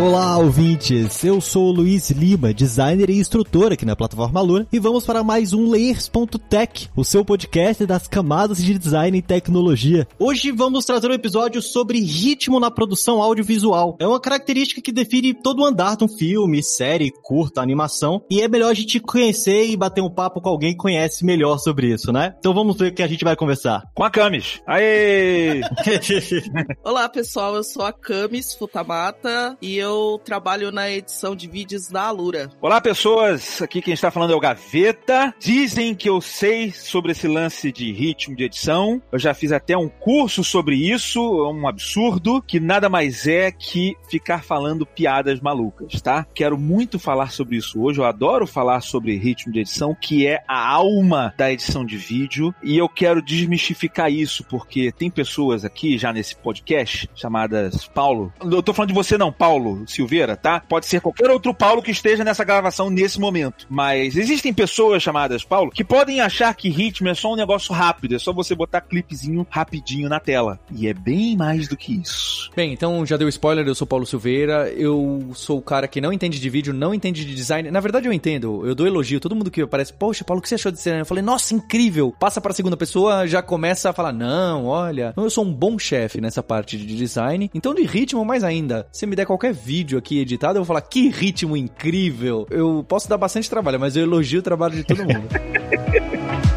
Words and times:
Olá, 0.00 0.38
ouvintes! 0.38 1.24
Eu 1.24 1.40
sou 1.40 1.70
o 1.70 1.72
Luiz 1.72 2.08
Lima, 2.12 2.54
designer 2.54 3.10
e 3.10 3.18
instrutor 3.18 3.72
aqui 3.72 3.84
na 3.84 3.96
plataforma 3.96 4.40
Lura, 4.40 4.64
e 4.72 4.78
vamos 4.78 5.04
para 5.04 5.24
mais 5.24 5.52
um 5.52 5.68
Layers.tech, 5.68 6.88
o 6.94 7.02
seu 7.02 7.24
podcast 7.24 7.84
das 7.84 8.06
camadas 8.06 8.62
de 8.62 8.78
design 8.78 9.18
e 9.18 9.22
tecnologia. 9.22 10.06
Hoje 10.16 10.52
vamos 10.52 10.84
trazer 10.84 11.10
um 11.10 11.14
episódio 11.14 11.60
sobre 11.60 11.98
ritmo 11.98 12.60
na 12.60 12.70
produção 12.70 13.20
audiovisual. 13.20 13.96
É 13.98 14.06
uma 14.06 14.20
característica 14.20 14.80
que 14.80 14.92
define 14.92 15.34
todo 15.34 15.62
o 15.62 15.64
andar 15.64 15.96
de 15.96 16.04
um 16.04 16.08
filme, 16.08 16.62
série, 16.62 17.10
curta, 17.24 17.60
animação, 17.60 18.22
e 18.30 18.40
é 18.40 18.46
melhor 18.46 18.70
a 18.70 18.74
gente 18.74 19.00
conhecer 19.00 19.66
e 19.66 19.76
bater 19.76 20.00
um 20.00 20.14
papo 20.14 20.40
com 20.40 20.48
alguém 20.48 20.74
que 20.74 20.78
conhece 20.78 21.24
melhor 21.24 21.58
sobre 21.58 21.92
isso, 21.92 22.12
né? 22.12 22.36
Então 22.38 22.54
vamos 22.54 22.76
ver 22.76 22.92
o 22.92 22.94
que 22.94 23.02
a 23.02 23.08
gente 23.08 23.24
vai 23.24 23.34
conversar. 23.34 23.82
Com 23.96 24.04
a 24.04 24.10
Camis. 24.10 24.60
Aê! 24.64 25.60
Olá, 26.84 27.08
pessoal, 27.08 27.56
eu 27.56 27.64
sou 27.64 27.84
a 27.84 27.92
Camis 27.92 28.54
Futamata 28.54 29.58
e 29.60 29.76
eu 29.76 29.87
eu 29.88 30.20
trabalho 30.22 30.70
na 30.70 30.90
edição 30.90 31.34
de 31.34 31.48
vídeos 31.48 31.88
da 31.88 32.02
Alura. 32.02 32.50
Olá, 32.60 32.80
pessoas. 32.80 33.62
Aqui 33.62 33.80
quem 33.80 33.94
está 33.94 34.10
falando 34.10 34.32
é 34.32 34.36
o 34.36 34.40
Gaveta. 34.40 35.34
Dizem 35.40 35.94
que 35.94 36.08
eu 36.08 36.20
sei 36.20 36.70
sobre 36.70 37.12
esse 37.12 37.26
lance 37.26 37.72
de 37.72 37.90
ritmo 37.90 38.36
de 38.36 38.44
edição. 38.44 39.00
Eu 39.10 39.18
já 39.18 39.32
fiz 39.32 39.50
até 39.50 39.76
um 39.76 39.88
curso 39.88 40.44
sobre 40.44 40.76
isso. 40.76 41.18
É 41.18 41.48
um 41.48 41.66
absurdo 41.66 42.42
que 42.42 42.60
nada 42.60 42.88
mais 42.88 43.26
é 43.26 43.50
que 43.50 43.96
ficar 44.10 44.42
falando 44.42 44.84
piadas 44.84 45.40
malucas, 45.40 46.00
tá? 46.02 46.26
Quero 46.34 46.58
muito 46.58 46.98
falar 46.98 47.32
sobre 47.32 47.56
isso 47.56 47.80
hoje. 47.80 47.98
Eu 47.98 48.04
adoro 48.04 48.46
falar 48.46 48.82
sobre 48.82 49.16
ritmo 49.16 49.52
de 49.52 49.60
edição, 49.60 49.96
que 49.98 50.26
é 50.26 50.42
a 50.46 50.68
alma 50.68 51.32
da 51.38 51.50
edição 51.50 51.84
de 51.84 51.96
vídeo. 51.96 52.54
E 52.62 52.76
eu 52.76 52.88
quero 52.88 53.22
desmistificar 53.22 54.12
isso, 54.12 54.44
porque 54.44 54.92
tem 54.92 55.10
pessoas 55.10 55.64
aqui 55.64 55.96
já 55.96 56.12
nesse 56.12 56.36
podcast 56.36 57.08
chamadas 57.14 57.88
Paulo. 57.88 58.30
Eu 58.42 58.62
tô 58.62 58.74
falando 58.74 58.88
de 58.88 58.94
você 58.94 59.16
não, 59.16 59.32
Paulo. 59.32 59.77
Silveira, 59.86 60.36
tá? 60.36 60.60
Pode 60.60 60.86
ser 60.86 61.00
qualquer 61.00 61.30
outro 61.30 61.54
Paulo 61.54 61.82
que 61.82 61.90
esteja 61.90 62.24
nessa 62.24 62.44
gravação 62.44 62.90
nesse 62.90 63.20
momento. 63.20 63.66
Mas 63.68 64.16
existem 64.16 64.52
pessoas 64.52 65.02
chamadas 65.02 65.44
Paulo 65.44 65.70
que 65.70 65.84
podem 65.84 66.20
achar 66.20 66.54
que 66.54 66.68
ritmo 66.68 67.08
é 67.08 67.14
só 67.14 67.32
um 67.32 67.36
negócio 67.36 67.74
rápido, 67.74 68.14
é 68.14 68.18
só 68.18 68.32
você 68.32 68.54
botar 68.54 68.80
clipezinho 68.80 69.46
rapidinho 69.50 70.08
na 70.08 70.20
tela. 70.20 70.58
E 70.70 70.86
é 70.86 70.94
bem 70.94 71.36
mais 71.36 71.68
do 71.68 71.76
que 71.76 72.00
isso. 72.00 72.50
Bem, 72.54 72.72
então 72.72 73.04
já 73.04 73.16
deu 73.16 73.28
spoiler, 73.28 73.66
eu 73.66 73.74
sou 73.74 73.86
Paulo 73.86 74.06
Silveira, 74.06 74.70
eu 74.70 75.30
sou 75.34 75.58
o 75.58 75.62
cara 75.62 75.88
que 75.88 76.00
não 76.00 76.12
entende 76.12 76.40
de 76.40 76.50
vídeo, 76.50 76.72
não 76.72 76.94
entende 76.94 77.24
de 77.24 77.34
design. 77.34 77.70
Na 77.70 77.80
verdade 77.80 78.06
eu 78.06 78.12
entendo, 78.12 78.66
eu 78.66 78.74
dou 78.74 78.86
elogio, 78.86 79.20
todo 79.20 79.36
mundo 79.36 79.50
que 79.50 79.62
aparece, 79.62 79.92
poxa, 79.92 80.24
Paulo, 80.24 80.40
o 80.40 80.42
que 80.42 80.48
você 80.48 80.54
achou 80.54 80.72
de 80.72 80.78
design? 80.78 81.00
Eu 81.00 81.06
falei, 81.06 81.22
nossa, 81.22 81.54
incrível! 81.54 82.14
Passa 82.18 82.40
pra 82.40 82.52
segunda 82.52 82.76
pessoa, 82.76 83.26
já 83.26 83.42
começa 83.42 83.90
a 83.90 83.92
falar, 83.92 84.12
não, 84.12 84.66
olha, 84.66 85.12
eu 85.16 85.30
sou 85.30 85.44
um 85.44 85.52
bom 85.52 85.78
chefe 85.78 86.20
nessa 86.20 86.42
parte 86.42 86.76
de 86.76 86.96
design, 86.96 87.50
então 87.54 87.74
de 87.74 87.82
ritmo 87.82 88.24
mais 88.24 88.44
ainda. 88.44 88.86
Se 88.92 89.06
me 89.06 89.16
der 89.16 89.26
qualquer 89.26 89.52
vídeo 89.68 89.98
aqui 89.98 90.18
editado, 90.18 90.56
eu 90.56 90.62
vou 90.62 90.66
falar 90.66 90.80
que 90.80 91.10
ritmo 91.10 91.54
incrível. 91.54 92.46
Eu 92.50 92.82
posso 92.88 93.06
dar 93.06 93.18
bastante 93.18 93.50
trabalho, 93.50 93.78
mas 93.78 93.96
eu 93.96 94.02
elogio 94.02 94.40
o 94.40 94.42
trabalho 94.42 94.74
de 94.74 94.82
todo 94.82 95.04
mundo. 95.04 95.28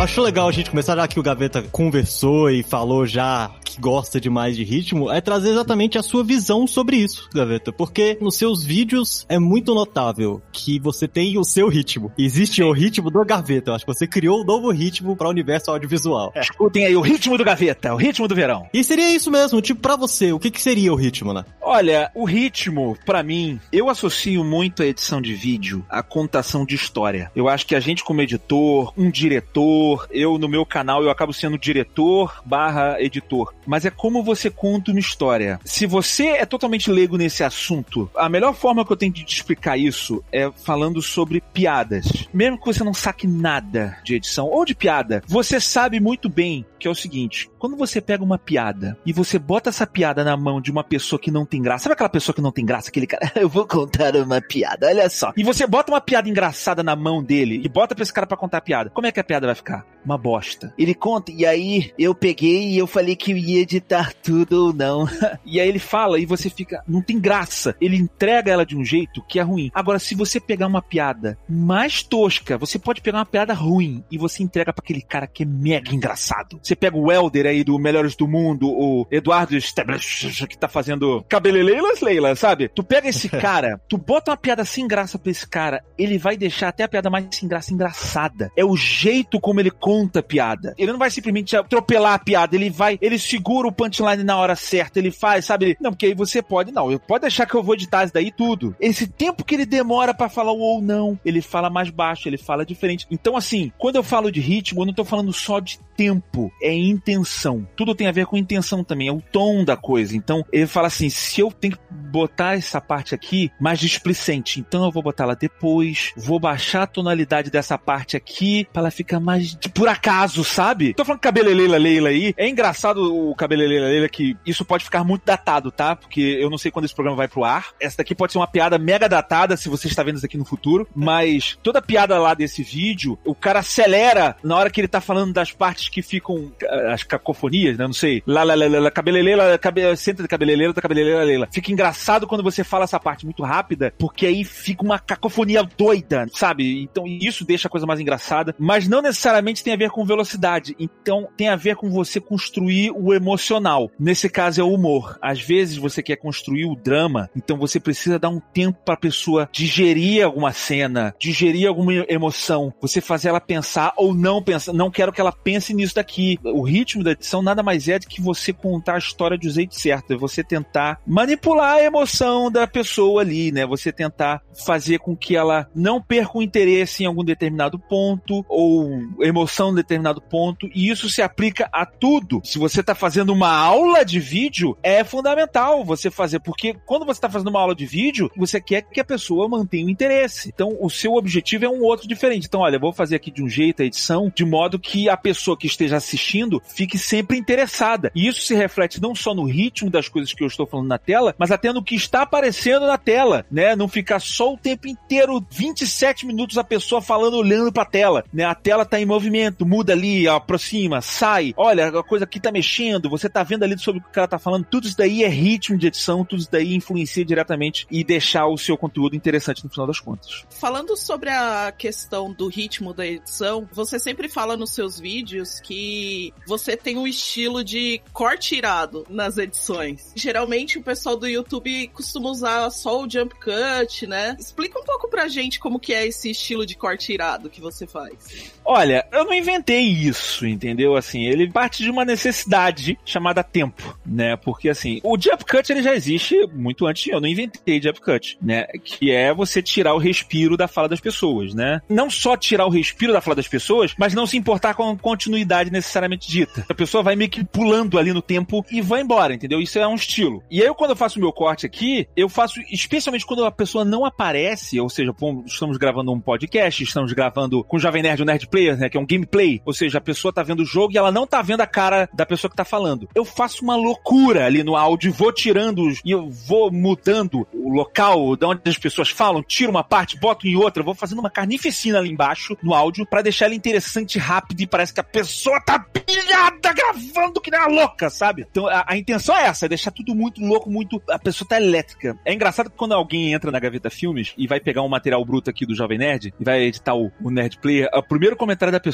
Acho 0.00 0.22
legal 0.22 0.48
a 0.48 0.52
gente 0.52 0.70
começar 0.70 0.96
já 0.96 1.06
que 1.06 1.20
o 1.20 1.22
Gaveta 1.22 1.62
conversou 1.70 2.50
e 2.50 2.62
falou 2.62 3.04
já 3.04 3.50
que 3.62 3.78
gosta 3.78 4.18
demais 4.18 4.56
de 4.56 4.64
ritmo, 4.64 5.10
é 5.10 5.20
trazer 5.20 5.50
exatamente 5.50 5.98
a 5.98 6.02
sua 6.02 6.24
visão 6.24 6.66
sobre 6.66 6.96
isso, 6.96 7.28
Gaveta. 7.34 7.70
Porque 7.70 8.16
nos 8.18 8.34
seus 8.36 8.64
vídeos 8.64 9.26
é 9.28 9.38
muito 9.38 9.74
notável 9.74 10.42
que 10.50 10.80
você 10.80 11.06
tem 11.06 11.36
o 11.36 11.44
seu 11.44 11.68
ritmo. 11.68 12.10
Existe 12.18 12.62
o 12.62 12.72
ritmo 12.72 13.10
do 13.10 13.24
Gaveta. 13.26 13.70
Eu 13.70 13.74
acho 13.74 13.84
que 13.84 13.92
você 13.92 14.06
criou 14.06 14.40
um 14.40 14.44
novo 14.44 14.70
ritmo 14.70 15.14
para 15.14 15.28
o 15.28 15.30
universo 15.30 15.70
audiovisual. 15.70 16.32
É, 16.34 16.40
escutem 16.40 16.86
aí, 16.86 16.96
o 16.96 17.02
ritmo 17.02 17.36
do 17.36 17.44
Gaveta, 17.44 17.92
o 17.92 17.96
ritmo 17.98 18.26
do 18.26 18.34
verão. 18.34 18.66
E 18.72 18.82
seria 18.82 19.14
isso 19.14 19.30
mesmo, 19.30 19.60
tipo, 19.60 19.82
para 19.82 19.96
você, 19.96 20.32
o 20.32 20.38
que, 20.38 20.50
que 20.50 20.62
seria 20.62 20.92
o 20.92 20.96
ritmo, 20.96 21.34
né? 21.34 21.44
Olha, 21.60 22.10
o 22.14 22.24
ritmo, 22.24 22.96
para 23.04 23.22
mim, 23.22 23.60
eu 23.70 23.90
associo 23.90 24.42
muito 24.42 24.82
a 24.82 24.86
edição 24.86 25.20
de 25.20 25.34
vídeo 25.34 25.84
à 25.90 26.02
contação 26.02 26.64
de 26.64 26.74
história. 26.74 27.30
Eu 27.36 27.48
acho 27.50 27.66
que 27.66 27.74
a 27.74 27.80
gente, 27.80 28.02
como 28.02 28.22
editor, 28.22 28.92
um 28.96 29.10
diretor, 29.10 29.89
eu 30.10 30.38
no 30.38 30.48
meu 30.48 30.66
canal, 30.66 31.02
eu 31.02 31.10
acabo 31.10 31.32
sendo 31.32 31.58
diretor 31.58 32.42
barra 32.44 32.96
editor 33.00 33.52
mas 33.66 33.84
é 33.84 33.90
como 33.90 34.22
você 34.22 34.50
conta 34.50 34.90
uma 34.90 34.98
história. 34.98 35.60
Se 35.64 35.86
você 35.86 36.28
é 36.30 36.44
totalmente 36.44 36.90
leigo 36.90 37.16
nesse 37.16 37.44
assunto, 37.44 38.10
a 38.16 38.28
melhor 38.28 38.52
forma 38.52 38.84
que 38.84 38.92
eu 38.92 38.96
tenho 38.96 39.12
de 39.12 39.24
te 39.24 39.36
explicar 39.36 39.78
isso 39.78 40.24
é 40.32 40.50
falando 40.50 41.00
sobre 41.00 41.40
piadas. 41.52 42.28
Mesmo 42.34 42.58
que 42.58 42.66
você 42.66 42.82
não 42.82 42.92
saque 42.92 43.28
nada 43.28 43.96
de 44.02 44.16
edição 44.16 44.46
ou 44.46 44.64
de 44.64 44.74
piada, 44.74 45.22
você 45.26 45.60
sabe 45.60 46.00
muito 46.00 46.28
bem 46.28 46.66
que 46.80 46.88
é 46.88 46.90
o 46.90 46.94
seguinte: 46.94 47.48
quando 47.58 47.76
você 47.76 48.00
pega 48.00 48.24
uma 48.24 48.38
piada 48.38 48.98
e 49.04 49.12
você 49.12 49.38
bota 49.38 49.68
essa 49.68 49.86
piada 49.86 50.24
na 50.24 50.36
mão 50.36 50.60
de 50.60 50.70
uma 50.70 50.82
pessoa 50.82 51.20
que 51.20 51.30
não 51.30 51.44
tem 51.44 51.62
graça, 51.62 51.84
sabe 51.84 51.92
aquela 51.92 52.08
pessoa 52.08 52.34
que 52.34 52.42
não 52.42 52.50
tem 52.50 52.64
graça, 52.64 52.88
aquele 52.88 53.06
cara, 53.06 53.30
eu 53.36 53.48
vou 53.48 53.66
contar 53.66 54.16
uma 54.16 54.40
piada, 54.40 54.88
olha 54.88 55.08
só. 55.08 55.32
E 55.36 55.44
você 55.44 55.66
bota 55.66 55.92
uma 55.92 56.00
piada 56.00 56.28
engraçada 56.28 56.82
na 56.82 56.96
mão 56.96 57.22
dele 57.22 57.60
e 57.62 57.68
bota 57.68 57.94
pra 57.94 58.02
esse 58.02 58.12
cara 58.12 58.26
pra 58.26 58.36
contar 58.36 58.58
a 58.58 58.62
piada. 58.62 58.90
Como 58.90 59.06
é 59.06 59.12
que 59.12 59.20
a 59.20 59.24
piada 59.24 59.46
vai 59.46 59.54
ficar? 59.54 59.79
Uma 60.04 60.16
bosta. 60.16 60.72
Ele 60.78 60.94
conta, 60.94 61.30
e 61.30 61.44
aí 61.44 61.92
eu 61.98 62.14
peguei 62.14 62.70
e 62.70 62.78
eu 62.78 62.86
falei 62.86 63.14
que 63.14 63.32
eu 63.32 63.36
ia 63.36 63.60
editar 63.60 64.14
tudo 64.14 64.66
ou 64.66 64.72
não. 64.72 65.06
e 65.44 65.60
aí 65.60 65.68
ele 65.68 65.78
fala 65.78 66.18
e 66.18 66.24
você 66.24 66.48
fica, 66.48 66.82
não 66.88 67.02
tem 67.02 67.18
graça. 67.18 67.76
Ele 67.80 67.96
entrega 67.96 68.50
ela 68.50 68.64
de 68.64 68.76
um 68.76 68.84
jeito 68.84 69.22
que 69.28 69.38
é 69.38 69.42
ruim. 69.42 69.70
Agora, 69.74 69.98
se 69.98 70.14
você 70.14 70.40
pegar 70.40 70.66
uma 70.66 70.80
piada 70.80 71.38
mais 71.48 72.02
tosca, 72.02 72.56
você 72.56 72.78
pode 72.78 73.02
pegar 73.02 73.18
uma 73.18 73.26
piada 73.26 73.52
ruim 73.52 74.02
e 74.10 74.16
você 74.16 74.42
entrega 74.42 74.72
para 74.72 74.82
aquele 74.82 75.02
cara 75.02 75.26
que 75.26 75.42
é 75.42 75.46
mega 75.46 75.94
engraçado. 75.94 76.58
Você 76.62 76.74
pega 76.74 76.96
o 76.96 77.12
Elder 77.12 77.46
aí 77.46 77.62
do 77.62 77.78
Melhores 77.78 78.16
do 78.16 78.26
Mundo, 78.26 78.70
o 78.70 79.06
Eduardo 79.10 79.56
Stablish, 79.56 80.46
que 80.46 80.58
tá 80.58 80.68
fazendo 80.68 81.24
cabeleleilas, 81.28 82.00
Leila, 82.00 82.34
sabe? 82.34 82.68
Tu 82.68 82.82
pega 82.82 83.08
esse 83.08 83.28
cara, 83.30 83.80
tu 83.88 83.98
bota 83.98 84.30
uma 84.30 84.36
piada 84.36 84.64
sem 84.64 84.88
graça 84.88 85.18
pra 85.18 85.30
esse 85.30 85.46
cara, 85.46 85.84
ele 85.98 86.18
vai 86.18 86.36
deixar 86.36 86.68
até 86.68 86.84
a 86.84 86.88
piada 86.88 87.10
mais 87.10 87.26
sem 87.32 87.48
graça 87.48 87.72
engraçada. 87.72 88.50
É 88.56 88.64
o 88.64 88.76
jeito 88.76 89.40
como 89.40 89.60
ele 89.60 89.69
conta 89.70 90.20
a 90.20 90.22
piada. 90.22 90.74
Ele 90.78 90.92
não 90.92 90.98
vai 90.98 91.10
simplesmente 91.10 91.56
atropelar 91.56 92.14
a 92.14 92.18
piada, 92.18 92.54
ele 92.56 92.70
vai, 92.70 92.98
ele 93.00 93.18
segura 93.18 93.68
o 93.68 93.72
punchline 93.72 94.24
na 94.24 94.36
hora 94.36 94.56
certa, 94.56 94.98
ele 94.98 95.10
faz, 95.10 95.46
sabe? 95.46 95.76
Não, 95.80 95.90
porque 95.90 96.06
aí 96.06 96.14
você 96.14 96.42
pode, 96.42 96.72
não, 96.72 96.98
pode 96.98 97.22
deixar 97.22 97.46
que 97.46 97.54
eu 97.54 97.62
vou 97.62 97.74
editar 97.74 98.04
isso 98.04 98.14
daí 98.14 98.30
tudo. 98.30 98.74
Esse 98.80 99.06
tempo 99.06 99.44
que 99.44 99.54
ele 99.54 99.66
demora 99.66 100.14
para 100.14 100.28
falar 100.28 100.52
o 100.52 100.58
ou 100.58 100.80
não, 100.80 101.18
ele 101.24 101.40
fala 101.40 101.70
mais 101.70 101.90
baixo, 101.90 102.28
ele 102.28 102.38
fala 102.38 102.64
diferente. 102.64 103.06
Então, 103.10 103.36
assim, 103.36 103.72
quando 103.78 103.96
eu 103.96 104.02
falo 104.02 104.30
de 104.30 104.40
ritmo, 104.40 104.82
eu 104.82 104.86
não 104.86 104.94
tô 104.94 105.04
falando 105.04 105.32
só 105.32 105.60
de 105.60 105.78
tempo, 105.96 106.50
é 106.62 106.72
intenção. 106.72 107.66
Tudo 107.76 107.94
tem 107.94 108.06
a 108.06 108.12
ver 108.12 108.26
com 108.26 108.36
intenção 108.36 108.82
também, 108.82 109.08
é 109.08 109.12
o 109.12 109.20
tom 109.20 109.64
da 109.64 109.76
coisa. 109.76 110.16
Então, 110.16 110.44
ele 110.52 110.66
fala 110.66 110.86
assim: 110.86 111.08
se 111.10 111.40
eu 111.40 111.50
tenho 111.50 111.76
que 111.76 111.82
botar 111.90 112.56
essa 112.56 112.80
parte 112.80 113.14
aqui 113.14 113.50
mais 113.60 113.78
displicente, 113.78 114.60
então 114.60 114.84
eu 114.84 114.90
vou 114.90 115.02
botar 115.02 115.24
ela 115.24 115.36
depois, 115.36 116.12
vou 116.16 116.40
baixar 116.40 116.82
a 116.82 116.86
tonalidade 116.86 117.50
dessa 117.50 117.76
parte 117.76 118.16
aqui 118.16 118.66
para 118.72 118.82
ela 118.82 118.90
ficar 118.90 119.20
mais 119.20 119.54
por 119.68 119.88
acaso, 119.88 120.44
sabe? 120.44 120.94
Tô 120.94 121.04
falando 121.04 121.20
cabeleleila 121.20 121.76
Leila 121.76 122.08
aí. 122.08 122.34
É 122.36 122.48
engraçado 122.48 123.14
o 123.14 123.34
cabeleleila 123.34 123.86
Leila 123.86 124.08
que 124.08 124.36
isso 124.46 124.64
pode 124.64 124.84
ficar 124.84 125.04
muito 125.04 125.24
datado, 125.24 125.70
tá? 125.70 125.96
Porque 125.96 126.38
eu 126.40 126.50
não 126.50 126.58
sei 126.58 126.70
quando 126.70 126.84
esse 126.84 126.94
programa 126.94 127.16
vai 127.16 127.28
pro 127.28 127.44
ar. 127.44 127.68
Essa 127.80 127.98
daqui 127.98 128.14
pode 128.14 128.32
ser 128.32 128.38
uma 128.38 128.46
piada 128.46 128.78
mega 128.78 129.08
datada 129.08 129.56
se 129.56 129.68
você 129.68 129.88
está 129.88 130.02
vendo 130.02 130.16
isso 130.16 130.26
aqui 130.26 130.38
no 130.38 130.44
futuro, 130.44 130.88
mas 130.94 131.58
toda 131.62 131.82
piada 131.82 132.18
lá 132.18 132.34
desse 132.34 132.62
vídeo, 132.62 133.18
o 133.24 133.34
cara 133.34 133.60
acelera 133.60 134.36
na 134.42 134.56
hora 134.56 134.70
que 134.70 134.80
ele 134.80 134.88
tá 134.88 135.00
falando 135.00 135.32
das 135.32 135.52
partes 135.52 135.88
que 135.88 136.02
ficam 136.02 136.52
as 136.92 137.02
cacofonias, 137.02 137.76
né? 137.76 137.86
Não 137.86 137.92
sei. 137.92 138.22
Lá, 138.26 138.42
lá, 138.42 138.54
lá, 138.54 138.66
lá, 138.66 138.90
cabeleleira, 138.90 139.58
cabe, 139.58 139.96
centro 139.96 140.22
de 140.22 140.28
cabeleleira, 140.28 140.72
da 140.72 140.82
cabeleleira, 140.82 141.24
leila. 141.24 141.48
Fica 141.52 141.72
engraçado 141.72 142.26
quando 142.26 142.42
você 142.42 142.62
fala 142.64 142.84
essa 142.84 143.00
parte 143.00 143.24
muito 143.24 143.42
rápida, 143.42 143.92
porque 143.98 144.26
aí 144.26 144.44
fica 144.44 144.84
uma 144.84 144.98
cacofonia 144.98 145.62
doida, 145.76 146.26
sabe? 146.32 146.82
Então 146.82 147.06
isso 147.06 147.44
deixa 147.44 147.68
a 147.68 147.70
coisa 147.70 147.86
mais 147.86 148.00
engraçada, 148.00 148.54
mas 148.58 148.88
não 148.88 149.02
necessariamente 149.02 149.49
tem 149.54 149.72
a 149.72 149.76
ver 149.76 149.90
com 149.90 150.04
velocidade. 150.04 150.76
Então 150.78 151.28
tem 151.36 151.48
a 151.48 151.56
ver 151.56 151.76
com 151.76 151.90
você 151.90 152.20
construir 152.20 152.90
o 152.92 153.12
emocional. 153.12 153.90
Nesse 153.98 154.28
caso 154.28 154.60
é 154.60 154.64
o 154.64 154.72
humor. 154.72 155.18
Às 155.20 155.40
vezes 155.40 155.76
você 155.76 156.02
quer 156.02 156.16
construir 156.16 156.64
o 156.64 156.76
drama, 156.76 157.28
então 157.36 157.56
você 157.56 157.80
precisa 157.80 158.18
dar 158.18 158.28
um 158.28 158.40
tempo 158.40 158.78
para 158.84 158.94
a 158.94 158.98
pessoa 158.98 159.48
digerir 159.52 160.24
alguma 160.24 160.52
cena, 160.52 161.14
digerir 161.18 161.68
alguma 161.68 161.92
emoção, 162.08 162.72
você 162.80 163.00
fazer 163.00 163.28
ela 163.28 163.40
pensar 163.40 163.92
ou 163.96 164.14
não 164.14 164.42
pensar. 164.42 164.72
Não 164.72 164.90
quero 164.90 165.12
que 165.12 165.20
ela 165.20 165.32
pense 165.32 165.74
nisso 165.74 165.94
daqui. 165.94 166.38
O 166.44 166.62
ritmo 166.62 167.02
da 167.02 167.12
edição 167.12 167.42
nada 167.42 167.62
mais 167.62 167.88
é 167.88 167.98
do 167.98 168.06
que 168.06 168.20
você 168.20 168.52
contar 168.52 168.94
a 168.94 168.98
história 168.98 169.36
do 169.36 169.50
jeito 169.50 169.74
certo, 169.74 170.12
é 170.12 170.16
você 170.16 170.44
tentar 170.44 171.00
manipular 171.06 171.76
a 171.76 171.82
emoção 171.82 172.50
da 172.50 172.66
pessoa 172.66 173.22
ali, 173.22 173.50
né? 173.50 173.66
Você 173.66 173.92
tentar 173.92 174.42
fazer 174.64 174.98
com 174.98 175.16
que 175.16 175.36
ela 175.36 175.68
não 175.74 176.00
perca 176.00 176.38
o 176.38 176.42
interesse 176.42 177.02
em 177.02 177.06
algum 177.06 177.24
determinado 177.24 177.78
ponto 177.78 178.44
ou 178.48 178.90
emoção 179.20 179.39
emoção 179.40 179.70
em 179.70 179.74
determinado 179.74 180.20
ponto, 180.20 180.68
e 180.74 180.90
isso 180.90 181.08
se 181.08 181.22
aplica 181.22 181.68
a 181.72 181.86
tudo. 181.86 182.40
Se 182.44 182.58
você 182.58 182.80
está 182.80 182.94
fazendo 182.94 183.32
uma 183.32 183.50
aula 183.50 184.04
de 184.04 184.20
vídeo, 184.20 184.76
é 184.82 185.02
fundamental 185.02 185.84
você 185.84 186.10
fazer, 186.10 186.40
porque 186.40 186.76
quando 186.84 187.06
você 187.06 187.18
está 187.18 187.28
fazendo 187.28 187.48
uma 187.48 187.60
aula 187.60 187.74
de 187.74 187.86
vídeo, 187.86 188.30
você 188.36 188.60
quer 188.60 188.82
que 188.82 189.00
a 189.00 189.04
pessoa 189.04 189.48
mantenha 189.48 189.86
o 189.86 189.90
interesse. 189.90 190.50
Então, 190.54 190.76
o 190.80 190.90
seu 190.90 191.14
objetivo 191.14 191.64
é 191.64 191.68
um 191.68 191.82
outro 191.82 192.06
diferente. 192.06 192.46
Então, 192.46 192.60
olha, 192.60 192.78
vou 192.78 192.92
fazer 192.92 193.16
aqui 193.16 193.30
de 193.30 193.42
um 193.42 193.48
jeito 193.48 193.82
a 193.82 193.84
edição, 193.84 194.30
de 194.34 194.44
modo 194.44 194.78
que 194.78 195.08
a 195.08 195.16
pessoa 195.16 195.56
que 195.56 195.66
esteja 195.66 195.96
assistindo 195.96 196.62
fique 196.64 196.98
sempre 196.98 197.38
interessada. 197.38 198.12
E 198.14 198.26
isso 198.26 198.42
se 198.42 198.54
reflete 198.54 199.00
não 199.00 199.14
só 199.14 199.34
no 199.34 199.44
ritmo 199.44 199.90
das 199.90 200.08
coisas 200.08 200.32
que 200.34 200.42
eu 200.42 200.48
estou 200.48 200.66
falando 200.66 200.88
na 200.88 200.98
tela, 200.98 201.34
mas 201.38 201.50
até 201.50 201.72
no 201.72 201.82
que 201.82 201.94
está 201.94 202.22
aparecendo 202.22 202.86
na 202.86 202.98
tela, 202.98 203.46
né? 203.50 203.74
Não 203.74 203.88
ficar 203.88 204.20
só 204.20 204.52
o 204.52 204.58
tempo 204.58 204.86
inteiro, 204.86 205.44
27 205.50 206.26
minutos 206.26 206.58
a 206.58 206.64
pessoa 206.64 207.00
falando, 207.00 207.36
olhando 207.36 207.72
para 207.72 207.82
a 207.82 207.86
tela, 207.86 208.24
né? 208.32 208.44
A 208.44 208.54
tela 208.54 208.84
tá 208.84 209.00
em 209.00 209.06
movimento, 209.06 209.19
muda 209.66 209.92
ali, 209.92 210.28
aproxima, 210.28 211.00
sai. 211.00 211.52
Olha, 211.56 211.88
a 211.88 212.02
coisa 212.02 212.24
aqui 212.24 212.40
tá 212.40 212.52
mexendo, 212.52 213.10
você 213.10 213.28
tá 213.28 213.42
vendo 213.42 213.62
ali 213.62 213.78
sobre 213.78 214.00
o 214.00 214.04
que 214.04 214.18
ela 214.18 214.28
tá 214.28 214.38
falando. 214.38 214.64
Tudo 214.64 214.86
isso 214.86 214.96
daí 214.96 215.24
é 215.24 215.28
ritmo 215.28 215.76
de 215.76 215.86
edição, 215.88 216.24
tudo 216.24 216.40
isso 216.40 216.50
daí 216.50 216.74
influencia 216.74 217.24
diretamente 217.24 217.86
e 217.90 218.04
deixar 218.04 218.46
o 218.46 218.56
seu 218.56 218.76
conteúdo 218.76 219.16
interessante 219.16 219.64
no 219.64 219.70
final 219.70 219.86
das 219.86 220.00
contas. 220.00 220.44
Falando 220.50 220.96
sobre 220.96 221.30
a 221.30 221.72
questão 221.72 222.32
do 222.32 222.48
ritmo 222.48 222.94
da 222.94 223.06
edição, 223.06 223.68
você 223.72 223.98
sempre 223.98 224.28
fala 224.28 224.56
nos 224.56 224.72
seus 224.72 224.98
vídeos 224.98 225.60
que 225.60 226.32
você 226.46 226.76
tem 226.76 226.96
um 226.96 227.06
estilo 227.06 227.64
de 227.64 228.00
corte 228.12 228.54
irado 228.54 229.06
nas 229.08 229.38
edições. 229.38 230.12
Geralmente 230.14 230.78
o 230.78 230.82
pessoal 230.82 231.16
do 231.16 231.26
YouTube 231.26 231.88
costuma 231.88 232.30
usar 232.30 232.70
só 232.70 233.02
o 233.02 233.10
jump 233.10 233.34
cut, 233.34 234.06
né? 234.06 234.36
Explica 234.38 234.78
um 234.78 234.84
pouco 234.84 235.08
pra 235.08 235.28
gente 235.28 235.58
como 235.58 235.80
que 235.80 235.92
é 235.92 236.06
esse 236.06 236.30
estilo 236.30 236.66
de 236.66 236.76
corte 236.76 237.12
irado 237.12 237.50
que 237.50 237.60
você 237.60 237.86
faz. 237.86 238.52
Olha, 238.64 239.06
eu 239.12 239.24
não 239.24 239.34
inventei 239.34 239.82
isso, 239.82 240.46
entendeu? 240.46 240.96
Assim, 240.96 241.26
ele 241.26 241.50
parte 241.50 241.82
de 241.82 241.90
uma 241.90 242.04
necessidade 242.04 242.98
chamada 243.04 243.42
tempo, 243.42 243.98
né? 244.04 244.36
Porque 244.36 244.68
assim, 244.68 245.00
o 245.02 245.18
jump 245.18 245.44
cut 245.44 245.70
ele 245.70 245.82
já 245.82 245.94
existe 245.94 246.36
muito 246.52 246.86
antes, 246.86 247.06
eu 247.06 247.20
não 247.20 247.28
inventei 247.28 247.80
jump 247.80 248.00
cut, 248.00 248.38
né? 248.40 248.66
Que 248.84 249.10
é 249.10 249.32
você 249.32 249.62
tirar 249.62 249.94
o 249.94 249.98
respiro 249.98 250.56
da 250.56 250.68
fala 250.68 250.88
das 250.88 251.00
pessoas, 251.00 251.54
né? 251.54 251.80
Não 251.88 252.10
só 252.10 252.36
tirar 252.36 252.66
o 252.66 252.70
respiro 252.70 253.12
da 253.12 253.20
fala 253.20 253.36
das 253.36 253.48
pessoas, 253.48 253.94
mas 253.98 254.14
não 254.14 254.26
se 254.26 254.36
importar 254.36 254.74
com 254.74 254.90
a 254.90 254.96
continuidade 254.96 255.70
necessariamente 255.70 256.30
dita. 256.30 256.64
A 256.68 256.74
pessoa 256.74 257.02
vai 257.02 257.16
meio 257.16 257.30
que 257.30 257.44
pulando 257.44 257.98
ali 257.98 258.12
no 258.12 258.22
tempo 258.22 258.64
e 258.70 258.80
vai 258.80 259.00
embora, 259.00 259.34
entendeu? 259.34 259.60
Isso 259.60 259.78
é 259.78 259.86
um 259.86 259.94
estilo. 259.94 260.42
E 260.50 260.62
aí, 260.62 260.72
quando 260.74 260.90
eu 260.90 260.96
faço 260.96 261.18
o 261.18 261.22
meu 261.22 261.32
corte 261.32 261.66
aqui, 261.66 262.06
eu 262.16 262.28
faço, 262.28 262.60
especialmente 262.70 263.26
quando 263.26 263.44
a 263.44 263.50
pessoa 263.50 263.84
não 263.84 264.04
aparece, 264.04 264.78
ou 264.80 264.88
seja, 264.88 265.14
estamos 265.46 265.76
gravando 265.76 266.12
um 266.12 266.20
podcast, 266.20 266.82
estamos 266.82 267.12
gravando 267.12 267.64
com 267.64 267.76
o 267.76 267.80
Jovem 267.80 268.02
Nerd, 268.02 268.22
o 268.22 268.24
Nerd 268.24 268.48
Player, 268.48 268.78
né? 268.78 268.88
Que 268.88 268.96
é 268.96 268.99
um 269.00 269.06
gameplay. 269.06 269.60
Ou 269.64 269.72
seja, 269.72 269.98
a 269.98 270.00
pessoa 270.00 270.32
tá 270.32 270.42
vendo 270.42 270.60
o 270.60 270.66
jogo 270.66 270.92
e 270.92 270.98
ela 270.98 271.10
não 271.10 271.26
tá 271.26 271.42
vendo 271.42 271.60
a 271.60 271.66
cara 271.66 272.08
da 272.12 272.26
pessoa 272.26 272.50
que 272.50 272.56
tá 272.56 272.64
falando. 272.64 273.08
Eu 273.14 273.24
faço 273.24 273.64
uma 273.64 273.76
loucura 273.76 274.46
ali 274.46 274.62
no 274.62 274.76
áudio, 274.76 275.12
vou 275.12 275.32
tirando 275.32 275.90
e 276.04 276.10
eu 276.10 276.28
vou 276.28 276.70
mudando 276.70 277.46
o 277.52 277.70
local 277.72 278.36
de 278.36 278.44
onde 278.44 278.62
as 278.66 278.78
pessoas 278.78 279.10
falam, 279.10 279.42
tiro 279.42 279.70
uma 279.70 279.84
parte, 279.84 280.18
boto 280.18 280.46
em 280.46 280.56
outra, 280.56 280.82
vou 280.82 280.94
fazendo 280.94 281.20
uma 281.20 281.30
carnificina 281.30 281.98
ali 281.98 282.10
embaixo 282.10 282.56
no 282.62 282.74
áudio 282.74 283.06
para 283.06 283.22
deixar 283.22 283.46
ele 283.46 283.54
interessante, 283.54 284.18
rápido 284.18 284.60
e 284.60 284.66
parece 284.66 284.92
que 284.92 285.00
a 285.00 285.04
pessoa 285.04 285.60
tá 285.60 285.78
pilhada 285.78 286.72
gravando 286.72 287.40
que 287.40 287.50
nem 287.50 287.60
uma 287.60 287.68
louca, 287.68 288.10
sabe? 288.10 288.46
Então 288.50 288.66
a, 288.66 288.84
a 288.86 288.96
intenção 288.96 289.36
é 289.36 289.46
essa, 289.46 289.66
é 289.66 289.68
deixar 289.68 289.90
tudo 289.90 290.14
muito 290.14 290.40
louco, 290.40 290.70
muito. 290.70 291.00
A 291.08 291.18
pessoa 291.18 291.48
tá 291.48 291.56
elétrica. 291.56 292.18
É 292.24 292.32
engraçado 292.32 292.70
que 292.70 292.76
quando 292.76 292.92
alguém 292.92 293.32
entra 293.32 293.50
na 293.50 293.58
Gaveta 293.58 293.90
Filmes 293.90 294.34
e 294.36 294.46
vai 294.46 294.60
pegar 294.60 294.82
um 294.82 294.88
material 294.88 295.24
bruto 295.24 295.50
aqui 295.50 295.64
do 295.64 295.74
Jovem 295.74 295.98
Nerd 295.98 296.34
e 296.38 296.44
vai 296.44 296.62
editar 296.62 296.94
o, 296.94 297.10
o 297.22 297.30
Nerd 297.30 297.58
Player, 297.58 297.88
o 297.94 298.02
primeiro 298.02 298.36
comentário 298.36 298.72
da 298.72 298.80
pessoa, 298.80 298.89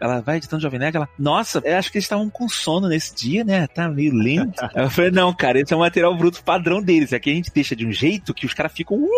ela 0.00 0.20
vai 0.20 0.36
editando 0.36 0.60
o 0.60 0.62
Jovem 0.62 0.78
Nerd, 0.78 0.96
ela, 0.96 1.08
nossa, 1.18 1.60
eu 1.64 1.76
acho 1.76 1.90
que 1.90 1.98
eles 1.98 2.04
estavam 2.04 2.28
com 2.30 2.48
sono 2.48 2.88
nesse 2.88 3.14
dia, 3.14 3.44
né? 3.44 3.66
Tá 3.66 3.88
meio 3.88 4.14
lento. 4.14 4.62
eu 4.74 4.90
falei, 4.90 5.10
não, 5.10 5.32
cara, 5.32 5.60
esse 5.60 5.72
é 5.72 5.76
um 5.76 5.80
material 5.80 6.16
bruto 6.16 6.42
padrão 6.42 6.82
deles. 6.82 7.12
Aqui 7.12 7.30
a 7.30 7.34
gente 7.34 7.52
deixa 7.52 7.74
de 7.74 7.86
um 7.86 7.92
jeito 7.92 8.34
que 8.34 8.46
os 8.46 8.54
caras 8.54 8.72
ficam 8.72 8.96
uh, 8.96 9.08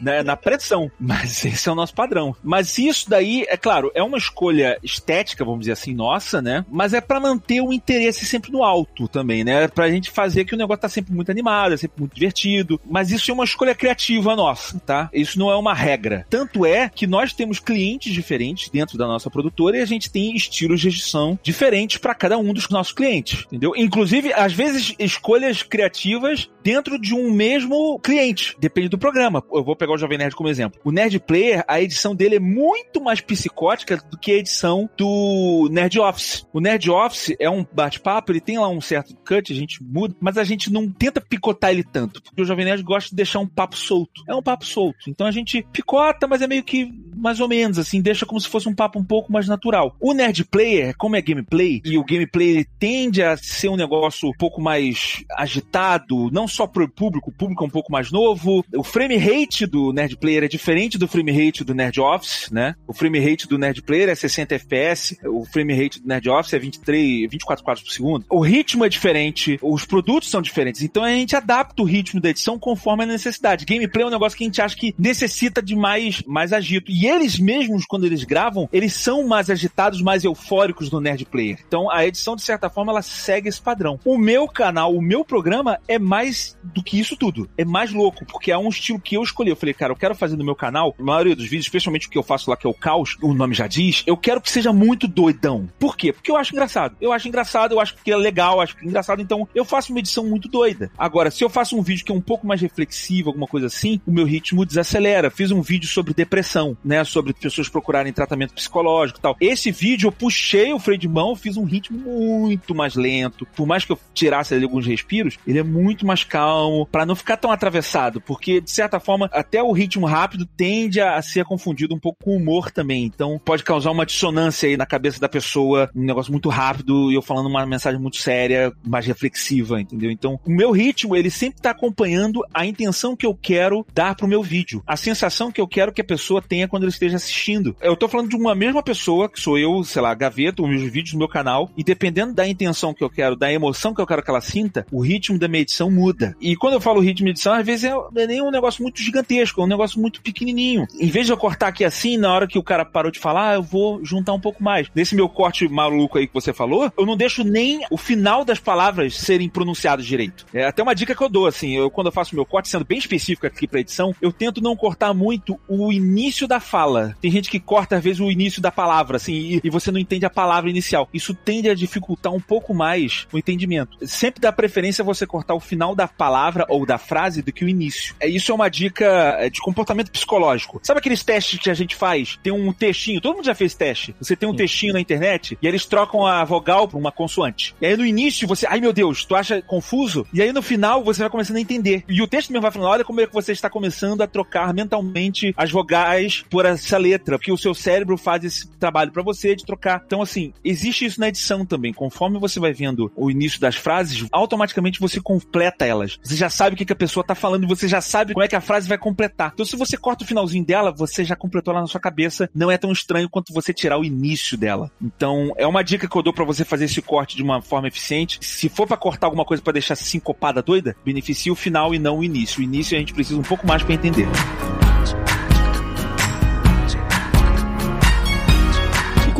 né, 0.00 0.22
na 0.22 0.36
pressão. 0.36 0.90
Mas 0.98 1.44
esse 1.44 1.68
é 1.68 1.72
o 1.72 1.74
nosso 1.74 1.94
padrão. 1.94 2.34
Mas 2.42 2.78
isso 2.78 3.08
daí, 3.08 3.44
é 3.48 3.56
claro, 3.56 3.90
é 3.94 4.02
uma 4.02 4.18
escolha 4.18 4.78
estética, 4.82 5.44
vamos 5.44 5.60
dizer 5.60 5.72
assim, 5.72 5.94
nossa, 5.94 6.40
né? 6.40 6.64
Mas 6.70 6.94
é 6.94 7.00
para 7.00 7.20
manter 7.20 7.60
o 7.60 7.72
interesse 7.72 8.24
sempre 8.24 8.52
no 8.52 8.62
alto 8.62 9.08
também, 9.08 9.44
né? 9.44 9.68
Pra 9.68 9.90
gente 9.90 10.10
fazer 10.10 10.44
que 10.44 10.54
o 10.54 10.58
negócio 10.58 10.82
tá 10.82 10.88
sempre 10.88 11.14
muito 11.14 11.30
animado, 11.30 11.74
é 11.74 11.76
sempre 11.76 12.00
muito 12.00 12.14
divertido. 12.14 12.80
Mas 12.84 13.10
isso 13.10 13.30
é 13.30 13.34
uma 13.34 13.44
escolha 13.44 13.74
criativa 13.74 14.36
nossa, 14.36 14.78
tá? 14.80 15.08
Isso 15.12 15.38
não 15.38 15.50
é 15.50 15.56
uma 15.56 15.74
regra. 15.74 16.26
Tanto 16.28 16.64
é 16.64 16.88
que 16.88 17.06
nós 17.06 17.32
temos 17.32 17.58
clientes 17.58 18.12
diferentes 18.12 18.68
dentro 18.68 18.96
da 18.98 19.06
nossa 19.06 19.30
produtora 19.30 19.69
e 19.76 19.80
a 19.80 19.84
gente 19.84 20.10
tem 20.10 20.34
estilos 20.34 20.80
de 20.80 20.88
edição 20.88 21.38
diferentes 21.42 21.98
para 21.98 22.14
cada 22.14 22.38
um 22.38 22.52
dos 22.52 22.68
nossos 22.68 22.92
clientes, 22.92 23.44
entendeu? 23.46 23.72
Inclusive, 23.76 24.32
às 24.32 24.52
vezes, 24.52 24.94
escolhas 24.98 25.62
criativas 25.62 26.48
dentro 26.62 26.98
de 26.98 27.14
um 27.14 27.30
mesmo 27.32 27.98
cliente. 28.00 28.56
Depende 28.58 28.88
do 28.88 28.98
programa. 28.98 29.42
Eu 29.52 29.64
vou 29.64 29.76
pegar 29.76 29.94
o 29.94 29.98
Jovem 29.98 30.18
Nerd 30.18 30.34
como 30.34 30.48
exemplo. 30.48 30.80
O 30.84 30.92
Nerd 30.92 31.18
Player, 31.20 31.64
a 31.66 31.80
edição 31.80 32.14
dele 32.14 32.36
é 32.36 32.40
muito 32.40 33.00
mais 33.00 33.20
psicótica 33.20 33.96
do 34.10 34.18
que 34.18 34.32
a 34.32 34.36
edição 34.36 34.88
do 34.96 35.68
Nerd 35.70 35.98
Office. 35.98 36.46
O 36.52 36.60
Nerd 36.60 36.90
Office 36.90 37.34
é 37.38 37.48
um 37.48 37.64
bate-papo, 37.72 38.32
ele 38.32 38.40
tem 38.40 38.58
lá 38.58 38.68
um 38.68 38.80
certo 38.80 39.14
cut, 39.26 39.52
a 39.52 39.56
gente 39.56 39.82
muda, 39.82 40.14
mas 40.20 40.36
a 40.36 40.44
gente 40.44 40.72
não 40.72 40.90
tenta 40.90 41.20
picotar 41.20 41.70
ele 41.70 41.84
tanto, 41.84 42.22
porque 42.22 42.42
o 42.42 42.44
Jovem 42.44 42.64
Nerd 42.64 42.82
gosta 42.82 43.10
de 43.10 43.16
deixar 43.16 43.38
um 43.40 43.46
papo 43.46 43.76
solto. 43.76 44.22
É 44.28 44.34
um 44.34 44.42
papo 44.42 44.64
solto. 44.66 45.08
Então 45.08 45.26
a 45.26 45.30
gente 45.30 45.66
picota, 45.72 46.26
mas 46.26 46.42
é 46.42 46.46
meio 46.46 46.62
que 46.62 46.92
mais 47.14 47.40
ou 47.40 47.48
menos, 47.48 47.78
assim, 47.78 48.00
deixa 48.00 48.24
como 48.24 48.40
se 48.40 48.48
fosse 48.48 48.68
um 48.68 48.74
papo 48.74 48.98
um 48.98 49.04
pouco 49.04 49.30
mais 49.32 49.46
natural. 49.46 49.59
O 50.00 50.12
Nerd 50.12 50.44
Player, 50.44 50.94
como 50.96 51.16
é 51.16 51.22
gameplay, 51.22 51.80
e 51.84 51.98
o 51.98 52.04
gameplay 52.04 52.64
tende 52.78 53.22
a 53.22 53.36
ser 53.36 53.68
um 53.68 53.76
negócio 53.76 54.28
um 54.28 54.32
pouco 54.32 54.60
mais 54.60 55.24
agitado, 55.36 56.30
não 56.30 56.46
só 56.48 56.66
pro 56.66 56.88
público, 56.88 57.30
o 57.30 57.32
público 57.32 57.64
é 57.64 57.66
um 57.66 57.70
pouco 57.70 57.92
mais 57.92 58.10
novo. 58.10 58.64
O 58.74 58.82
frame 58.82 59.16
rate 59.16 59.66
do 59.66 59.92
Nerd 59.92 60.16
Player 60.16 60.44
é 60.44 60.48
diferente 60.48 60.98
do 60.98 61.08
frame 61.08 61.32
rate 61.32 61.64
do 61.64 61.74
Nerd 61.74 62.00
Office, 62.00 62.50
né? 62.50 62.74
O 62.86 62.92
frame 62.92 63.18
rate 63.18 63.46
do 63.46 63.58
Nerd 63.58 63.82
Player 63.82 64.08
é 64.08 64.14
60 64.14 64.54
FPS, 64.54 65.18
o 65.24 65.44
frame 65.44 65.74
rate 65.74 66.00
do 66.00 66.08
Nerd 66.08 66.28
Office 66.28 66.54
é 66.54 66.58
23, 66.58 67.30
24 67.30 67.64
quadros 67.64 67.84
por 67.84 67.92
segundo. 67.92 68.24
O 68.30 68.40
ritmo 68.40 68.84
é 68.84 68.88
diferente, 68.88 69.58
os 69.62 69.84
produtos 69.84 70.30
são 70.30 70.40
diferentes, 70.40 70.82
então 70.82 71.04
a 71.04 71.10
gente 71.10 71.36
adapta 71.36 71.82
o 71.82 71.84
ritmo 71.84 72.20
da 72.20 72.30
edição 72.30 72.58
conforme 72.58 73.04
a 73.04 73.06
necessidade. 73.06 73.64
Gameplay 73.64 74.04
é 74.04 74.06
um 74.06 74.10
negócio 74.10 74.36
que 74.36 74.44
a 74.44 74.46
gente 74.46 74.62
acha 74.62 74.76
que 74.76 74.94
necessita 74.98 75.62
de 75.62 75.74
mais, 75.74 76.22
mais 76.26 76.52
agito. 76.52 76.90
E 76.90 77.06
eles 77.06 77.38
mesmos, 77.38 77.84
quando 77.84 78.06
eles 78.06 78.24
gravam, 78.24 78.68
eles 78.72 78.94
são 78.94 79.26
mais 79.26 79.49
agitados, 79.50 80.00
mais 80.00 80.24
eufóricos 80.24 80.90
no 80.90 81.00
Nerd 81.00 81.24
Player. 81.26 81.58
Então 81.66 81.90
a 81.90 82.06
edição, 82.06 82.36
de 82.36 82.42
certa 82.42 82.70
forma, 82.70 82.92
ela 82.92 83.02
segue 83.02 83.48
esse 83.48 83.60
padrão. 83.60 83.98
O 84.04 84.18
meu 84.18 84.48
canal, 84.48 84.94
o 84.94 85.02
meu 85.02 85.24
programa 85.24 85.78
é 85.88 85.98
mais 85.98 86.58
do 86.62 86.82
que 86.82 86.98
isso 86.98 87.16
tudo. 87.16 87.48
É 87.56 87.64
mais 87.64 87.92
louco, 87.92 88.24
porque 88.26 88.50
é 88.50 88.58
um 88.58 88.68
estilo 88.68 89.00
que 89.00 89.16
eu 89.16 89.22
escolhi. 89.22 89.50
Eu 89.50 89.56
falei, 89.56 89.74
cara, 89.74 89.92
eu 89.92 89.96
quero 89.96 90.14
fazer 90.14 90.36
no 90.36 90.44
meu 90.44 90.54
canal, 90.54 90.94
a 90.98 91.02
maioria 91.02 91.36
dos 91.36 91.44
vídeos, 91.44 91.66
especialmente 91.66 92.06
o 92.06 92.10
que 92.10 92.18
eu 92.18 92.22
faço 92.22 92.50
lá, 92.50 92.56
que 92.56 92.66
é 92.66 92.70
o 92.70 92.74
caos, 92.74 93.16
o 93.22 93.34
nome 93.34 93.54
já 93.54 93.66
diz, 93.66 94.02
eu 94.06 94.16
quero 94.16 94.40
que 94.40 94.50
seja 94.50 94.72
muito 94.72 95.06
doidão. 95.06 95.68
Por 95.78 95.96
quê? 95.96 96.12
Porque 96.12 96.30
eu 96.30 96.36
acho 96.36 96.52
engraçado. 96.52 96.96
Eu 97.00 97.12
acho 97.12 97.28
engraçado, 97.28 97.72
eu 97.72 97.80
acho 97.80 97.94
que 97.96 98.10
é 98.10 98.16
legal, 98.16 98.56
eu 98.56 98.60
acho 98.60 98.76
que 98.76 98.84
é 98.84 98.88
engraçado, 98.88 99.20
então 99.20 99.48
eu 99.54 99.64
faço 99.64 99.92
uma 99.92 99.98
edição 99.98 100.24
muito 100.24 100.48
doida. 100.48 100.90
Agora, 100.96 101.30
se 101.30 101.42
eu 101.42 101.50
faço 101.50 101.76
um 101.76 101.82
vídeo 101.82 102.04
que 102.04 102.12
é 102.12 102.14
um 102.14 102.20
pouco 102.20 102.46
mais 102.46 102.60
reflexivo, 102.60 103.30
alguma 103.30 103.46
coisa 103.46 103.66
assim, 103.66 104.00
o 104.06 104.12
meu 104.12 104.24
ritmo 104.24 104.64
desacelera. 104.64 105.30
Fiz 105.30 105.50
um 105.50 105.62
vídeo 105.62 105.88
sobre 105.88 106.14
depressão, 106.14 106.76
né? 106.84 107.02
Sobre 107.04 107.32
pessoas 107.32 107.68
procurarem 107.68 108.12
tratamento 108.12 108.54
psicológico 108.54 109.18
e 109.18 109.22
tal. 109.22 109.36
Esse 109.40 109.70
vídeo 109.70 110.08
eu 110.08 110.12
puxei 110.12 110.72
o 110.72 110.78
freio 110.78 110.98
de 110.98 111.08
mão, 111.08 111.34
fiz 111.34 111.56
um 111.56 111.64
ritmo 111.64 111.98
muito 111.98 112.74
mais 112.74 112.94
lento. 112.94 113.46
Por 113.56 113.66
mais 113.66 113.84
que 113.84 113.92
eu 113.92 113.98
tirasse 114.12 114.54
ali 114.54 114.64
alguns 114.64 114.86
respiros, 114.86 115.38
ele 115.46 115.58
é 115.58 115.62
muito 115.62 116.06
mais 116.06 116.22
calmo, 116.24 116.86
para 116.86 117.06
não 117.06 117.16
ficar 117.16 117.36
tão 117.36 117.50
atravessado, 117.50 118.20
porque 118.20 118.60
de 118.60 118.70
certa 118.70 119.00
forma, 119.00 119.30
até 119.32 119.62
o 119.62 119.72
ritmo 119.72 120.06
rápido 120.06 120.44
tende 120.44 121.00
a 121.00 121.20
ser 121.22 121.44
confundido 121.44 121.94
um 121.94 121.98
pouco 121.98 122.24
com 122.24 122.32
o 122.32 122.36
humor 122.36 122.70
também. 122.70 123.04
Então 123.04 123.40
pode 123.42 123.64
causar 123.64 123.90
uma 123.90 124.04
dissonância 124.04 124.68
aí 124.68 124.76
na 124.76 124.86
cabeça 124.86 125.18
da 125.18 125.28
pessoa, 125.28 125.90
um 125.94 126.04
negócio 126.04 126.30
muito 126.30 126.48
rápido 126.48 127.10
e 127.10 127.14
eu 127.14 127.22
falando 127.22 127.48
uma 127.48 127.64
mensagem 127.64 128.00
muito 128.00 128.18
séria, 128.18 128.72
mais 128.86 129.06
reflexiva, 129.06 129.80
entendeu? 129.80 130.10
Então, 130.10 130.38
o 130.44 130.50
meu 130.50 130.70
ritmo, 130.70 131.16
ele 131.16 131.30
sempre 131.30 131.60
tá 131.60 131.70
acompanhando 131.70 132.44
a 132.52 132.66
intenção 132.66 133.16
que 133.16 133.26
eu 133.26 133.34
quero 133.34 133.86
dar 133.94 134.14
pro 134.14 134.28
meu 134.28 134.42
vídeo, 134.42 134.82
a 134.86 134.96
sensação 134.96 135.50
que 135.50 135.60
eu 135.60 135.68
quero 135.68 135.92
que 135.92 136.00
a 136.00 136.04
pessoa 136.04 136.42
tenha 136.42 136.68
quando 136.68 136.82
ele 136.82 136.92
esteja 136.92 137.16
assistindo. 137.16 137.74
Eu 137.80 137.96
tô 137.96 138.08
falando 138.08 138.28
de 138.28 138.36
uma 138.36 138.54
mesma 138.54 138.82
pessoa, 138.82 139.19
que 139.28 139.40
sou 139.40 139.58
eu, 139.58 139.82
sei 139.84 140.02
lá, 140.02 140.14
gaveta, 140.14 140.62
os 140.62 140.68
meus 140.68 140.82
vídeos 140.82 141.12
no 141.14 141.18
meu 141.18 141.28
canal, 141.28 141.70
e 141.76 141.84
dependendo 141.84 142.34
da 142.34 142.46
intenção 142.46 142.94
que 142.94 143.02
eu 143.02 143.10
quero, 143.10 143.36
da 143.36 143.52
emoção 143.52 143.94
que 143.94 144.00
eu 144.00 144.06
quero 144.06 144.22
que 144.22 144.30
ela 144.30 144.40
sinta, 144.40 144.86
o 144.90 145.00
ritmo 145.00 145.38
da 145.38 145.48
minha 145.48 145.62
edição 145.62 145.90
muda. 145.90 146.36
E 146.40 146.56
quando 146.56 146.74
eu 146.74 146.80
falo 146.80 147.00
ritmo 147.00 147.26
de 147.26 147.32
edição, 147.32 147.52
às 147.52 147.64
vezes 147.64 147.84
é, 147.84 147.92
é 148.16 148.26
nem 148.26 148.42
um 148.42 148.50
negócio 148.50 148.82
muito 148.82 149.00
gigantesco, 149.02 149.60
é 149.60 149.64
um 149.64 149.68
negócio 149.68 150.00
muito 150.00 150.20
pequenininho. 150.22 150.86
Em 150.98 151.08
vez 151.08 151.26
de 151.26 151.32
eu 151.32 151.36
cortar 151.36 151.68
aqui 151.68 151.84
assim, 151.84 152.16
na 152.16 152.32
hora 152.32 152.46
que 152.46 152.58
o 152.58 152.62
cara 152.62 152.84
parou 152.84 153.10
de 153.10 153.18
falar, 153.18 153.54
eu 153.54 153.62
vou 153.62 154.04
juntar 154.04 154.32
um 154.32 154.40
pouco 154.40 154.62
mais. 154.62 154.88
Nesse 154.94 155.14
meu 155.14 155.28
corte 155.28 155.68
maluco 155.68 156.18
aí 156.18 156.26
que 156.26 156.34
você 156.34 156.52
falou, 156.52 156.92
eu 156.96 157.06
não 157.06 157.16
deixo 157.16 157.44
nem 157.44 157.80
o 157.90 157.96
final 157.96 158.44
das 158.44 158.58
palavras 158.58 159.16
serem 159.16 159.48
pronunciadas 159.48 160.06
direito. 160.06 160.46
É 160.52 160.66
até 160.66 160.82
uma 160.82 160.94
dica 160.94 161.14
que 161.14 161.22
eu 161.22 161.28
dou, 161.28 161.46
assim, 161.46 161.76
eu 161.76 161.90
quando 161.90 162.06
eu 162.06 162.12
faço 162.12 162.34
meu 162.34 162.46
corte, 162.46 162.68
sendo 162.68 162.84
bem 162.84 162.98
específico 162.98 163.46
aqui 163.46 163.66
pra 163.66 163.80
edição, 163.80 164.14
eu 164.20 164.32
tento 164.32 164.60
não 164.60 164.76
cortar 164.76 165.12
muito 165.12 165.58
o 165.68 165.92
início 165.92 166.46
da 166.46 166.60
fala. 166.60 167.16
Tem 167.20 167.30
gente 167.30 167.50
que 167.50 167.60
corta, 167.60 167.96
às 167.96 168.04
vezes, 168.04 168.20
o 168.20 168.30
início 168.30 168.62
da 168.62 168.70
palavra, 168.70 169.09
assim, 169.16 169.32
e, 169.32 169.60
e 169.64 169.70
você 169.70 169.90
não 169.90 169.98
entende 169.98 170.24
a 170.24 170.30
palavra 170.30 170.70
inicial. 170.70 171.08
Isso 171.12 171.34
tende 171.34 171.68
a 171.68 171.74
dificultar 171.74 172.32
um 172.32 172.40
pouco 172.40 172.74
mais 172.74 173.26
o 173.32 173.38
entendimento. 173.38 173.96
Sempre 174.06 174.40
dá 174.40 174.52
preferência 174.52 175.04
você 175.04 175.26
cortar 175.26 175.54
o 175.54 175.60
final 175.60 175.94
da 175.94 176.08
palavra 176.08 176.66
ou 176.68 176.84
da 176.84 176.98
frase 176.98 177.42
do 177.42 177.52
que 177.52 177.64
o 177.64 177.68
início. 177.68 178.14
É, 178.20 178.28
isso 178.28 178.52
é 178.52 178.54
uma 178.54 178.68
dica 178.68 179.36
é, 179.38 179.50
de 179.50 179.60
comportamento 179.60 180.10
psicológico. 180.10 180.80
Sabe 180.82 180.98
aqueles 181.00 181.24
testes 181.24 181.58
que 181.58 181.70
a 181.70 181.74
gente 181.74 181.94
faz? 181.94 182.38
Tem 182.42 182.52
um 182.52 182.72
textinho, 182.72 183.20
todo 183.20 183.36
mundo 183.36 183.46
já 183.46 183.54
fez 183.54 183.74
teste. 183.74 184.14
Você 184.20 184.36
tem 184.36 184.48
um 184.48 184.52
Sim. 184.52 184.58
textinho 184.58 184.92
na 184.92 185.00
internet 185.00 185.58
e 185.60 185.66
eles 185.66 185.84
trocam 185.86 186.26
a 186.26 186.44
vogal 186.44 186.88
por 186.88 186.98
uma 186.98 187.12
consoante. 187.12 187.74
E 187.80 187.86
aí 187.86 187.96
no 187.96 188.04
início 188.04 188.46
você, 188.46 188.66
ai 188.66 188.80
meu 188.80 188.92
Deus, 188.92 189.24
tu 189.24 189.34
acha 189.34 189.62
confuso? 189.62 190.26
E 190.32 190.42
aí 190.42 190.52
no 190.52 190.62
final 190.62 191.02
você 191.02 191.20
vai 191.20 191.30
começando 191.30 191.56
a 191.56 191.60
entender. 191.60 192.04
E 192.08 192.22
o 192.22 192.26
texto 192.26 192.50
mesmo 192.50 192.62
vai 192.62 192.70
falando, 192.70 192.90
olha 192.90 193.04
como 193.04 193.20
é 193.20 193.26
que 193.26 193.32
você 193.32 193.52
está 193.52 193.70
começando 193.70 194.22
a 194.22 194.26
trocar 194.26 194.72
mentalmente 194.74 195.54
as 195.56 195.70
vogais 195.70 196.44
por 196.50 196.66
essa 196.66 196.98
letra, 196.98 197.38
porque 197.38 197.52
o 197.52 197.56
seu 197.56 197.74
cérebro 197.74 198.16
faz 198.16 198.44
esse 198.44 198.68
trabalho 198.68 198.99
para 199.08 199.22
você 199.22 199.56
de 199.56 199.64
trocar. 199.64 200.02
Então 200.04 200.20
assim, 200.20 200.52
existe 200.64 201.04
isso 201.04 201.20
na 201.20 201.28
edição 201.28 201.64
também. 201.64 201.92
Conforme 201.92 202.38
você 202.38 202.60
vai 202.60 202.72
vendo 202.72 203.10
o 203.16 203.30
início 203.30 203.60
das 203.60 203.76
frases, 203.76 204.26
automaticamente 204.30 205.00
você 205.00 205.20
completa 205.20 205.86
elas. 205.86 206.18
Você 206.22 206.36
já 206.36 206.50
sabe 206.50 206.74
o 206.74 206.76
que, 206.76 206.84
que 206.84 206.92
a 206.92 206.96
pessoa 206.96 207.24
tá 207.24 207.34
falando 207.34 207.64
e 207.64 207.68
você 207.68 207.88
já 207.88 208.00
sabe 208.00 208.34
como 208.34 208.44
é 208.44 208.48
que 208.48 208.56
a 208.56 208.60
frase 208.60 208.88
vai 208.88 208.98
completar. 208.98 209.52
Então 209.54 209.64
se 209.64 209.76
você 209.76 209.96
corta 209.96 210.24
o 210.24 210.26
finalzinho 210.26 210.64
dela, 210.64 210.92
você 210.92 211.24
já 211.24 211.36
completou 211.36 211.72
lá 211.72 211.80
na 211.80 211.86
sua 211.86 212.00
cabeça. 212.00 212.50
Não 212.54 212.70
é 212.70 212.76
tão 212.76 212.92
estranho 212.92 213.28
quanto 213.28 213.52
você 213.52 213.72
tirar 213.72 213.98
o 213.98 214.04
início 214.04 214.56
dela. 214.58 214.90
Então 215.00 215.52
é 215.56 215.66
uma 215.66 215.82
dica 215.82 216.08
que 216.08 216.16
eu 216.16 216.22
dou 216.22 216.32
para 216.32 216.44
você 216.44 216.64
fazer 216.64 216.84
esse 216.86 217.00
corte 217.00 217.36
de 217.36 217.42
uma 217.42 217.62
forma 217.62 217.88
eficiente. 217.88 218.38
Se 218.42 218.68
for 218.68 218.86
para 218.86 218.96
cortar 218.96 219.26
alguma 219.26 219.44
coisa 219.44 219.62
para 219.62 219.74
deixar 219.74 219.94
sincopada 219.94 220.62
doida, 220.62 220.96
beneficie 221.04 221.50
o 221.50 221.54
final 221.54 221.94
e 221.94 221.98
não 221.98 222.18
o 222.18 222.24
início. 222.24 222.60
O 222.60 222.62
início 222.62 222.96
a 222.96 223.00
gente 223.00 223.14
precisa 223.14 223.38
um 223.38 223.42
pouco 223.42 223.66
mais 223.66 223.82
para 223.82 223.94
entender. 223.94 224.28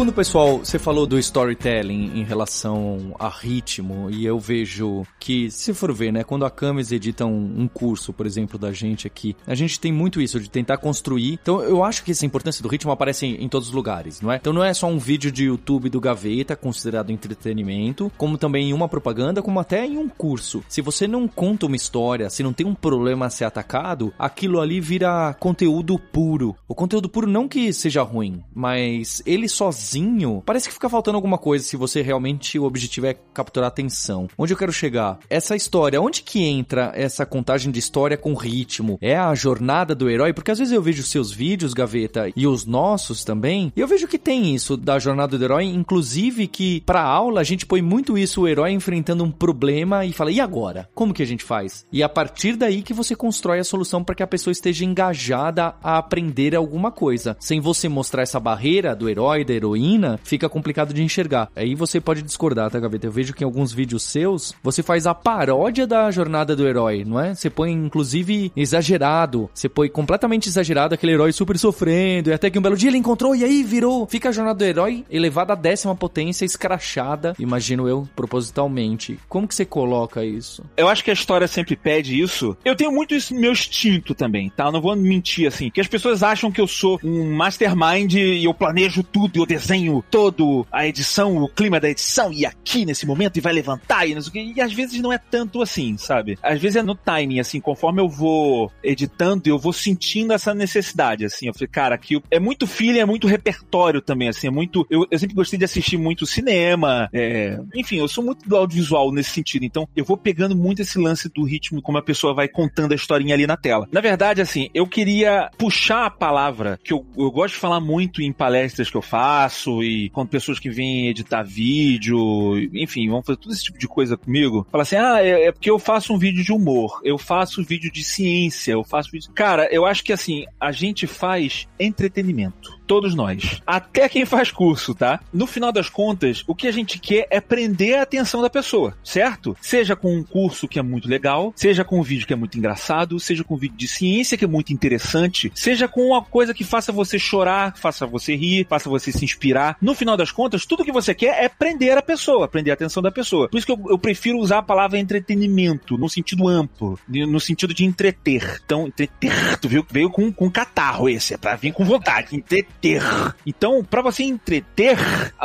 Quando 0.00 0.09
o 0.09 0.14
pessoal, 0.14 0.61
você 0.61 0.78
falou 0.78 1.07
do 1.07 1.19
storytelling 1.19 2.12
em 2.14 2.25
relação 2.25 3.14
a 3.19 3.28
ritmo, 3.28 4.09
e 4.11 4.25
eu 4.25 4.38
vejo 4.38 5.04
que, 5.19 5.50
se 5.50 5.75
for 5.75 5.92
ver, 5.92 6.11
né, 6.11 6.25
quando 6.25 6.47
a 6.47 6.50
Camis 6.50 6.90
edita 6.90 7.26
um, 7.26 7.54
um, 7.59 7.69
curso, 7.69 8.11
por 8.11 8.25
exemplo, 8.25 8.59
da 8.59 8.73
gente 8.73 9.07
aqui, 9.07 9.37
a 9.47 9.54
gente 9.54 9.78
tem 9.78 9.92
muito 9.92 10.19
isso, 10.19 10.40
de 10.40 10.49
tentar 10.49 10.78
construir. 10.78 11.38
Então, 11.42 11.61
eu 11.61 11.85
acho 11.85 12.02
que 12.02 12.12
essa 12.12 12.25
importância 12.25 12.62
do 12.62 12.69
ritmo 12.71 12.90
aparece 12.90 13.26
em, 13.26 13.45
em 13.45 13.49
todos 13.50 13.69
os 13.69 13.75
lugares, 13.75 14.23
não 14.23 14.33
é? 14.33 14.37
Então, 14.37 14.54
não 14.54 14.64
é 14.64 14.73
só 14.73 14.87
um 14.87 14.97
vídeo 14.97 15.30
de 15.30 15.45
YouTube 15.45 15.90
do 15.90 16.00
Gaveta, 16.00 16.57
considerado 16.57 17.12
entretenimento, 17.12 18.11
como 18.16 18.38
também 18.38 18.71
em 18.71 18.73
uma 18.73 18.88
propaganda, 18.88 19.42
como 19.42 19.61
até 19.61 19.85
em 19.85 19.99
um 19.99 20.09
curso. 20.09 20.64
Se 20.66 20.80
você 20.80 21.07
não 21.07 21.28
conta 21.28 21.66
uma 21.66 21.76
história, 21.76 22.30
se 22.30 22.42
não 22.42 22.54
tem 22.54 22.66
um 22.66 22.75
problema 22.75 23.26
a 23.26 23.30
ser 23.30 23.45
atacado, 23.45 24.14
aquilo 24.19 24.62
ali 24.62 24.80
vira 24.80 25.37
conteúdo 25.38 25.99
puro. 25.99 26.57
O 26.66 26.75
conteúdo 26.75 27.07
puro 27.07 27.26
não 27.26 27.47
que 27.47 27.71
seja 27.71 28.02
ruim, 28.02 28.42
mas 28.54 29.23
ele 29.26 29.47
sozinho 29.47 29.89
sozinho, 29.90 30.42
parece 30.47 30.68
que 30.68 30.75
fica 30.75 30.88
faltando 30.88 31.16
alguma 31.16 31.37
coisa 31.37 31.64
se 31.64 31.76
você 31.76 32.00
realmente 32.00 32.59
o 32.59 32.64
objetivo 32.64 33.06
é 33.06 33.14
capturar 33.35 33.68
atenção. 33.68 34.28
Onde 34.38 34.52
eu 34.52 34.56
quero 34.56 34.73
chegar? 34.73 35.18
Essa 35.28 35.56
história, 35.56 36.00
onde 36.00 36.23
que 36.23 36.44
entra 36.44 36.92
essa 36.94 37.26
contagem 37.26 37.73
de 37.73 37.78
história 37.78 38.16
com 38.16 38.35
ritmo? 38.35 38.99
É 39.00 39.16
a 39.16 39.35
jornada 39.35 39.94
do 39.94 40.09
herói? 40.09 40.32
Porque 40.32 40.50
às 40.50 40.59
vezes 40.59 40.73
eu 40.73 40.82
vejo 40.82 41.02
seus 41.02 41.32
vídeos, 41.32 41.75
Gaveta, 41.75 42.30
e 42.37 42.47
os 42.47 42.64
nossos 42.64 43.25
também, 43.25 43.73
e 43.75 43.80
eu 43.80 43.88
vejo 43.88 44.06
que 44.06 44.18
tem 44.18 44.54
isso 44.54 44.76
da 44.76 44.99
jornada 44.99 45.37
do 45.37 45.44
herói, 45.44 45.64
inclusive 45.64 46.47
que 46.47 46.82
pra 46.82 47.02
aula 47.02 47.40
a 47.40 47.44
gente 47.44 47.66
põe 47.66 47.82
muito 47.82 48.16
isso, 48.16 48.42
o 48.42 48.49
herói 48.49 48.70
enfrentando 48.73 49.25
um 49.25 49.30
problema 49.30 50.04
e 50.04 50.12
fala, 50.12 50.30
e 50.30 50.40
agora? 50.40 50.88
Como 50.94 51.14
que 51.14 51.23
a 51.23 51.26
gente 51.26 51.42
faz? 51.42 51.85
E 51.92 52.02
a 52.02 52.09
partir 52.09 52.56
daí 52.56 52.82
que 52.82 52.94
você 52.94 53.16
constrói 53.16 53.59
a 53.59 53.64
solução 53.64 54.04
para 54.04 54.14
que 54.14 54.23
a 54.23 54.26
pessoa 54.26 54.52
esteja 54.52 54.85
engajada 54.85 55.75
a 55.82 55.99
aprender 55.99 56.54
alguma 56.54 56.92
coisa. 56.92 57.37
Sem 57.40 57.61
você 57.61 57.88
mostrar 57.88 58.23
essa 58.23 58.38
barreira 58.38 58.94
do 58.94 59.09
herói, 59.09 59.44
da 59.44 59.52
heroína, 59.52 59.79
fica 60.22 60.49
complicado 60.49 60.92
de 60.92 61.02
enxergar. 61.02 61.50
Aí 61.54 61.75
você 61.75 62.00
pode 62.00 62.22
discordar, 62.22 62.70
tá, 62.70 62.78
Gaveta? 62.78 63.06
Eu 63.06 63.12
vejo 63.12 63.34
que 63.34 63.42
em 63.42 63.46
alguns 63.46 63.72
vídeos 63.72 64.02
seus, 64.02 64.54
você 64.62 64.82
faz 64.82 65.06
a 65.06 65.14
paródia 65.14 65.87
da 65.87 66.10
jornada 66.10 66.54
do 66.54 66.66
herói, 66.66 67.04
não 67.04 67.20
é? 67.20 67.34
Você 67.34 67.49
põe, 67.49 67.72
inclusive, 67.72 68.52
exagerado. 68.56 69.50
Você 69.54 69.68
põe 69.68 69.88
completamente 69.88 70.49
exagerado 70.49 70.94
aquele 70.94 71.12
herói 71.12 71.32
super 71.32 71.58
sofrendo. 71.58 72.30
E 72.30 72.32
até 72.32 72.50
que 72.50 72.58
um 72.58 72.62
belo 72.62 72.76
dia 72.76 72.90
ele 72.90 72.99
encontrou 72.99 73.34
e 73.34 73.44
aí 73.44 73.62
virou. 73.62 74.06
Fica 74.06 74.28
a 74.28 74.32
jornada 74.32 74.58
do 74.58 74.64
herói 74.64 75.04
elevada 75.10 75.52
à 75.52 75.56
décima 75.56 75.94
potência, 75.94 76.44
escrachada, 76.44 77.34
imagino 77.38 77.88
eu, 77.88 78.08
propositalmente. 78.14 79.18
Como 79.28 79.49
que 79.49 79.54
você 79.54 79.64
coloca 79.64 80.25
isso? 80.25 80.64
Eu 80.76 80.88
acho 80.88 81.04
que 81.04 81.10
a 81.10 81.14
história 81.14 81.46
sempre 81.49 81.76
pede 81.76 82.20
isso. 82.20 82.56
Eu 82.64 82.76
tenho 82.76 82.92
muito 82.92 83.14
isso 83.14 83.34
no 83.34 83.40
meu 83.40 83.52
instinto 83.52 84.14
também, 84.14 84.50
tá? 84.50 84.66
Eu 84.66 84.72
não 84.72 84.80
vou 84.80 84.94
mentir 84.96 85.46
assim. 85.46 85.70
Que 85.70 85.80
as 85.80 85.88
pessoas 85.88 86.22
acham 86.22 86.50
que 86.50 86.60
eu 86.60 86.66
sou 86.66 86.99
um 87.02 87.34
mastermind 87.34 88.14
e 88.14 88.44
eu 88.44 88.54
planejo 88.54 89.02
tudo 89.02 89.37
e 89.37 89.38
eu 89.38 89.46
desenho 89.46 89.69
desenho 89.70 90.04
todo, 90.10 90.66
a 90.72 90.86
edição, 90.86 91.36
o 91.36 91.48
clima 91.48 91.78
da 91.78 91.88
edição, 91.88 92.32
e 92.32 92.44
aqui 92.44 92.84
nesse 92.84 93.06
momento, 93.06 93.36
e 93.36 93.40
vai 93.40 93.52
levantar, 93.52 94.06
e 94.06 94.14
não 94.14 94.20
sei 94.20 94.28
o 94.28 94.32
que. 94.32 94.58
E 94.58 94.60
às 94.60 94.72
vezes 94.72 95.00
não 95.00 95.12
é 95.12 95.18
tanto 95.18 95.62
assim, 95.62 95.96
sabe? 95.96 96.36
Às 96.42 96.60
vezes 96.60 96.76
é 96.76 96.82
no 96.82 96.94
timing, 96.94 97.38
assim, 97.38 97.60
conforme 97.60 98.00
eu 98.00 98.08
vou 98.08 98.70
editando, 98.82 99.42
eu 99.46 99.58
vou 99.58 99.72
sentindo 99.72 100.32
essa 100.32 100.52
necessidade, 100.52 101.24
assim. 101.24 101.46
Eu 101.46 101.54
falei, 101.54 101.68
cara, 101.68 101.94
aqui 101.94 102.20
é 102.30 102.40
muito 102.40 102.66
feeling, 102.66 102.98
é 102.98 103.04
muito 103.04 103.28
repertório 103.28 104.00
também, 104.00 104.28
assim, 104.28 104.48
é 104.48 104.50
muito. 104.50 104.84
Eu, 104.90 105.06
eu 105.08 105.18
sempre 105.18 105.36
gostei 105.36 105.58
de 105.58 105.64
assistir 105.64 105.96
muito 105.96 106.26
cinema, 106.26 107.08
é... 107.12 107.58
enfim, 107.74 107.98
eu 107.98 108.08
sou 108.08 108.24
muito 108.24 108.48
do 108.48 108.56
audiovisual 108.56 109.12
nesse 109.12 109.30
sentido, 109.30 109.64
então 109.64 109.88
eu 109.94 110.04
vou 110.04 110.16
pegando 110.16 110.56
muito 110.56 110.82
esse 110.82 110.98
lance 110.98 111.28
do 111.28 111.44
ritmo, 111.44 111.80
como 111.80 111.98
a 111.98 112.02
pessoa 112.02 112.34
vai 112.34 112.48
contando 112.48 112.92
a 112.92 112.96
historinha 112.96 113.34
ali 113.34 113.46
na 113.46 113.56
tela. 113.56 113.86
Na 113.92 114.00
verdade, 114.00 114.40
assim, 114.40 114.68
eu 114.74 114.86
queria 114.86 115.48
puxar 115.56 116.06
a 116.06 116.10
palavra, 116.10 116.78
que 116.82 116.92
eu, 116.92 117.06
eu 117.16 117.30
gosto 117.30 117.54
de 117.54 117.60
falar 117.60 117.80
muito 117.80 118.20
em 118.20 118.32
palestras 118.32 118.90
que 118.90 118.96
eu 118.96 119.02
faço, 119.02 119.50
e 119.83 120.11
com 120.11 120.26
pessoas 120.26 120.59
que 120.59 120.71
vêm 120.71 121.09
editar 121.09 121.42
vídeo, 121.42 122.59
enfim, 122.73 123.09
vão 123.09 123.23
fazer 123.23 123.38
todo 123.38 123.52
esse 123.52 123.64
tipo 123.64 123.78
de 123.78 123.88
coisa 123.88 124.16
comigo. 124.16 124.66
Fala 124.71 124.83
assim: 124.83 124.97
ah, 124.97 125.23
é, 125.23 125.47
é, 125.47 125.52
porque 125.52 125.71
eu 125.71 125.78
faço 125.78 126.12
um 126.12 126.19
vídeo 126.19 126.42
de 126.42 126.52
humor, 126.52 127.00
eu 127.04 127.19
faço 127.19 127.62
vídeo 127.62 127.90
de 127.90 128.04
ciência, 128.04 128.73
eu 128.73 128.85
faço 128.85 129.11
vídeo. 129.11 129.30
Cara, 129.33 129.69
eu 129.71 129.85
acho 129.85 130.02
que 130.02 130.12
assim, 130.12 130.45
a 130.61 130.73
gente 130.73 131.07
faz 131.07 131.69
entretenimento 131.78 132.79
todos 132.90 133.14
nós. 133.14 133.62
Até 133.64 134.09
quem 134.09 134.26
faz 134.26 134.50
curso, 134.50 134.97
tá? 134.97 135.20
No 135.32 135.47
final 135.47 135.70
das 135.70 135.88
contas, 135.88 136.42
o 136.44 136.56
que 136.56 136.66
a 136.66 136.73
gente 136.73 136.99
quer 136.99 137.25
é 137.30 137.40
prender 137.40 137.97
a 137.97 138.02
atenção 138.02 138.42
da 138.42 138.50
pessoa, 138.50 138.97
certo? 139.04 139.56
Seja 139.61 139.94
com 139.94 140.12
um 140.12 140.25
curso 140.25 140.66
que 140.66 140.76
é 140.76 140.82
muito 140.82 141.09
legal, 141.09 141.52
seja 141.54 141.85
com 141.85 142.00
um 142.00 142.02
vídeo 142.02 142.26
que 142.26 142.32
é 142.32 142.37
muito 142.37 142.59
engraçado, 142.59 143.20
seja 143.20 143.44
com 143.44 143.54
um 143.54 143.56
vídeo 143.56 143.76
de 143.76 143.87
ciência 143.87 144.37
que 144.37 144.44
é 144.44 144.49
muito 144.49 144.73
interessante, 144.73 145.52
seja 145.54 145.87
com 145.87 146.04
uma 146.09 146.20
coisa 146.20 146.52
que 146.52 146.64
faça 146.64 146.90
você 146.90 147.16
chorar, 147.16 147.76
faça 147.76 148.04
você 148.09 148.35
rir, 148.35 148.66
faça 148.68 148.90
você 148.90 149.12
se 149.12 149.25
inspirar. 149.25 149.76
No 149.80 149.94
final 149.94 150.16
das 150.16 150.32
contas, 150.32 150.66
tudo 150.66 150.85
que 150.85 150.90
você 150.90 151.14
quer 151.14 151.44
é 151.44 151.49
prender 151.49 151.97
a 151.97 152.02
pessoa, 152.02 152.49
prender 152.49 152.73
a 152.73 152.75
atenção 152.75 153.00
da 153.00 153.12
pessoa. 153.12 153.49
Por 153.49 153.59
isso 153.59 153.66
que 153.66 153.73
eu, 153.73 153.80
eu 153.88 153.99
prefiro 153.99 154.37
usar 154.37 154.59
a 154.59 154.62
palavra 154.64 154.99
entretenimento, 154.99 155.97
no 155.97 156.09
sentido 156.09 156.49
amplo, 156.49 156.99
no 157.06 157.38
sentido 157.38 157.73
de 157.73 157.85
entreter. 157.85 158.61
Então, 158.64 158.88
entreter, 158.88 159.61
tu 159.61 159.68
viu? 159.68 159.87
Veio 159.88 160.11
com, 160.11 160.32
com 160.32 160.50
catarro 160.50 161.09
esse, 161.09 161.35
é 161.35 161.37
pra 161.37 161.54
vir 161.54 161.73
com 161.73 161.85
vontade. 161.85 162.35
Entreter 162.35 162.79
entreter. 162.80 163.02
Então, 163.46 163.84
para 163.84 164.02
você 164.02 164.25
entreter, 164.25 164.99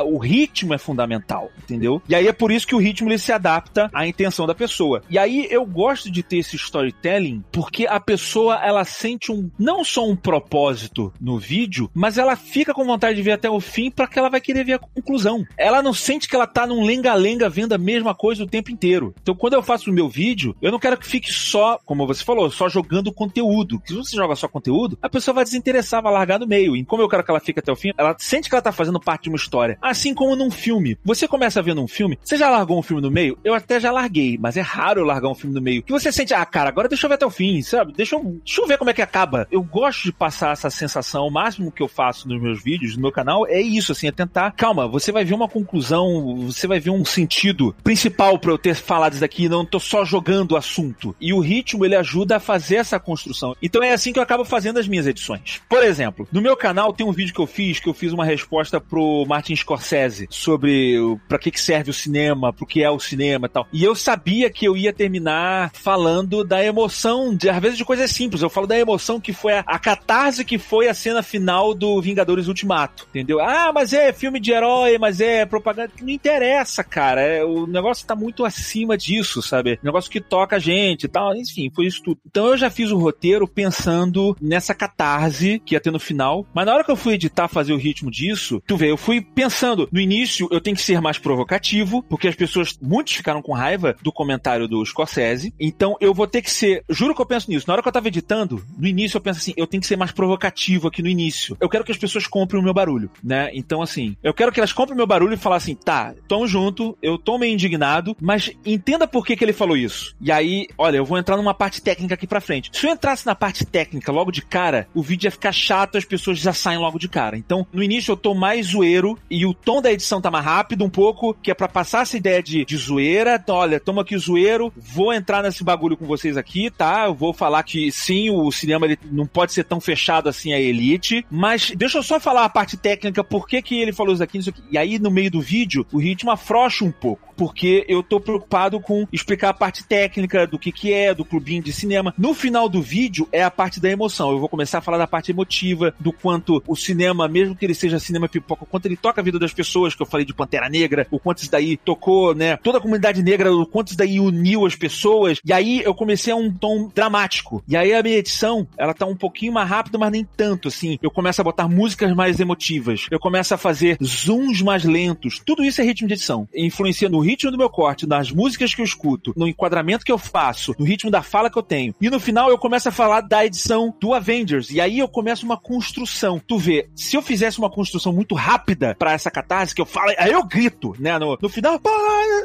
o 0.06 0.18
ritmo 0.18 0.74
é 0.74 0.78
fundamental, 0.78 1.52
entendeu? 1.62 2.02
E 2.08 2.16
aí 2.16 2.28
é 2.28 2.34
por 2.34 2.52
isso 2.52 2.66
que 2.66 2.76
o 2.76 2.80
ritmo 2.80 3.10
ele 3.10 3.18
se 3.18 3.32
adapta 3.32 3.90
à 3.94 4.08
intenção 4.08 4.48
da 4.48 4.56
pessoa. 4.56 5.02
E 5.10 5.18
aí 5.18 5.48
eu 5.50 5.66
gosto 5.66 6.10
de 6.10 6.24
ter 6.24 6.38
esse 6.38 6.56
storytelling 6.56 7.44
porque 7.52 7.86
a 7.86 8.00
pessoa 8.00 8.56
ela 8.64 8.86
sente 8.86 9.32
um 9.32 9.50
não 9.60 9.84
só 9.84 10.08
um 10.08 10.16
propósito 10.16 11.14
no 11.20 11.38
vídeo, 11.38 11.90
mas 11.94 12.18
ela 12.18 12.36
fica 12.36 12.74
com 12.74 12.86
vontade 12.86 13.16
de 13.16 13.22
ver 13.22 13.34
até 13.34 13.50
o 13.50 13.60
fim 13.60 13.92
para 13.92 14.08
que 14.08 14.18
ela 14.18 14.30
vai 14.30 14.40
querer 14.40 14.64
ver 14.64 14.74
a 14.74 14.80
conclusão. 14.80 15.46
Ela 15.58 15.82
não 15.82 15.94
sente 15.94 16.28
que 16.28 16.36
ela 16.36 16.48
tá 16.48 16.66
num 16.66 16.86
lenga-lenga 16.86 17.50
vendo 17.50 17.74
a 17.74 17.78
mesma 17.78 18.16
coisa 18.16 18.44
o 18.44 18.48
tempo 18.48 18.72
inteiro. 18.72 19.14
Então, 19.22 19.36
quando 19.36 19.54
eu 19.54 19.64
faço 19.64 19.90
o 19.90 19.94
meu 19.94 20.08
vídeo, 20.08 20.56
eu 20.62 20.72
não 20.72 20.80
quero 20.80 20.98
que 20.98 21.08
fique 21.08 21.32
só, 21.32 21.80
como 21.86 22.08
você 22.08 22.24
falou, 22.24 22.50
só 22.50 22.70
jogando 22.70 23.12
conteúdo. 23.12 23.82
Se 23.86 23.94
você 23.94 24.16
joga 24.16 24.36
só 24.36 24.48
conteúdo, 24.48 24.98
a 25.02 25.10
pessoa 25.10 25.36
vai 25.36 25.44
desinteressar, 25.44 26.02
vai 26.02 26.14
largar 26.14 26.40
no 26.40 26.48
meio. 26.48 26.76
E 26.76 26.86
como 26.86 27.02
eu 27.02 27.10
quero 27.10 27.25
que 27.26 27.32
ela 27.32 27.40
fique 27.40 27.60
até 27.60 27.72
o 27.72 27.76
fim, 27.76 27.92
ela 27.98 28.16
sente 28.18 28.50
que 28.50 28.56
ela 28.56 28.62
tá 28.62 28.72
fazendo 28.72 29.00
parte 29.00 29.24
de 29.24 29.30
uma 29.30 29.36
história. 29.36 29.78
Assim 29.82 30.14
como 30.14 30.36
num 30.36 30.52
filme. 30.52 30.98
Você 31.04 31.28
começa 31.28 31.62
vendo 31.62 31.82
um 31.82 31.88
filme, 31.88 32.18
você 32.24 32.38
já 32.38 32.50
largou 32.50 32.80
um 32.80 32.84
filme 32.84 33.02
no 33.02 33.12
meio? 33.12 33.38
Eu 33.44 33.54
até 33.54 33.80
já 33.80 33.92
larguei, 33.92 34.38
mas 34.40 34.58
é 34.58 34.62
raro 34.62 35.02
eu 35.02 35.06
largar 35.06 35.30
um 35.30 35.36
filme 35.36 35.54
no 35.54 35.62
meio. 35.62 35.84
Que 35.84 35.92
você 35.92 36.12
sente, 36.12 36.34
ah, 36.34 36.46
cara, 36.46 36.70
agora 36.70 36.88
deixa 36.88 37.06
eu 37.06 37.10
ver 37.10 37.16
até 37.16 37.26
o 37.26 37.30
fim, 37.30 37.62
sabe? 37.62 37.94
Deixa 37.94 38.16
eu, 38.16 38.24
deixa 38.24 38.62
eu 38.62 38.68
ver 38.68 38.78
como 38.78 38.90
é 38.90 38.94
que 38.94 39.02
acaba. 39.02 39.48
Eu 39.52 39.64
gosto 39.64 40.04
de 40.04 40.12
passar 40.12 40.54
essa 40.54 40.70
sensação, 40.70 41.28
o 41.28 41.32
máximo 41.32 41.72
que 41.72 41.82
eu 41.82 41.88
faço 41.88 42.28
nos 42.28 42.42
meus 42.42 42.64
vídeos, 42.64 42.96
no 42.96 43.02
meu 43.02 43.12
canal, 43.12 43.48
é 43.48 43.60
isso, 43.60 43.92
assim, 43.92 44.08
é 44.08 44.12
tentar, 44.12 44.52
calma, 44.52 44.88
você 44.88 45.12
vai 45.12 45.26
ver 45.26 45.34
uma 45.34 45.48
conclusão, 45.48 46.46
você 46.46 46.68
vai 46.68 46.80
ver 46.80 46.92
um 46.92 47.04
sentido 47.04 47.76
principal 47.84 48.38
para 48.38 48.52
eu 48.52 48.58
ter 48.58 48.76
falado 48.76 49.14
isso 49.14 49.22
daqui, 49.22 49.50
não 49.50 49.66
tô 49.66 49.80
só 49.80 50.06
jogando 50.06 50.52
o 50.52 50.58
assunto. 50.58 51.16
E 51.20 51.34
o 51.34 51.40
ritmo, 51.40 51.86
ele 51.86 51.96
ajuda 51.96 52.38
a 52.38 52.40
fazer 52.40 52.76
essa 52.76 53.00
construção. 53.00 53.56
Então 53.62 53.84
é 53.84 53.94
assim 53.94 54.14
que 54.14 54.20
eu 54.20 54.24
acabo 54.24 54.46
fazendo 54.46 54.80
as 54.80 54.88
minhas 54.88 55.08
edições. 55.08 55.62
Por 55.68 55.84
exemplo, 55.84 56.28
no 56.32 56.42
meu 56.42 56.56
canal 56.56 56.94
tem 56.94 57.06
um 57.06 57.12
vídeo 57.16 57.34
que 57.34 57.42
eu 57.42 57.48
fiz, 57.48 57.80
que 57.80 57.90
eu 57.90 57.94
fiz 57.94 58.14
uma 58.14 58.26
resposta 58.26 58.80
pro 58.80 59.26
Martin 59.28 59.56
Scorsese 59.56 60.28
sobre 60.30 60.96
para 61.28 61.40
que, 61.40 61.52
que 61.52 61.60
serve 61.60 61.90
o 61.90 61.94
cinema, 61.94 62.54
pro 62.54 62.66
que 62.66 62.84
é 62.84 62.90
o 62.90 63.00
cinema 63.00 63.48
e 63.48 63.50
tal. 63.50 63.68
E 63.72 63.84
eu 63.84 63.96
sabia 63.96 64.50
que 64.50 64.68
eu 64.68 64.76
ia 64.78 64.94
terminar 64.94 65.72
falando 65.74 66.44
da 66.44 66.64
emoção, 66.64 67.36
de, 67.36 67.50
às 67.50 67.62
vezes 67.62 67.78
de 67.78 67.86
coisas 67.86 68.12
simples. 68.12 68.42
Eu 68.42 68.50
falo 68.50 68.68
da 68.68 68.78
emoção 68.78 69.20
que 69.20 69.34
foi 69.34 69.54
a, 69.54 69.64
a 69.66 69.80
catarse 69.80 70.46
que 70.46 70.58
foi 70.58 70.88
a 70.88 70.94
cena 70.94 71.24
final 71.24 71.74
do 71.74 72.02
Vingadores 72.02 72.48
Ultimato, 72.48 73.08
entendeu? 73.10 73.40
Ah, 73.40 73.72
mas 73.74 73.94
é 73.94 74.12
filme 74.14 74.40
de 74.40 74.52
herói, 74.52 74.98
mas 74.98 75.20
é 75.22 75.46
propaganda. 75.46 75.92
Não 76.02 76.10
interessa, 76.10 76.84
cara. 76.84 77.22
É, 77.22 77.44
o 77.44 77.66
negócio 77.68 78.06
tá 78.06 78.16
muito 78.16 78.46
acima 78.46 78.98
disso, 78.98 79.42
sabe? 79.42 79.80
Negócio 79.82 80.12
que 80.12 80.22
toca 80.22 80.56
a 80.56 80.60
gente 80.60 81.04
e 81.04 81.08
tal. 81.08 81.36
Enfim, 81.36 81.72
foi 81.74 81.86
isso 81.86 82.02
tudo. 82.04 82.20
Então 82.26 82.48
eu 82.48 82.58
já 82.58 82.70
fiz 82.70 82.92
o 82.92 82.98
roteiro 82.98 83.48
pensando 83.48 84.36
nessa 84.42 84.74
catarse 84.74 85.62
que 85.66 85.76
ia 85.76 85.80
ter 85.80 85.92
no 85.92 86.00
final. 86.00 86.46
Mas 86.54 86.66
na 86.66 86.74
hora 86.74 86.84
que 86.84 86.92
eu 86.92 86.96
fui 87.06 87.14
editar, 87.14 87.48
fazer 87.48 87.72
o 87.72 87.78
ritmo 87.78 88.10
disso, 88.10 88.64
tu 88.66 88.76
vê, 88.76 88.90
eu 88.90 88.98
fui 88.98 89.22
pensando, 89.22 89.88
no 89.92 90.00
início 90.00 90.48
eu 90.50 90.60
tenho 90.60 90.76
que 90.76 90.82
ser 90.82 91.00
mais 91.00 91.20
provocativo, 91.20 92.02
porque 92.02 92.28
as 92.28 92.34
pessoas, 92.34 92.76
muitos 92.82 93.14
ficaram 93.14 93.44
com 93.44 93.54
raiva 93.54 93.96
do 94.02 94.12
comentário 94.12 94.68
do 94.68 94.84
Scorsese. 94.84 95.54
Então 95.60 95.96
eu 96.02 96.16
vou 96.16 96.26
ter 96.26 96.42
que 96.42 96.50
ser, 96.50 96.84
juro 96.90 97.14
que 97.14 97.22
eu 97.22 97.26
penso 97.28 97.52
nisso. 97.52 97.66
Na 97.68 97.74
hora 97.74 97.84
que 97.84 97.88
eu 97.88 97.94
tava 97.94 98.08
editando, 98.08 98.66
no 98.76 98.88
início 98.88 99.18
eu 99.18 99.22
penso 99.22 99.38
assim, 99.38 99.54
eu 99.56 99.68
tenho 99.68 99.82
que 99.82 99.88
ser 99.88 99.96
mais 99.96 100.12
provocativo 100.12 100.88
aqui 100.88 101.04
no 101.04 101.08
início. 101.08 101.56
Eu 101.60 101.70
quero 101.70 101.84
que 101.84 101.92
as 101.92 101.98
pessoas 101.98 102.26
comprem 102.26 102.60
o 102.60 102.64
meu 102.64 102.74
barulho, 102.74 103.12
né? 103.24 103.52
Então 103.54 103.84
assim, 103.84 104.18
eu 104.24 104.34
quero 104.34 104.52
que 104.52 104.60
elas 104.60 104.74
comprem 104.74 104.96
o 104.96 104.98
meu 104.98 105.06
barulho 105.06 105.36
e 105.36 105.38
falar 105.38 105.58
assim, 105.58 105.76
tá, 105.76 106.16
tamo 106.28 106.48
junto, 106.48 106.98
eu 107.04 107.20
tô 107.20 107.38
meio 107.38 107.54
indignado, 107.54 108.18
mas 108.20 108.50
entenda 108.66 109.08
por 109.08 109.24
que 109.24 109.36
que 109.36 109.46
ele 109.46 109.54
falou 109.54 109.78
isso. 109.78 110.16
E 110.20 110.32
aí, 110.32 110.68
olha, 110.76 110.98
eu 110.98 111.06
vou 111.06 111.20
entrar 111.20 111.38
numa 111.38 111.54
parte 111.54 111.84
técnica 111.84 112.16
aqui 112.16 112.26
pra 112.26 112.42
frente. 112.42 112.72
Se 112.74 112.88
eu 112.88 112.92
entrasse 112.92 113.28
na 113.28 113.36
parte 113.36 113.64
técnica 113.64 114.12
logo 114.12 114.32
de 114.32 114.42
cara, 114.42 114.88
o 114.92 115.04
vídeo 115.04 115.28
ia 115.28 115.32
ficar 115.32 115.52
chato, 115.52 116.00
as 116.00 116.06
pessoas 116.06 116.40
já 116.40 116.52
saem 116.52 116.80
logo 116.80 116.95
de 117.00 117.08
cara. 117.08 117.38
Então, 117.38 117.66
no 117.72 117.84
início 117.84 118.12
eu 118.12 118.18
tô 118.18 118.34
mais 118.34 118.68
zoeiro 118.68 119.18
e 119.30 119.46
o 119.46 119.54
tom 119.54 119.82
da 119.82 119.92
edição 119.92 120.22
tá 120.22 120.32
mais 120.32 120.46
rápido 120.46 120.84
um 120.84 120.90
pouco, 120.90 121.34
que 121.34 121.52
é 121.52 121.54
para 121.54 121.68
passar 121.68 122.04
essa 122.04 122.18
ideia 122.18 122.42
de, 122.42 122.66
de 122.66 122.78
zoeira. 122.78 123.40
Então, 123.42 123.56
olha, 123.56 123.80
tamo 123.80 124.00
aqui 124.00 124.18
zoeiro, 124.18 124.72
vou 124.76 125.14
entrar 125.14 125.44
nesse 125.44 125.64
bagulho 125.64 125.98
com 125.98 126.06
vocês 126.06 126.38
aqui, 126.38 126.70
tá? 126.70 127.06
Eu 127.06 127.14
vou 127.14 127.34
falar 127.34 127.64
que 127.64 127.92
sim, 127.92 128.30
o 128.30 128.52
cinema 128.52 128.86
ele 128.86 128.98
não 129.12 129.26
pode 129.26 129.54
ser 129.54 129.64
tão 129.64 129.80
fechado 129.80 130.30
assim 130.30 130.54
a 130.54 130.60
elite, 130.60 131.26
mas 131.30 131.72
deixa 131.76 131.98
eu 131.98 132.04
só 132.04 132.20
falar 132.20 132.46
a 132.46 132.50
parte 132.50 132.78
técnica, 132.78 133.24
por 133.24 133.48
que 133.48 133.62
que 133.62 133.80
ele 133.82 133.94
falou 133.94 134.14
isso 134.14 134.24
aqui, 134.24 134.38
isso 134.38 134.50
aqui. 134.50 134.64
E 134.72 134.78
aí, 134.78 135.00
no 135.00 135.12
meio 135.12 135.32
do 135.32 135.42
vídeo, 135.42 135.86
o 135.92 136.00
ritmo 136.00 136.32
afrouxa 136.32 136.86
um 136.86 136.92
pouco, 136.92 137.34
porque 137.36 137.86
eu 137.88 138.02
tô 138.02 138.20
preocupado 138.20 138.80
com 138.80 139.08
explicar 139.12 139.50
a 139.50 139.54
parte 139.54 139.84
técnica 139.86 140.48
do 140.48 140.60
que 140.60 140.72
que 140.72 140.94
é, 140.94 141.14
do 141.14 141.26
clubinho 141.26 141.62
de 141.62 141.72
cinema. 141.74 142.14
No 142.18 142.34
final 142.34 142.68
do 142.70 142.82
vídeo 142.82 143.28
é 143.32 143.44
a 143.44 143.52
parte 143.52 143.80
da 143.80 143.90
emoção. 143.90 144.32
Eu 144.32 144.40
vou 144.40 144.50
começar 144.50 144.80
a 144.80 144.82
falar 144.82 144.98
da 144.98 145.08
parte 145.08 145.32
emotiva, 145.32 145.94
do 146.00 146.12
quanto 146.12 146.64
o 146.68 146.76
cinema, 146.76 147.28
mesmo 147.28 147.56
que 147.56 147.66
ele 147.66 147.74
seja 147.74 148.00
cinema 148.00 148.28
pipoca, 148.28 148.64
o 148.64 148.68
quanto 148.68 148.86
ele 148.86 148.98
toca 148.98 149.22
a 149.22 149.24
vida 149.24 149.40
das 149.40 149.54
pessoas, 149.54 149.96
que 149.96 150.02
eu 150.02 150.06
falei 150.06 150.26
de 150.26 150.34
Pantera 150.34 150.70
Negra, 150.70 151.08
o 151.12 151.20
quanto 151.20 151.40
isso 151.40 151.52
daí 151.52 151.78
tocou, 151.78 152.34
né, 152.34 152.58
toda 152.58 152.78
a 152.78 152.82
comunidade 152.82 153.22
negra, 153.22 153.54
o 153.54 153.66
quanto 153.66 153.90
isso 153.90 153.98
daí 153.98 154.20
uniu 154.20 154.66
as 154.66 154.76
pessoas. 154.76 155.40
E 155.44 155.54
aí 155.54 155.82
eu 155.84 155.94
comecei 155.94 156.32
a 156.32 156.36
um 156.36 156.52
tom 156.52 156.90
dramático. 156.94 157.64
E 157.68 157.76
aí 157.76 157.94
a 157.94 158.04
minha 158.04 158.18
edição, 158.18 158.68
ela 158.78 158.94
tá 158.94 159.06
um 159.06 159.16
pouquinho 159.16 159.54
mais 159.54 159.70
rápida, 159.70 159.98
mas 159.98 160.12
nem 160.12 160.28
tanto, 160.38 160.68
assim. 160.68 160.98
Eu 161.02 161.12
começo 161.12 161.42
a 161.42 161.44
botar 161.44 161.68
músicas 161.68 162.14
mais 162.14 162.40
emotivas. 162.40 163.08
Eu 163.10 163.20
começo 163.20 163.54
a 163.54 163.58
fazer 163.58 163.98
zooms 164.04 164.62
mais 164.62 164.84
lentos. 164.84 165.42
Tudo 165.46 165.64
isso 165.64 165.82
é 165.82 165.84
ritmo 165.84 166.08
de 166.08 166.14
edição. 166.14 166.48
Influencia 166.56 167.10
no 167.10 167.25
ritmo 167.26 167.52
do 167.52 167.58
meu 167.58 167.70
corte, 167.70 168.08
nas 168.08 168.32
músicas 168.32 168.74
que 168.74 168.82
eu 168.82 168.86
escuto, 168.86 169.34
no 169.36 169.48
enquadramento 169.48 170.06
que 170.06 170.12
eu 170.12 170.18
faço, 170.18 170.76
no 170.78 170.86
ritmo 170.86 171.12
da 171.12 171.22
fala 171.22 171.50
que 171.50 171.58
eu 171.58 171.64
tenho. 171.64 171.94
E 172.00 172.10
no 172.10 172.20
final 172.20 172.50
eu 172.50 172.58
começo 172.58 172.90
a 172.90 172.92
falar 172.92 173.22
da 173.22 173.46
edição 173.46 173.94
do 174.00 174.14
Avengers. 174.14 174.70
E 174.70 174.80
aí 174.80 175.00
eu 175.00 175.08
começo 175.08 175.46
uma 175.46 175.58
construção. 175.58 176.42
Tu 176.46 176.58
vê, 176.58 176.90
se 176.96 177.16
eu 177.16 177.22
fizesse 177.22 177.60
uma 177.60 177.70
construção 177.70 178.14
muito 178.14 178.36
rápida 178.36 178.96
para 178.98 179.14
essa 179.14 179.32
catarse, 179.32 179.74
que 179.74 179.82
eu 179.82 179.86
falo, 179.86 180.14
aí 180.18 180.32
eu 180.32 180.44
grito, 180.44 180.96
né? 181.00 181.18
No, 181.18 181.38
no 181.42 181.50
final, 181.50 181.80
pá, 181.80 181.90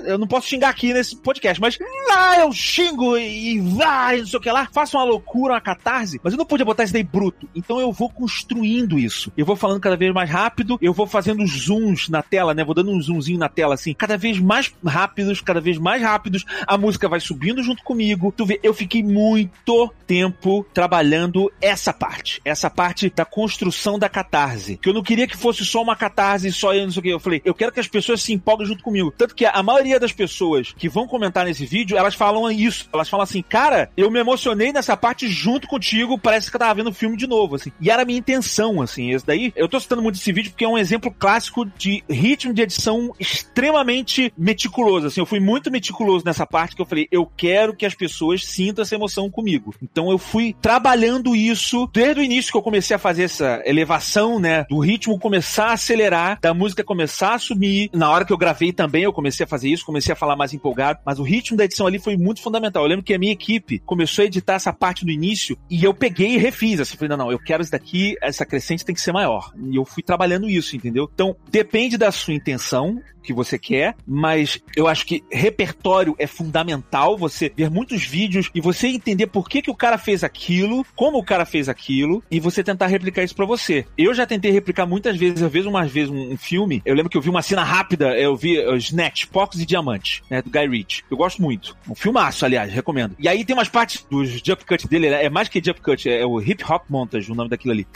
eu 0.04 0.18
não 0.18 0.26
posso 0.26 0.48
xingar 0.48 0.70
aqui 0.70 0.92
nesse 0.92 1.16
podcast, 1.16 1.60
mas 1.60 1.78
lá 2.08 2.40
eu 2.40 2.52
xingo 2.52 3.16
e 3.18 3.60
vai, 3.60 4.18
não 4.18 4.26
sei 4.26 4.38
o 4.38 4.42
que 4.42 4.50
lá, 4.50 4.68
faço 4.72 4.96
uma 4.96 5.04
loucura, 5.04 5.54
uma 5.54 5.60
catarse, 5.60 6.20
mas 6.22 6.32
eu 6.32 6.38
não 6.38 6.46
podia 6.46 6.64
botar 6.64 6.84
isso 6.84 6.92
daí 6.92 7.02
bruto. 7.02 7.48
Então 7.54 7.80
eu 7.80 7.92
vou 7.92 8.08
construindo 8.08 8.98
isso. 8.98 9.32
Eu 9.36 9.44
vou 9.44 9.56
falando 9.56 9.80
cada 9.80 9.96
vez 9.96 10.12
mais 10.12 10.30
rápido, 10.30 10.78
eu 10.80 10.92
vou 10.92 11.06
fazendo 11.06 11.46
zooms 11.46 12.08
na 12.08 12.22
tela, 12.22 12.54
né? 12.54 12.64
Vou 12.64 12.74
dando 12.74 12.90
um 12.90 13.00
zoomzinho 13.00 13.38
na 13.38 13.48
tela 13.48 13.74
assim, 13.74 13.92
cada 13.92 14.16
vez 14.16 14.38
mais 14.38 14.69
rápidos, 14.84 15.40
cada 15.40 15.60
vez 15.60 15.78
mais 15.78 16.02
rápidos. 16.02 16.44
A 16.66 16.76
música 16.76 17.08
vai 17.08 17.20
subindo 17.20 17.62
junto 17.62 17.82
comigo. 17.82 18.32
Tu 18.36 18.46
vê, 18.46 18.60
eu 18.62 18.74
fiquei 18.74 19.02
muito 19.02 19.92
tempo 20.06 20.66
trabalhando 20.72 21.50
essa 21.60 21.92
parte, 21.92 22.40
essa 22.44 22.70
parte 22.70 23.10
da 23.10 23.24
construção 23.24 23.98
da 23.98 24.08
catarse. 24.08 24.76
Que 24.76 24.88
eu 24.88 24.94
não 24.94 25.02
queria 25.02 25.26
que 25.26 25.36
fosse 25.36 25.64
só 25.64 25.82
uma 25.82 25.96
catarse, 25.96 26.52
só 26.52 26.74
eu, 26.74 26.84
não 26.84 26.90
sei 26.90 27.00
o 27.00 27.02
que. 27.02 27.08
Eu 27.08 27.20
falei, 27.20 27.42
eu 27.44 27.54
quero 27.54 27.72
que 27.72 27.80
as 27.80 27.88
pessoas 27.88 28.22
se 28.22 28.32
empolguem 28.32 28.66
junto 28.66 28.82
comigo. 28.82 29.12
Tanto 29.16 29.34
que 29.34 29.44
a 29.44 29.62
maioria 29.62 30.00
das 30.00 30.12
pessoas 30.12 30.72
que 30.76 30.88
vão 30.88 31.06
comentar 31.06 31.44
nesse 31.44 31.64
vídeo, 31.66 31.96
elas 31.96 32.14
falam 32.14 32.50
isso. 32.50 32.88
Elas 32.92 33.08
falam 33.08 33.24
assim, 33.24 33.42
cara, 33.42 33.90
eu 33.96 34.10
me 34.10 34.18
emocionei 34.18 34.72
nessa 34.72 34.96
parte 34.96 35.28
junto 35.28 35.68
contigo, 35.68 36.18
parece 36.18 36.50
que 36.50 36.56
eu 36.56 36.60
tava 36.60 36.74
vendo 36.74 36.90
o 36.90 36.94
filme 36.94 37.16
de 37.16 37.26
novo, 37.26 37.56
assim. 37.56 37.72
E 37.80 37.90
era 37.90 38.02
a 38.02 38.04
minha 38.04 38.18
intenção, 38.18 38.82
assim. 38.82 39.12
Esse 39.12 39.26
daí, 39.26 39.52
eu 39.56 39.68
tô 39.68 39.78
citando 39.78 40.02
muito 40.02 40.16
esse 40.16 40.32
vídeo 40.32 40.50
porque 40.50 40.64
é 40.64 40.68
um 40.68 40.78
exemplo 40.78 41.14
clássico 41.16 41.64
de 41.64 42.02
ritmo 42.08 42.52
de 42.52 42.62
edição 42.62 43.14
extremamente 43.18 44.32
meticuloso, 44.60 45.06
assim. 45.06 45.20
Eu 45.20 45.26
fui 45.26 45.40
muito 45.40 45.70
meticuloso 45.70 46.24
nessa 46.24 46.46
parte 46.46 46.76
que 46.76 46.82
eu 46.82 46.86
falei, 46.86 47.08
eu 47.10 47.24
quero 47.24 47.74
que 47.74 47.86
as 47.86 47.94
pessoas 47.94 48.44
sintam 48.44 48.82
essa 48.82 48.94
emoção 48.94 49.30
comigo. 49.30 49.74
Então 49.82 50.10
eu 50.10 50.18
fui 50.18 50.54
trabalhando 50.60 51.34
isso 51.34 51.88
desde 51.92 52.20
o 52.20 52.24
início 52.24 52.52
que 52.52 52.58
eu 52.58 52.62
comecei 52.62 52.94
a 52.94 52.98
fazer 52.98 53.24
essa 53.24 53.62
elevação, 53.64 54.38
né, 54.38 54.64
do 54.68 54.78
ritmo 54.78 55.18
começar 55.18 55.68
a 55.68 55.72
acelerar, 55.72 56.38
da 56.40 56.52
música 56.52 56.84
começar 56.84 57.34
a 57.34 57.38
subir. 57.38 57.90
Na 57.92 58.10
hora 58.10 58.24
que 58.24 58.32
eu 58.32 58.38
gravei 58.38 58.72
também 58.72 59.04
eu 59.04 59.12
comecei 59.12 59.44
a 59.44 59.46
fazer 59.46 59.68
isso, 59.68 59.84
comecei 59.84 60.12
a 60.12 60.16
falar 60.16 60.36
mais 60.36 60.52
empolgado, 60.52 61.00
mas 61.04 61.18
o 61.18 61.22
ritmo 61.22 61.56
da 61.56 61.64
edição 61.64 61.86
ali 61.86 61.98
foi 61.98 62.16
muito 62.16 62.42
fundamental. 62.42 62.82
Eu 62.82 62.88
lembro 62.88 63.04
que 63.04 63.14
a 63.14 63.18
minha 63.18 63.32
equipe 63.32 63.78
começou 63.80 64.22
a 64.22 64.26
editar 64.26 64.54
essa 64.54 64.72
parte 64.72 65.04
no 65.04 65.10
início 65.10 65.56
e 65.70 65.82
eu 65.82 65.94
peguei 65.94 66.34
e 66.34 66.38
refiz. 66.38 66.80
Assim, 66.80 66.96
falei, 66.96 67.08
não, 67.08 67.24
não, 67.24 67.32
eu 67.32 67.38
quero 67.38 67.62
isso 67.62 67.72
daqui, 67.72 68.16
essa 68.20 68.44
crescente 68.44 68.84
tem 68.84 68.94
que 68.94 69.00
ser 69.00 69.12
maior. 69.12 69.52
E 69.70 69.76
eu 69.76 69.84
fui 69.84 70.02
trabalhando 70.02 70.48
isso, 70.48 70.76
entendeu? 70.76 71.08
Então, 71.12 71.36
depende 71.50 71.96
da 71.96 72.10
sua 72.12 72.34
intenção, 72.34 73.00
que 73.22 73.32
você 73.32 73.58
quer, 73.58 73.94
mas 74.06 74.49
eu 74.76 74.86
acho 74.86 75.06
que 75.06 75.22
repertório 75.30 76.14
é 76.18 76.26
fundamental, 76.26 77.16
você 77.16 77.52
ver 77.56 77.70
muitos 77.70 78.04
vídeos 78.04 78.50
e 78.54 78.60
você 78.60 78.88
entender 78.88 79.26
por 79.26 79.48
que, 79.48 79.62
que 79.62 79.70
o 79.70 79.74
cara 79.74 79.98
fez 79.98 80.24
aquilo, 80.24 80.84
como 80.94 81.18
o 81.18 81.24
cara 81.24 81.44
fez 81.44 81.68
aquilo, 81.68 82.22
e 82.30 82.40
você 82.40 82.62
tentar 82.62 82.86
replicar 82.86 83.22
isso 83.22 83.34
para 83.34 83.46
você. 83.46 83.86
Eu 83.96 84.14
já 84.14 84.26
tentei 84.26 84.50
replicar 84.50 84.86
muitas 84.86 85.16
vezes, 85.16 85.42
às 85.42 85.52
vezes 85.52 85.66
uma 85.66 85.84
vez 85.86 86.08
um, 86.08 86.32
um, 86.32 86.36
filme, 86.36 86.82
eu 86.84 86.94
lembro 86.94 87.10
que 87.10 87.16
eu 87.16 87.22
vi 87.22 87.28
uma 87.28 87.42
cena 87.42 87.62
rápida, 87.62 88.18
eu 88.18 88.36
vi 88.36 88.58
uh, 88.58 88.76
Snatch, 88.76 89.26
Pocos 89.26 89.60
e 89.60 89.66
Diamantes, 89.66 90.22
né, 90.30 90.42
do 90.42 90.50
Guy 90.50 90.68
Ritchie. 90.68 91.04
Eu 91.10 91.16
gosto 91.16 91.42
muito. 91.42 91.76
Um 91.88 91.94
filmaço, 91.94 92.44
aliás, 92.44 92.72
recomendo. 92.72 93.14
E 93.18 93.28
aí 93.28 93.44
tem 93.44 93.54
umas 93.54 93.68
partes 93.68 94.06
dos 94.10 94.30
jump 94.44 94.64
cut 94.64 94.88
dele, 94.88 95.06
é 95.06 95.28
mais 95.28 95.48
que 95.48 95.62
jump 95.64 95.80
cut, 95.80 96.08
é 96.08 96.24
o 96.24 96.40
hip 96.40 96.64
hop 96.64 96.84
montage, 96.88 97.30
o 97.30 97.34
nome 97.34 97.50
daquilo 97.50 97.72
ali 97.72 97.86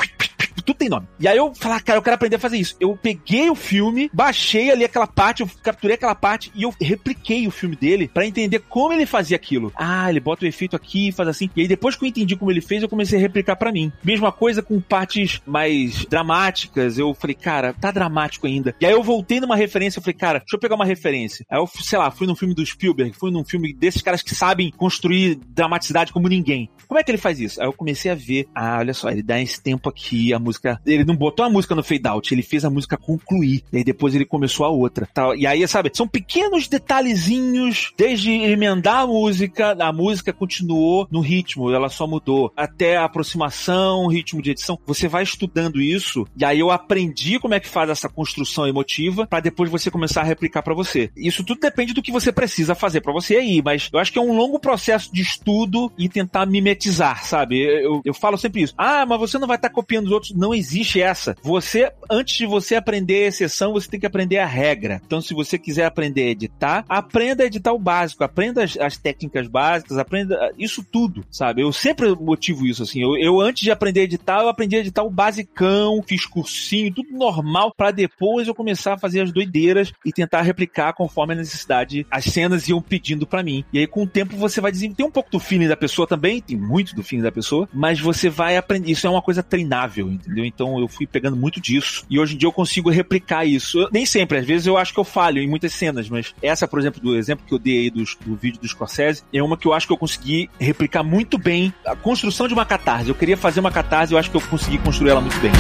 tudo 0.63 0.77
tem 0.77 0.89
nome. 0.89 1.07
E 1.19 1.29
aí 1.29 1.37
eu 1.37 1.55
falei, 1.55 1.79
ah, 1.79 1.81
cara, 1.81 1.99
eu 1.99 2.03
quero 2.03 2.15
aprender 2.15 2.37
a 2.37 2.39
fazer 2.39 2.57
isso. 2.57 2.77
Eu 2.81 2.97
peguei 3.01 3.51
o 3.51 3.55
filme, 3.55 4.11
baixei 4.13 4.71
ali 4.71 4.85
aquela 4.85 5.07
parte, 5.07 5.43
eu 5.43 5.51
capturei 5.63 5.95
aquela 5.95 6.15
parte 6.15 6.51
e 6.55 6.63
eu 6.63 6.75
repliquei 6.81 7.47
o 7.47 7.51
filme 7.51 7.77
dele 7.77 8.09
para 8.13 8.27
entender 8.27 8.61
como 8.61 8.93
ele 8.93 9.07
fazia 9.07 9.37
aquilo. 9.37 9.73
Ah, 9.77 10.09
ele 10.11 10.21
bota 10.21 10.45
o 10.45 10.49
efeito 10.49 10.77
aqui, 10.77 11.13
faz 11.13 11.29
assim. 11.29 11.51
E 11.57 11.63
aí 11.63 11.69
depois 11.69 11.97
que 11.97 12.05
eu 12.05 12.09
entendi 12.09 12.37
como 12.37 12.51
ele 12.51 12.61
fez, 12.61 12.83
eu 12.83 12.89
comecei 12.89 13.19
a 13.19 13.23
replicar 13.23 13.57
para 13.57 13.73
mim. 13.73 13.93
Mesma 14.03 14.33
coisa 14.33 14.63
com 14.63 14.81
partes 14.81 15.41
mais 15.47 16.05
dramáticas. 16.07 16.99
Eu 16.99 17.15
falei, 17.15 17.35
cara, 17.35 17.73
tá 17.73 17.91
dramático 17.91 18.47
ainda. 18.47 18.75
E 18.81 18.87
aí 18.87 18.93
eu 18.93 19.03
voltei 19.03 19.41
numa 19.41 19.57
referência, 19.57 19.99
eu 19.99 20.03
falei, 20.03 20.15
cara, 20.17 20.39
deixa 20.41 20.57
eu 20.57 20.61
pegar 20.61 20.75
uma 20.75 20.85
referência. 20.85 21.45
Aí 21.51 21.59
eu, 21.59 21.67
sei 21.67 21.99
lá, 21.99 22.11
fui 22.11 22.27
num 22.27 22.37
filme 22.37 22.55
do 22.55 22.65
Spielberg, 22.65 23.13
fui 23.17 23.31
num 23.31 23.45
filme 23.45 23.73
desses 23.73 24.03
caras 24.03 24.23
que 24.23 24.35
sabem 24.35 24.71
construir 24.71 25.37
dramaticidade 25.49 26.13
como 26.13 26.29
ninguém. 26.29 26.71
Como 26.87 26.99
é 26.99 27.03
que 27.03 27.11
ele 27.11 27.19
faz 27.19 27.41
isso? 27.41 27.61
Aí 27.61 27.67
eu 27.67 27.73
comecei 27.73 28.11
a 28.11 28.15
ver, 28.15 28.47
ah, 28.55 28.79
olha 28.79 28.95
só, 28.95 29.11
ele 29.11 29.23
dá 29.23 29.41
esse 29.41 29.63
tempo 29.63 29.89
aqui, 29.89 30.33
a 30.33 30.39
música. 30.45 30.81
Ele 30.85 31.05
não 31.05 31.17
botou 31.17 31.45
a 31.45 31.51
música 31.51 31.75
no 31.75 31.83
fade 31.83 32.07
out, 32.07 32.33
ele 32.33 32.43
fez 32.43 32.65
a 32.65 32.71
música 32.71 32.97
concluir. 32.97 33.65
E 33.73 33.79
aí 33.79 33.85
depois 33.85 34.15
ele 34.15 34.25
começou 34.25 34.67
a 34.67 34.71
outra. 34.71 35.09
Tal. 35.13 35.35
E 35.35 35.47
aí, 35.47 35.67
sabe, 35.67 35.91
são 35.93 36.07
pequenos 36.07 36.69
detalhezinhos, 36.69 37.93
desde 37.97 38.31
emendar 38.31 39.01
a 39.01 39.07
música, 39.07 39.77
a 39.79 39.93
música 39.93 40.33
continuou 40.33 41.09
no 41.11 41.21
ritmo, 41.21 41.71
ela 41.71 41.89
só 41.89 42.07
mudou. 42.07 42.53
Até 42.57 42.97
a 42.97 43.05
aproximação, 43.05 44.07
ritmo 44.07 44.43
de 44.43 44.51
edição. 44.51 44.79
Você 44.87 45.09
vai 45.09 45.23
estudando 45.23 45.81
isso, 45.81 46.27
e 46.37 46.45
aí 46.45 46.61
eu 46.61 46.71
aprendi 46.71 47.39
como 47.39 47.55
é 47.55 47.61
que 47.61 47.69
faz 47.69 47.91
essa 47.91 48.09
construção 48.09 48.67
emotiva, 48.67 49.27
para 49.27 49.41
depois 49.41 49.71
você 49.71 49.91
começar 49.91 50.21
a 50.21 50.25
replicar 50.25 50.63
para 50.63 50.75
você. 50.75 51.11
Isso 51.17 51.45
tudo 51.45 51.61
depende 51.61 51.95
do 51.95 52.03
que 52.03 52.13
você 52.13 52.31
precisa 52.31 52.75
fazer 52.75 53.01
para 53.01 53.13
você 53.13 53.37
aí, 53.37 53.63
mas 53.65 53.89
eu 53.93 53.99
acho 53.99 54.13
que 54.13 54.19
é 54.19 54.23
um 54.23 54.37
longo 54.37 54.59
processo 54.59 55.13
de 55.13 55.23
estudo 55.23 55.93
e 55.97 56.09
tentar 56.09 56.47
mimetizar, 56.47 57.25
sabe? 57.25 57.61
Eu, 57.61 58.03
eu 58.05 58.15
falo 58.15 58.37
sempre 58.37 58.63
isso. 58.63 58.75
Ah, 58.77 59.07
mas 59.07 59.19
você 59.19 59.39
não 59.39 59.47
vai 59.47 59.57
estar 59.57 59.69
tá 59.69 59.75
copiando 59.75 60.07
os 60.07 60.13
outros. 60.13 60.33
Não 60.35 60.55
existe 60.55 61.01
essa. 61.01 61.37
Você, 61.43 61.91
antes 62.11 62.37
de 62.37 62.47
você 62.47 62.75
aprender 62.75 63.25
a 63.25 63.29
exceção, 63.29 63.73
você 63.73 63.89
tem 63.89 64.01
que 64.01 64.07
aprender 64.07 64.39
a 64.39 64.47
regra. 64.47 65.01
Então, 65.07 65.21
se 65.21 65.35
você 65.35 65.59
quiser 65.59 65.87
aprender 65.87 66.23
a 66.23 66.31
editar, 66.31 66.85
aprenda 66.89 67.43
a 67.43 67.47
editar 67.47 67.73
o 67.73 67.79
básico, 67.79 68.25
aprenda 68.25 68.65
as, 68.65 68.77
as 68.77 68.97
técnicas 68.97 69.47
básicas, 69.47 69.99
aprenda 69.99 70.53
isso 70.59 70.85
tudo, 70.85 71.25
sabe? 71.31 71.63
Eu 71.63 71.73
sempre 71.73 72.15
motivo 72.15 72.67
isso, 72.67 72.83
assim. 72.83 73.03
Eu, 73.03 73.17
eu, 73.17 73.41
antes 73.41 73.63
de 73.63 73.71
aprender 73.71 74.01
a 74.01 74.05
editar, 74.05 74.43
eu 74.43 74.49
aprendi 74.49 74.77
a 74.77 74.81
editar 74.81 75.03
o 75.03 75.11
basicão, 75.11 76.03
fiz 76.07 76.27
cursinho, 76.27 76.93
tudo 76.93 77.11
normal, 77.13 77.73
para 77.77 77.91
depois 77.91 78.49
eu 78.49 78.55
começar 78.55 78.95
a 78.95 78.99
fazer 78.99 79.21
as 79.21 79.33
doideiras 79.33 79.93
e 80.05 80.13
tentar 80.13 80.43
replicar 80.43 80.93
conforme 80.93 81.35
a 81.35 81.37
necessidade. 81.37 82.07
As 82.11 82.25
cenas 82.25 82.69
iam 82.69 82.83
pedindo 82.83 83.27
para 83.27 83.43
mim. 83.43 83.65
E 83.73 83.79
aí, 83.79 83.87
com 83.87 84.03
o 84.03 84.07
tempo, 84.07 84.37
você 84.37 84.61
vai 84.61 84.73
desenvolver. 84.73 84.97
Tem 84.97 85.07
um 85.07 85.11
pouco 85.11 85.31
do 85.31 85.39
feeling 85.39 85.69
da 85.69 85.77
pessoa 85.77 86.07
também, 86.07 86.41
tem 86.41 86.57
muito 86.57 86.95
do 86.95 87.03
feeling 87.03 87.23
da 87.23 87.33
pessoa, 87.33 87.69
mas 87.73 88.01
você 88.01 88.29
vai 88.29 88.57
aprender. 88.57 88.91
Isso 88.91 89.07
é 89.07 89.11
uma 89.11 89.23
coisa 89.23 89.43
treinável, 89.43 90.11
entendeu? 90.25 90.45
Então 90.45 90.79
eu 90.79 90.89
fui 90.89 91.07
pegando 91.07 91.37
muito 91.37 91.61
disso. 91.61 92.05
E 92.09 92.19
hoje 92.19 92.35
em 92.35 92.39
dia 92.39 92.49
eu 92.49 92.53
consigo 92.53 92.91
replicar 92.91 93.45
isso. 93.45 93.79
Eu, 93.79 93.89
nem 93.93 94.07
sempre, 94.07 94.39
às 94.39 94.47
vezes 94.47 94.67
eu 94.67 94.77
acho 94.77 94.93
que 94.93 95.01
eu 95.01 95.05
falho 95.05 95.41
em 95.41 95.49
muitas 95.49 95.73
cenas, 95.73 96.09
mas 96.09 96.35
essa, 96.43 96.67
por 96.67 96.79
exemplo, 96.79 97.01
do 97.01 97.17
exemplo 97.17 97.45
que 97.47 97.55
eu 97.55 97.59
dei 97.59 97.83
aí 97.83 97.91
do, 97.91 98.05
do 98.25 98.37
vídeo 98.37 98.61
do 98.61 98.69
Scorsese, 98.69 99.23
é 99.33 99.43
uma 99.43 99.57
que 99.57 99.67
eu 99.67 99.73
acho 99.73 99.87
que 99.87 99.93
eu 99.93 99.99
consegui 99.99 100.49
replicar 100.59 101.03
muito 101.03 101.39
bem 101.39 101.73
a 101.87 101.97
construção 101.97 102.49
de 102.49 102.55
uma 102.55 102.65
catarse. 102.65 103.09
Eu 103.09 103.15
queria 103.15 103.37
fazer 103.37 103.61
uma 103.61 103.71
catarse 103.71 104.13
e 104.13 104.15
eu 104.15 104.19
acho 104.19 104.31
que 104.31 104.37
eu 104.37 104.41
consegui 104.41 104.79
construir 104.79 105.11
ela 105.11 105.21
muito 105.21 105.39
bem. 105.41 105.53